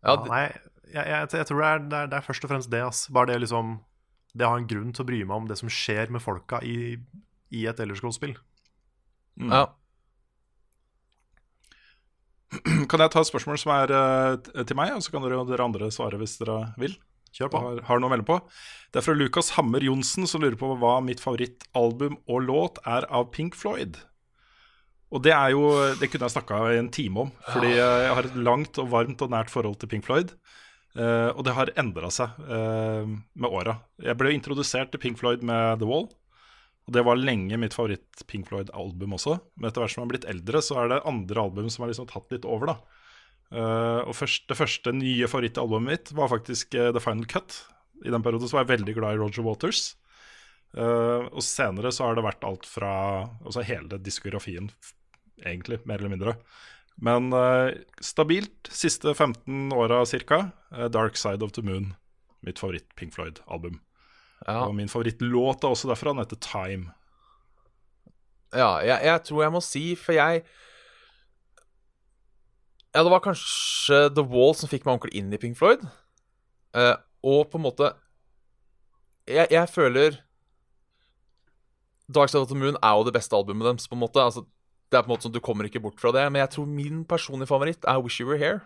[0.01, 0.43] Ja, nei,
[0.91, 2.81] jeg, jeg, jeg tror det er, det, er, det er først og fremst det.
[2.83, 3.05] Ass.
[3.13, 3.77] Bare det liksom
[4.33, 6.61] Det å ha en grunn til å bry meg om det som skjer med folka
[6.63, 6.95] i,
[7.51, 8.37] i et Elderscroll-spill.
[9.41, 9.65] Ja.
[12.91, 15.67] Kan jeg ta et spørsmål som er uh, til meg, og så kan dere, dere
[15.67, 16.97] andre svare hvis dere vil?
[17.35, 17.59] Kjør på.
[17.63, 18.37] Har, har noe å melde på.
[18.91, 23.07] Det er fra Lukas Hammer Johnsen, som lurer på hva mitt favorittalbum og låt er
[23.07, 24.01] av Pink Floyd.
[25.11, 25.65] Og det er jo
[25.99, 28.91] Det kunne jeg snakka i en time om, fordi eh, jeg har et langt og
[28.93, 30.31] varmt og nært forhold til Pink Floyd.
[30.91, 33.77] Uh, og det har endra seg uh, med åra.
[34.03, 36.09] Jeg ble introdusert til Pink Floyd med The Wall.
[36.83, 39.37] Og det var lenge mitt favoritt-Pink Floyd-album også.
[39.55, 41.93] Men etter hvert som jeg har blitt eldre, så er det andre album som har
[41.93, 42.73] liksom tatt litt over.
[42.73, 42.79] da
[43.51, 47.57] Uh, Og først, det første nye favorittalbumet mitt var faktisk The Final Cut.
[47.99, 49.81] I den perioden så var jeg veldig glad i Roger Waters.
[50.71, 52.93] Og senere så har det vært alt fra
[53.43, 54.69] Altså hele diskografien,
[55.45, 56.35] egentlig, mer eller mindre.
[57.01, 57.71] Men uh,
[58.03, 60.41] stabilt, siste 15 åra ca.
[60.93, 61.93] Dark Side of the Moon.
[62.41, 63.79] Mitt favoritt-Pink Floyd-album.
[64.47, 64.65] Ja.
[64.65, 66.13] Og min favorittlåt er også derfra.
[66.13, 66.93] Den heter Time.
[68.51, 70.43] Ja, jeg, jeg tror jeg må si, for jeg
[72.91, 75.85] Ja, det var kanskje The Wall som fikk meg ordentlig inn i Pink Floyd.
[76.75, 77.93] Eh, og på en måte
[79.29, 80.17] jeg, jeg føler
[82.11, 83.87] Dark Side of the Moon er jo det beste albumet deres.
[83.87, 84.43] på en måte altså,
[84.91, 86.25] Det er på en måte sånn Du kommer ikke bort fra det.
[86.31, 88.59] Men jeg tror min personlige favoritt er Wish You Were Here.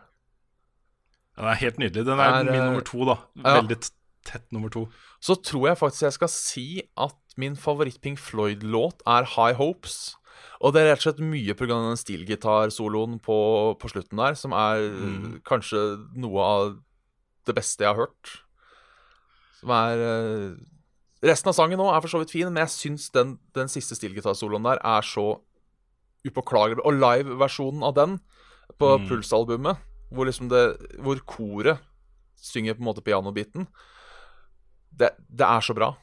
[1.37, 2.05] Den er helt nydelig.
[2.07, 3.17] Den er, Er, min eh, nummer to, da.
[3.43, 3.57] ja.
[3.61, 3.77] Veldig
[4.25, 4.87] tett nummer to.
[5.21, 10.15] Så tror jeg faktisk jeg skal si at min favoritt Pink Floyd-låt er High Hopes.
[10.63, 11.67] Og det er rett og slett mye pga.
[11.91, 13.35] den stilgitarsoloen på,
[13.77, 15.41] på slutten der, som er Mm.
[15.43, 16.77] kanskje noe av
[17.45, 18.39] det beste jeg har hørt.
[19.59, 20.55] Som er eh,
[21.25, 23.95] Resten av sangen nå er for så vidt fin, men jeg syns den, den siste
[23.97, 25.39] stilgitarsoloen der er så
[26.25, 26.83] upåklagelig.
[26.85, 28.17] Og live-versjonen av den
[28.79, 29.07] på Mm.
[29.09, 29.77] Puls-albumet,
[30.11, 30.63] hvor liksom det
[30.99, 31.79] Hvor koret
[32.35, 33.67] synger på en måte pianobiten,
[34.91, 35.95] det, det er så bra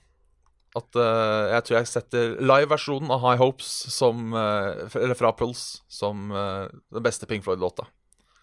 [0.72, 5.82] at uh, jeg tror jeg setter live-versjonen av High Hopes som uh, Eller fra Puls
[5.92, 7.84] som uh, den beste Pink Floyd-låta.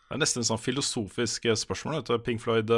[0.10, 2.00] Det er nesten et sånn filosofisk spørsmål.
[2.00, 2.22] Vet du.
[2.26, 2.72] Pink Floyd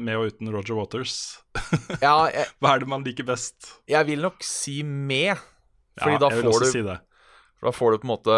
[0.00, 1.16] med og uten Roger Waters.
[2.04, 3.74] Ja, jeg, Hva er det man liker best?
[3.88, 5.36] jeg vil nok si med,
[6.00, 6.96] fordi Ja, da får du si det.
[7.64, 8.34] For da får du på en måte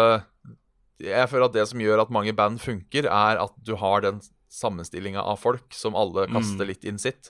[1.03, 4.21] Jeg føler at det som gjør at mange band funker, er at du har den
[4.49, 6.67] sammenstillinga av folk som alle kaster Mm.
[6.71, 7.29] litt inn sitt.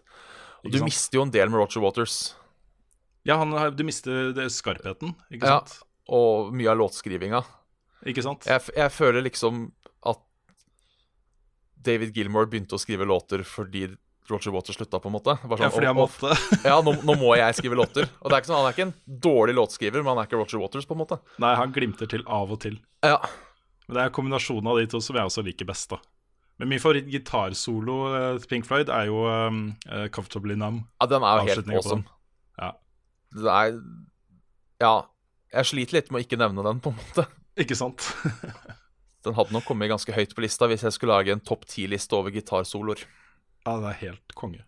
[0.62, 0.88] Og Ikke du sant?
[0.92, 2.36] mister jo en del med Roger Waters.
[3.26, 5.74] Ja, han, du mister det skarpheten, ikke sant?
[5.82, 7.42] Ja, og mye av låtskrivinga.
[8.06, 8.46] Ikke sant?
[8.48, 9.74] Jeg, jeg føler liksom
[10.06, 10.22] at
[11.84, 13.90] David Gilmore begynte å skrive låter fordi
[14.32, 15.38] Roger Waters slutta, på en måte.
[15.44, 16.36] Bare Ja, fordi han «Å, å, måtte.
[16.70, 18.10] ja, nå, nå må jeg skrive låter.
[18.22, 20.42] Og det er ikke sånn, Han er ikke en dårlig låtskriver, men han er ikke
[20.42, 21.20] Roger Waters, på en måte.
[21.44, 22.78] Nei, han glimter til av og til.
[23.06, 23.18] Ja.
[23.88, 26.02] Men det er kombinasjonen av de to som jeg også liker best, da.
[26.58, 30.88] Men min favoritt gitarsolo eh, til Pink Floyd er jo um, uh, 'Comfortably Numb'.
[30.98, 32.04] Ja, den er jo helt awesome.
[32.58, 32.72] Ja.
[33.38, 33.78] Det er
[34.82, 34.96] Ja.
[35.54, 37.24] Jeg sliter litt med å ikke nevne den, på en måte.
[37.58, 38.04] Ikke sant?
[39.26, 42.16] Den hadde nok kommet ganske høyt på lista hvis jeg skulle lage en topp ti-liste
[42.16, 43.02] over gitarsoloer.
[43.68, 44.62] Ja, det er helt konge.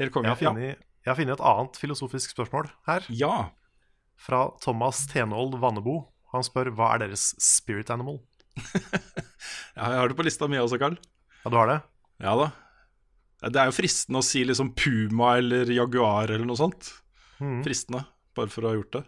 [0.00, 0.30] Helt konge.
[0.30, 0.84] Jeg har funnet,
[1.18, 3.04] funnet et annet filosofisk spørsmål her.
[3.12, 3.50] Ja.
[4.16, 6.06] Fra Thomas Tenhold Vannebo.
[6.32, 8.22] Han spør hva er deres spirit animal?
[9.76, 10.96] ja, jeg har det på lista mi også, Carl.
[11.42, 11.78] Ja, du har det?
[12.24, 12.48] Ja da.
[13.50, 16.82] Det er jo fristende å si liksom puma eller jaguar eller noe sånt.
[17.40, 17.62] Mm.
[17.64, 18.04] Fristende,
[18.36, 19.04] bare for å ha gjort det.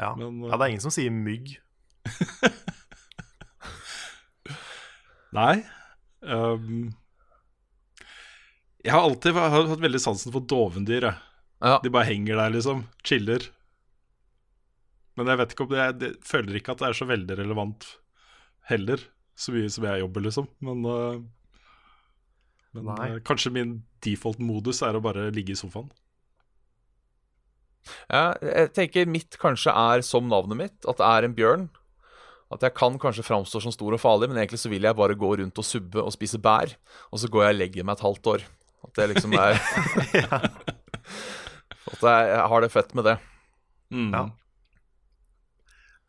[0.00, 0.10] Ja.
[0.16, 1.60] Men, ja, det er ingen som sier mygg.
[5.36, 5.56] Nei.
[6.24, 6.96] Um,
[8.86, 11.10] jeg har alltid ha- hatt veldig sansen for dovendyr.
[11.60, 11.76] Ja.
[11.82, 12.86] De bare henger der, liksom.
[13.06, 13.50] Chiller.
[15.16, 17.38] Men jeg vet ikke om det, jeg, jeg føler ikke at det er så veldig
[17.40, 17.88] relevant
[18.70, 19.02] heller.
[19.36, 20.48] Så mye som jeg jobber, liksom.
[20.64, 21.20] Men, uh,
[22.76, 25.88] men uh, kanskje min default-modus er å bare ligge i sofaen.
[28.10, 31.68] Ja, jeg tenker mitt kanskje er som navnet mitt, at det er en bjørn.
[32.52, 35.18] At jeg kan kanskje framstå som stor og farlig, men egentlig så vil jeg bare
[35.18, 36.76] gå rundt og subbe og spise bær.
[37.10, 38.44] Og så går jeg og legger meg et halvt år.
[38.86, 39.56] At det liksom er
[41.86, 43.16] At jeg, jeg har det fett med det.
[43.94, 44.10] Mm.
[44.10, 44.24] Ja.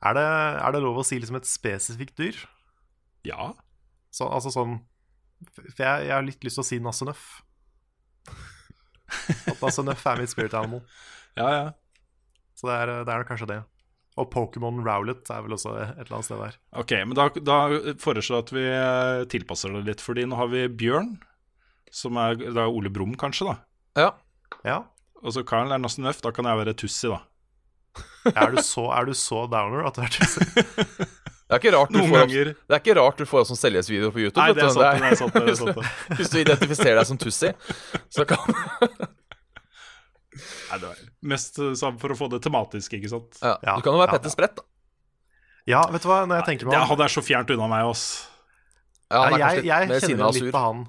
[0.08, 0.26] Er det,
[0.62, 2.38] er det lov å si liksom et spesifikt dyr?
[3.26, 3.52] Ja.
[4.14, 4.80] Så, altså sånn
[5.54, 7.26] For jeg, jeg har litt lyst til å si Nassenøff.
[9.50, 10.84] At Nassenøff er mitt spirit animal.
[11.38, 11.66] Ja, ja.
[12.58, 13.60] Så det er, det er kanskje det.
[14.18, 16.56] Og Pokémon Rowlet er vel også et eller annet sted der.
[16.82, 17.58] Ok, men da, da
[18.02, 20.02] foreslår jeg at vi eh, tilpasser det litt.
[20.02, 21.12] Fordi nå har vi Bjørn,
[21.94, 23.56] som er, det er Ole Brumm, kanskje, da.
[23.98, 24.12] Ja.
[24.68, 24.78] Ja.
[25.24, 26.22] Og så Karl er Nassen Nøff.
[26.24, 27.22] Da kan jeg være Tussi, da.
[28.38, 30.44] Er du så, er du så downer at du er Tussi?
[31.48, 32.50] Det er ikke rart du Noen får, ganger.
[32.68, 34.44] det er ikke rart du får sånn selvighetsvideo på YouTube.
[34.44, 36.18] Nei, det er sant, det er sant, det er sant, det.
[36.20, 37.54] Hvis du identifiserer deg som Tussi,
[38.12, 38.42] så kan
[40.68, 41.00] Nei, det er
[41.32, 43.40] mest eh, for å få det tematisk, ikke sant?
[43.40, 44.68] ja, Du kan jo være Petter Sprett, da.
[45.68, 47.68] Ja, vet du hva, når jeg tenker meg Det om han er så fjernt unna
[47.72, 48.04] meg, ass.
[49.08, 50.84] Ja, han er jeg, jeg, jeg kjenner litt på han.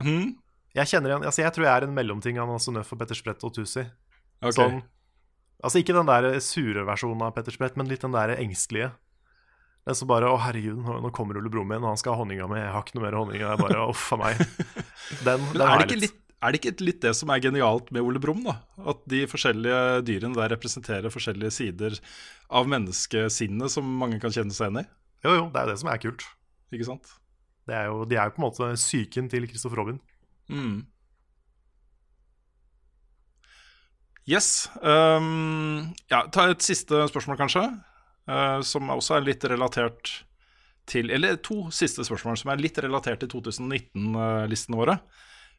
[0.00, 0.32] Hmm?
[0.76, 3.18] Jeg kjenner igjen, altså jeg tror jeg er en mellomting av Nasse Nøff og Petter
[3.18, 3.82] Sprett og Tusi.
[4.40, 4.54] Okay.
[4.56, 4.80] Sånn,
[5.60, 8.92] altså ikke den der sure versjonen av Petter Sprett, men litt den der engstelige.
[9.88, 12.46] Den som bare 'Å, herregud, nå kommer Ole Brumm igjen, og han skal ha honninga
[12.46, 14.42] mi.' 'Jeg har ikke noe mer honning.' Jeg bare 'Uff a meg'.
[15.26, 17.90] Den, Men den er det, ikke litt, er det ikke litt det som er genialt
[17.90, 18.60] med Ole Brumm, da?
[18.78, 21.98] At de forskjellige dyrene der representerer forskjellige sider
[22.48, 24.86] av menneskesinnet som mange kan kjenne seg igjen i?
[25.24, 26.28] Jo, jo, det er jo det som er kult.
[26.70, 27.16] Ikke sant?
[27.70, 30.00] Er jo, de er jo på en måte psyken til Christopher Robin.
[30.50, 30.80] Mm.
[34.30, 34.68] Yes.
[34.82, 37.64] Um, ja, ta et siste spørsmål, kanskje.
[38.30, 40.20] Uh, som også er litt relatert
[40.90, 44.96] til Eller to siste spørsmål som er litt relatert til 2019-listene våre.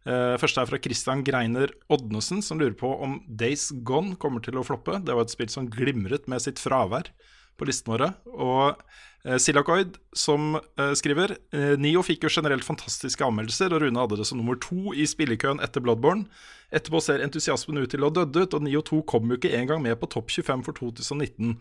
[0.04, 4.60] Uh, første er fra Christian Greiner Oddnesen, som lurer på om Days Gone kommer til
[4.60, 5.00] å floppe.
[5.00, 7.12] Det var et spill som glimret med sitt fravær
[7.60, 8.08] på listene våre.
[8.32, 8.80] Og
[9.26, 14.18] eh, Silakoid som eh, skriver eh, Nio fikk jo generelt fantastiske anmeldelser, og Rune hadde
[14.22, 16.26] det som nummer to i spillekøen etter Bloodborne.
[16.72, 19.52] Etterpå ser entusiasmen ut til å ha dødd ut, og Nio 2 kom jo ikke
[19.58, 21.58] engang med på topp 25 for 2019.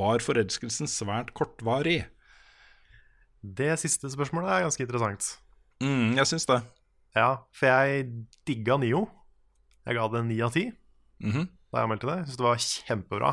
[0.00, 2.06] Var forelskelsen svært kortvarig?
[3.44, 5.26] Det siste spørsmålet er ganske interessant.
[5.84, 6.62] Mm, jeg syns det.
[7.14, 8.06] Ja, for jeg
[8.48, 9.04] digga Nio.
[9.84, 10.70] Jeg ga det ni av ti
[11.20, 11.44] Mhm.
[11.72, 12.16] da jeg meldte det.
[12.22, 13.30] Jeg synes det var kjempebra.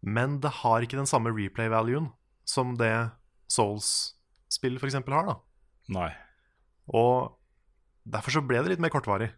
[0.00, 2.08] Men det har ikke den samme replay-valuen
[2.48, 3.10] som det
[3.50, 4.96] Souls-spill f.eks.
[4.96, 5.26] har.
[5.28, 5.36] da
[5.92, 6.10] Nei.
[6.94, 7.36] Og
[8.08, 9.30] derfor så ble det litt mer kortvarig.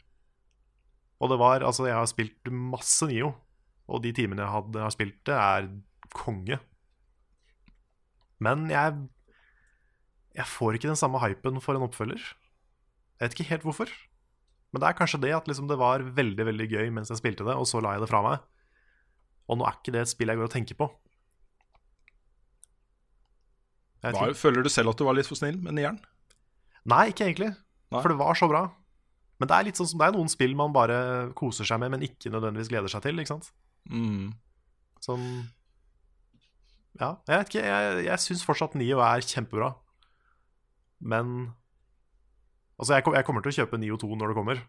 [1.22, 3.34] Og det var Altså, jeg har spilt masse Nio,
[3.88, 5.68] og de timene jeg hadde, har spilt det, er
[6.14, 6.60] konge.
[8.42, 9.08] Men jeg
[10.32, 12.22] Jeg får ikke den samme hypen for en oppfølger.
[13.20, 13.90] Jeg vet ikke helt hvorfor.
[14.72, 17.44] Men det er kanskje det at liksom det var veldig veldig gøy mens jeg spilte
[17.44, 18.40] det, og så la jeg det fra meg.
[19.50, 20.88] Og nå er ikke det et spill jeg går og tenker på.
[24.02, 26.00] Var, føler du selv at du var litt for snill med nieren?
[26.90, 27.52] Nei, ikke egentlig.
[27.92, 28.00] Nei.
[28.00, 28.64] For det var så bra.
[29.38, 30.96] Men det er litt sånn som det er noen spill man bare
[31.38, 33.18] koser seg med, men ikke nødvendigvis gleder seg til.
[33.22, 33.52] ikke sant?
[33.90, 34.32] Mm.
[35.02, 35.26] Sånn
[37.00, 37.64] Ja, jeg vet ikke.
[37.66, 39.72] Jeg, jeg syns fortsatt Nio er kjempebra.
[41.02, 41.52] Men
[42.82, 44.60] Altså, jeg, jeg kommer til å kjøpe Nio 2 når det kommer,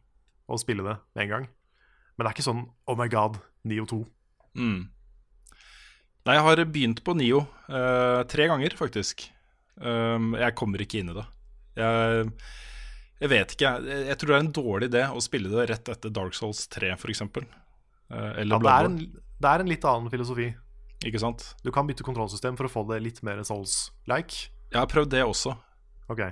[0.45, 1.45] og spille det med en gang.
[2.13, 4.03] Men det er ikke sånn Oh my god, Nio 2.
[4.57, 4.89] Mm.
[6.23, 9.25] Nei, jeg har begynt på Nio uh, tre ganger, faktisk.
[9.75, 11.25] Um, jeg kommer ikke inn i det.
[11.80, 12.27] Jeg,
[13.23, 13.71] jeg vet ikke.
[13.84, 16.63] Jeg, jeg tror det er en dårlig idé å spille det rett etter Dark Souls
[16.71, 17.25] 3, f.eks.
[17.25, 17.35] Uh,
[18.39, 18.99] eller Ja, det, er en,
[19.43, 20.47] det er en litt annen filosofi.
[21.03, 21.49] Ikke sant?
[21.65, 24.47] Du kan bytte kontrollsystem for å få det litt mer Souls-like.
[24.71, 25.57] Jeg har prøvd det også.
[26.13, 26.23] Ok.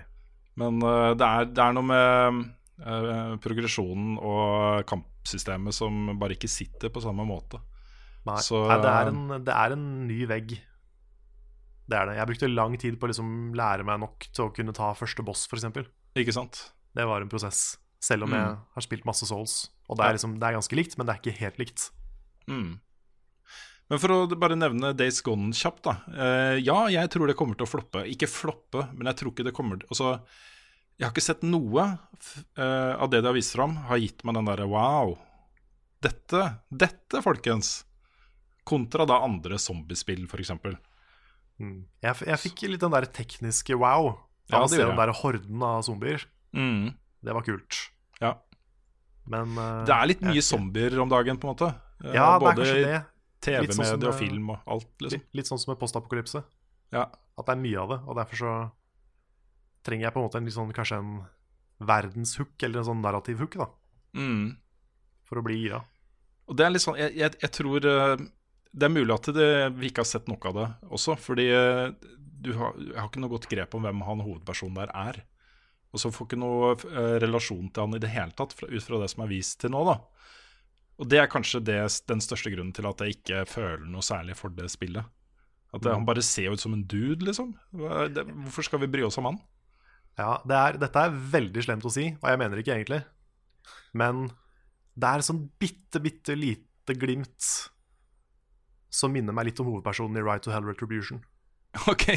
[0.61, 2.39] Men uh, det, er, det er noe med
[2.85, 7.60] uh, progresjonen og kampsystemet som bare ikke sitter på samme måte.
[8.27, 10.53] Nei, Så, Nei det, er eh, en, det er en ny vegg.
[11.91, 12.18] Det er det.
[12.19, 15.26] Jeg brukte lang tid på å liksom lære meg nok til å kunne ta første
[15.26, 15.65] boss, f.eks.
[16.22, 16.61] Ikke sant?
[16.95, 17.77] Det var en prosess.
[18.02, 18.61] Selv om jeg Mm.
[18.76, 19.69] har spilt masse Souls.
[19.89, 21.89] Og det er, liksom, det er ganske likt, men det er ikke helt likt.
[22.48, 22.80] Mm.
[23.91, 25.98] Men for å bare nevne Days Gone kjapt, da.
[26.07, 28.06] Uh, ja, jeg tror det kommer til å floppe.
[28.07, 30.14] Ikke floppe, men jeg tror ikke det kommer til Altså,
[30.98, 31.84] jeg har ikke sett noe
[32.56, 35.15] eh, av det de har vist fram, har gitt meg den derre wow.
[36.06, 37.72] Dette, dette, folkens.
[38.68, 40.52] Kontra da andre zombiespill, f.eks.
[41.62, 41.86] Mm.
[42.02, 44.12] Jeg, jeg fikk litt den der tekniske wow
[44.50, 46.24] Ja, av å se den der horden av zombier.
[46.58, 46.92] Mm.
[47.22, 47.78] Det var kult.
[48.22, 48.36] Ja.
[49.30, 51.72] Men uh, Det er litt mye zombier om dagen, på en måte.
[52.04, 52.66] Eh, Ja, Både.
[53.42, 55.18] Litt sånn og film og alt, liksom.
[55.22, 56.44] Litt, litt sånn som med postapokalypse.
[56.94, 57.08] Ja.
[57.38, 58.52] At det er mye av det, og derfor så
[59.88, 61.14] trenger jeg på en måte en litt sånn, kanskje en
[61.90, 63.68] verdenshook, eller en sånn narrativ hook, da,
[64.14, 64.58] Mm.
[65.26, 65.80] for å bli gira.
[66.48, 68.18] Og det er litt sånn, jeg, jeg, jeg tror eh,
[68.72, 71.91] det er mulig at det, vi ikke har sett noe av det også, fordi eh,
[72.41, 75.22] du har, jeg har ikke noe godt grep om hvem han hovedpersonen der er.
[75.91, 78.85] Og så får ikke noe eh, relasjon til han i det hele tatt, fra, ut
[78.85, 79.84] fra det som er vist til nå.
[79.89, 79.98] da.
[81.02, 81.80] Og det er kanskje det,
[82.10, 85.03] den største grunnen til at jeg ikke føler noe særlig for det spillet.
[85.72, 86.02] At det, Mm.
[86.02, 87.53] Han bare ser ut som en dude, liksom.
[87.72, 89.39] Det, hvorfor skal vi bry oss om han?
[90.19, 93.02] Ja, det er, dette er veldig slemt å si, og jeg mener ikke egentlig.
[93.95, 94.26] Men
[94.99, 97.48] det er sånn bitte, bitte lite glimt
[98.91, 101.22] som minner meg litt om hovedpersonen i Right to Hell Retribution.
[101.88, 102.09] Ok,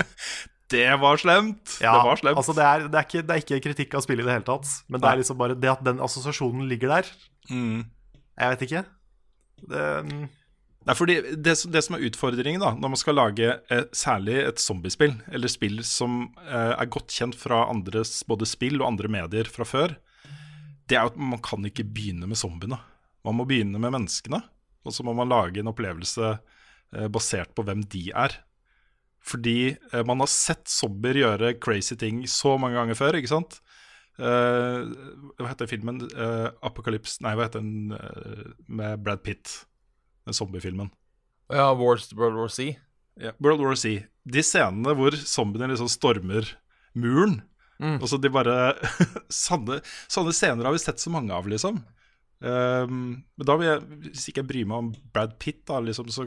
[0.74, 1.76] det var slemt!
[1.82, 2.40] Ja, det var slemt.
[2.40, 4.48] Altså det, er, det, er ikke, det er ikke kritikk av spillet i det hele
[4.48, 7.14] tatt, men det er liksom bare det at den assosiasjonen ligger der.
[7.52, 7.86] Mm.
[8.40, 8.84] Jeg vet ikke.
[9.70, 10.28] Det, um...
[10.82, 14.62] det er fordi det som er utfordringen da når man skal lage eh, særlig et
[14.62, 19.50] zombiespill, eller spill som eh, er godt kjent fra andres både spill og andre medier
[19.52, 19.94] fra før,
[20.90, 22.80] det er at man kan ikke begynne med zombiene.
[23.26, 24.40] Man må begynne med menneskene,
[24.84, 28.38] og så må man lage en opplevelse eh, basert på hvem de er.
[29.20, 33.60] Fordi eh, man har sett zombier gjøre crazy ting så mange ganger før, ikke sant?
[34.20, 34.86] Eh,
[35.40, 36.02] hva heter filmen?
[36.08, 37.92] Eh, Apocalypse Nei, hva heter den
[38.68, 39.60] med Brad Pitt?
[40.28, 40.90] Den zombiefilmen.
[41.50, 42.72] Ja, Wars, World War C.
[43.20, 43.98] Ja, World War C.
[44.24, 46.48] De scenene hvor zombiene liksom stormer
[46.94, 47.40] muren.
[47.80, 47.96] Mm.
[47.98, 48.74] Og så de bare
[49.32, 49.80] sånne,
[50.10, 51.80] sånne scener har vi sett så mange av, liksom.
[52.40, 53.00] Ehm,
[53.36, 56.26] men da vil jeg, hvis ikke jeg bryr meg om Brad Pitt, da, liksom, så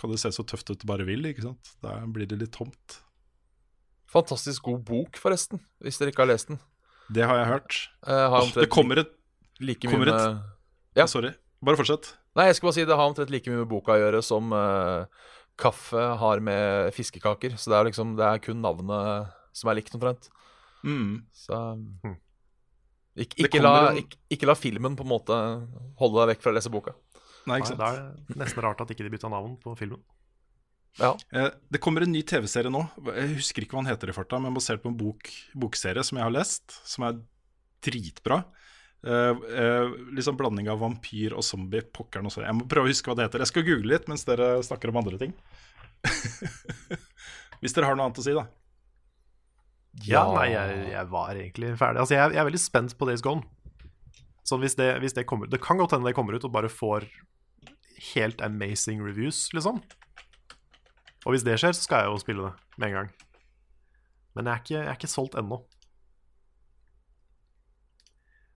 [0.00, 1.24] kan det se så tøft ut du bare vil.
[1.28, 1.74] ikke sant?
[1.84, 3.00] Da blir det litt tomt.
[4.12, 6.60] Fantastisk god bok, forresten, hvis dere ikke har lest den.
[7.12, 7.78] Det har jeg hørt.
[8.06, 9.12] Eh, har oh, det kommer et,
[9.60, 11.06] like mye kommer et med Ja.
[11.08, 11.32] Sorry.
[11.64, 12.14] Bare fortsett.
[12.36, 14.52] Nei, jeg skal bare si det har omtrent like mye med boka å gjøre som
[14.56, 15.04] uh,
[15.60, 17.56] kaffe har med fiskekaker.
[17.60, 20.30] Så det er liksom Det er kun navnet som er likt, omtrent.
[20.82, 21.22] Mm.
[21.36, 21.58] Så
[22.02, 22.16] ikke,
[23.12, 25.36] Det ikke, la, ikke, ikke la filmen på en måte
[26.00, 26.94] holde deg vekk fra å lese boka.
[27.44, 27.82] Nei, Nei, ikke sant?
[27.82, 30.00] Det er nesten rart at ikke de bytta navn på filmen.
[31.00, 31.12] Ja.
[31.32, 32.82] Eh, Det kommer en ny TV-serie nå.
[33.16, 36.20] Jeg husker ikke hva den heter i farta, men basert på en bok, bokserie som
[36.20, 37.20] jeg har lest, som er
[37.84, 38.42] dritbra.
[39.02, 41.82] Uh, uh, liksom blanding av vampyr og zombie.
[41.82, 42.44] Pokkeren også.
[42.46, 43.42] Jeg må prøve å huske hva det heter.
[43.42, 45.32] Jeg skal google litt mens dere snakker om andre ting.
[47.62, 48.46] Hvis dere har noe annet å si, da.
[50.00, 52.00] Ja, nei, jeg, jeg var egentlig ferdig.
[52.00, 53.44] Altså, jeg, jeg er veldig spent på Days Gone.
[54.48, 56.70] Sånn hvis det, hvis det kommer Det kan godt hende det kommer ut og bare
[56.72, 57.04] får
[58.14, 59.78] helt amazing reviews, liksom.
[61.22, 63.12] Og hvis det skjer, så skal jeg jo spille det med en gang.
[64.34, 65.60] Men jeg er ikke, jeg er ikke solgt ennå.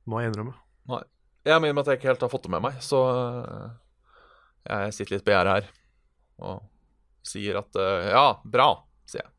[0.07, 0.57] Må jeg innrømme.
[0.91, 1.03] Nei.
[1.47, 3.67] Jeg mener at jeg ikke helt har fått det med meg, så øh,
[4.67, 5.69] jeg sitter litt begjæret her
[6.43, 6.65] og
[7.27, 8.67] sier at øh, ja, bra,
[9.07, 9.36] sier jeg.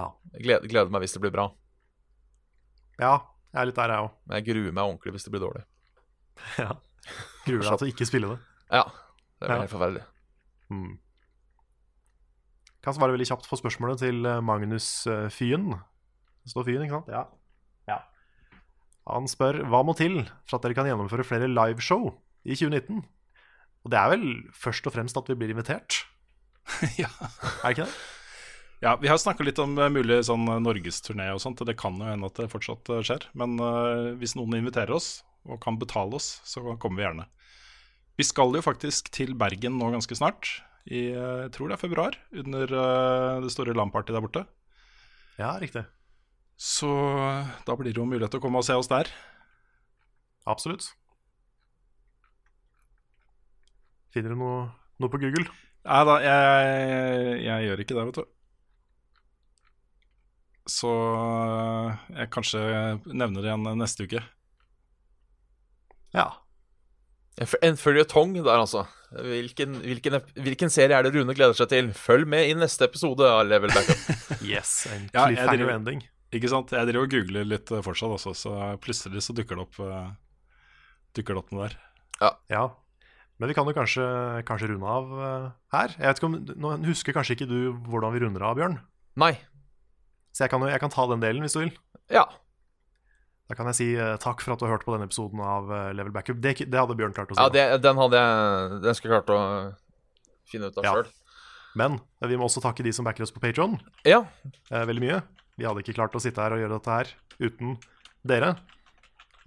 [0.00, 0.06] Ja.
[0.36, 1.48] Jeg gleder, gleder meg hvis det blir bra.
[3.00, 3.14] Ja,
[3.52, 4.14] jeg er litt der, jeg òg.
[4.28, 5.66] Men jeg gruer meg ordentlig hvis det blir dårlig.
[6.60, 6.72] Ja.
[7.46, 8.38] Gruer deg til å ikke spille det.
[8.70, 9.62] Ja, det blir Ja.
[9.64, 10.02] helt forferdelig.
[10.70, 10.90] Mm.
[12.84, 15.66] Kan svare veldig kjapt på spørsmålet til eh, Magnus eh, Fyen.
[16.44, 17.10] Det står Fyen, ikke sant?
[17.12, 17.24] Ja.
[17.90, 17.98] ja.
[19.10, 22.06] Han spør hva må til for at dere kan gjennomføre flere liveshow
[22.44, 23.02] i 2019?
[23.84, 24.24] Og det er vel
[24.56, 26.02] først og fremst at vi blir invitert?
[27.02, 27.10] ja.
[27.64, 27.92] Er det ikke det?
[28.80, 31.76] Ja, Vi har snakka litt om eh, mulig sånn eh, norgesturné og sånt, og det
[31.80, 33.26] kan jo hende at det fortsatt eh, skjer.
[33.36, 37.26] Men uh, hvis noen inviterer oss og kan betale oss, så kommer vi gjerne.
[38.16, 40.48] Vi skal jo faktisk til Bergen nå ganske snart.
[40.88, 44.46] I jeg tror det er februar, under uh, det store LAM-partyet der borte.
[45.36, 45.84] Ja, riktig.
[46.56, 46.88] Så
[47.68, 49.12] da blir det jo mulighet til å komme og se oss der.
[50.48, 50.88] Absolutt.
[54.16, 54.66] Finner du noe,
[55.00, 55.48] noe på Google?
[55.84, 58.36] Nei da, jeg, jeg gjør ikke det, vet du.
[60.70, 62.60] Så eh, jeg kanskje
[63.10, 64.22] nevner det igjen neste uke.
[66.14, 66.28] Ja.
[67.64, 68.84] En føljetong der, altså.
[69.10, 71.88] Hvilken, hvilken, hvilken serie er det Rune gleder seg til?
[71.96, 74.08] Følg med i neste episode av Level Backup.
[74.50, 76.02] Yes, en Ja, jeg cliffhanger driver- ending.
[76.36, 76.70] Ikke sant?
[76.72, 78.52] Jeg driver og googler litt eh, fortsatt også, så
[78.82, 80.12] plutselig så dukker det opp eh,
[81.18, 81.74] Dukker det opp noe der.
[82.52, 82.62] Ja.
[83.40, 84.04] Men vi kan jo kanskje,
[84.46, 85.08] kanskje runde av
[85.74, 85.94] her.
[85.96, 87.56] Jeg vet ikke om, Nå husker kanskje ikke du
[87.88, 88.76] hvordan vi runder av, Bjørn.
[89.18, 89.32] Nei.
[90.30, 91.72] Så jeg kan, jeg kan ta den delen hvis du vil.
[92.12, 92.24] Ja.
[93.50, 95.70] Da kan jeg si uh, takk for at du har hørt på denne episoden av
[95.70, 96.38] uh, Level Backup.
[96.42, 97.42] Det, det hadde Bjørn klart å si.
[97.42, 99.40] ja det, den hadde jeg Den skulle jeg klart å
[100.52, 100.92] finne ut av Ja.
[100.94, 101.10] sjøl.
[101.78, 103.74] Men eh, vi må også takke de som backer oss på Patron.
[104.06, 104.22] Ja.
[104.70, 105.18] Uh, veldig mye.
[105.58, 107.10] Vi hadde ikke klart å sitte her og gjøre dette her
[107.42, 107.74] uten
[108.26, 108.54] dere.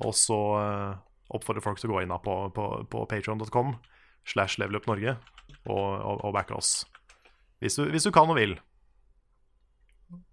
[0.04, 0.38] Og så
[1.34, 3.76] oppfordrer folk til å gå inn på, på, på patron.com
[4.30, 5.16] slash levelupnorge
[5.70, 6.84] og, og, og backe oss.
[7.64, 8.56] Hvis du, hvis du kan og vil.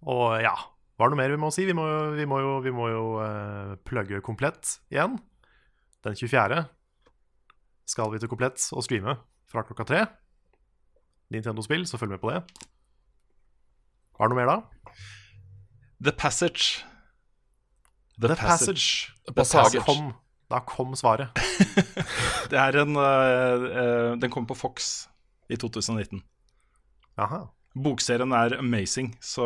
[0.07, 0.53] Og ja,
[1.01, 1.65] var det noe mer vi må si?
[1.65, 1.85] Vi må,
[2.17, 5.15] vi må jo, vi må jo uh, plugge komplett igjen.
[6.05, 6.59] Den 24.
[7.89, 9.15] skal vi til komplett og streame
[9.49, 10.03] fra klokka tre.
[11.33, 12.41] Nintendo-spill, så følg med på det.
[14.17, 14.95] Var det noe mer da?
[16.01, 16.83] The Passage.
[18.21, 19.09] The, Passage.
[19.33, 19.79] Passage.
[19.79, 20.11] Da kom,
[20.53, 21.33] da kom svaret.
[22.51, 25.07] Det er en uh, uh, Den kom på Fox
[25.49, 26.21] i 2019.
[27.21, 27.45] Aha.
[27.77, 29.45] Bokserien er amazing, så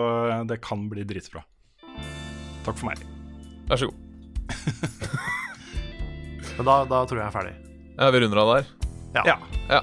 [0.49, 1.43] det kan bli dritbra.
[2.65, 3.01] Takk for meg.
[3.69, 3.99] Vær så god.
[6.55, 7.53] Men da, da tror jeg jeg er ferdig.
[7.99, 8.71] Ja, vi runder av der.
[9.15, 9.23] Ja.
[9.69, 9.81] Ja.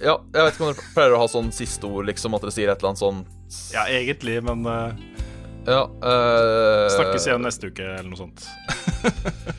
[0.00, 2.54] Ja, jeg vet ikke om dere pleier å ha sånn siste ord, liksom, at dere
[2.54, 3.18] sier et eller annet sånn
[3.74, 4.94] Ja, egentlig, men uh,
[5.68, 5.82] Ja.
[6.00, 8.46] uh, snakkes igjen neste uke, eller noe sånt.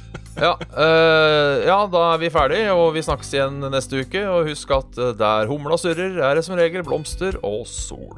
[0.41, 4.23] Ja, eh, ja, da er vi ferdig, og vi snakkes igjen neste uke.
[4.26, 8.18] Og husk at eh, der humla surrer, er det som regel blomster og sol.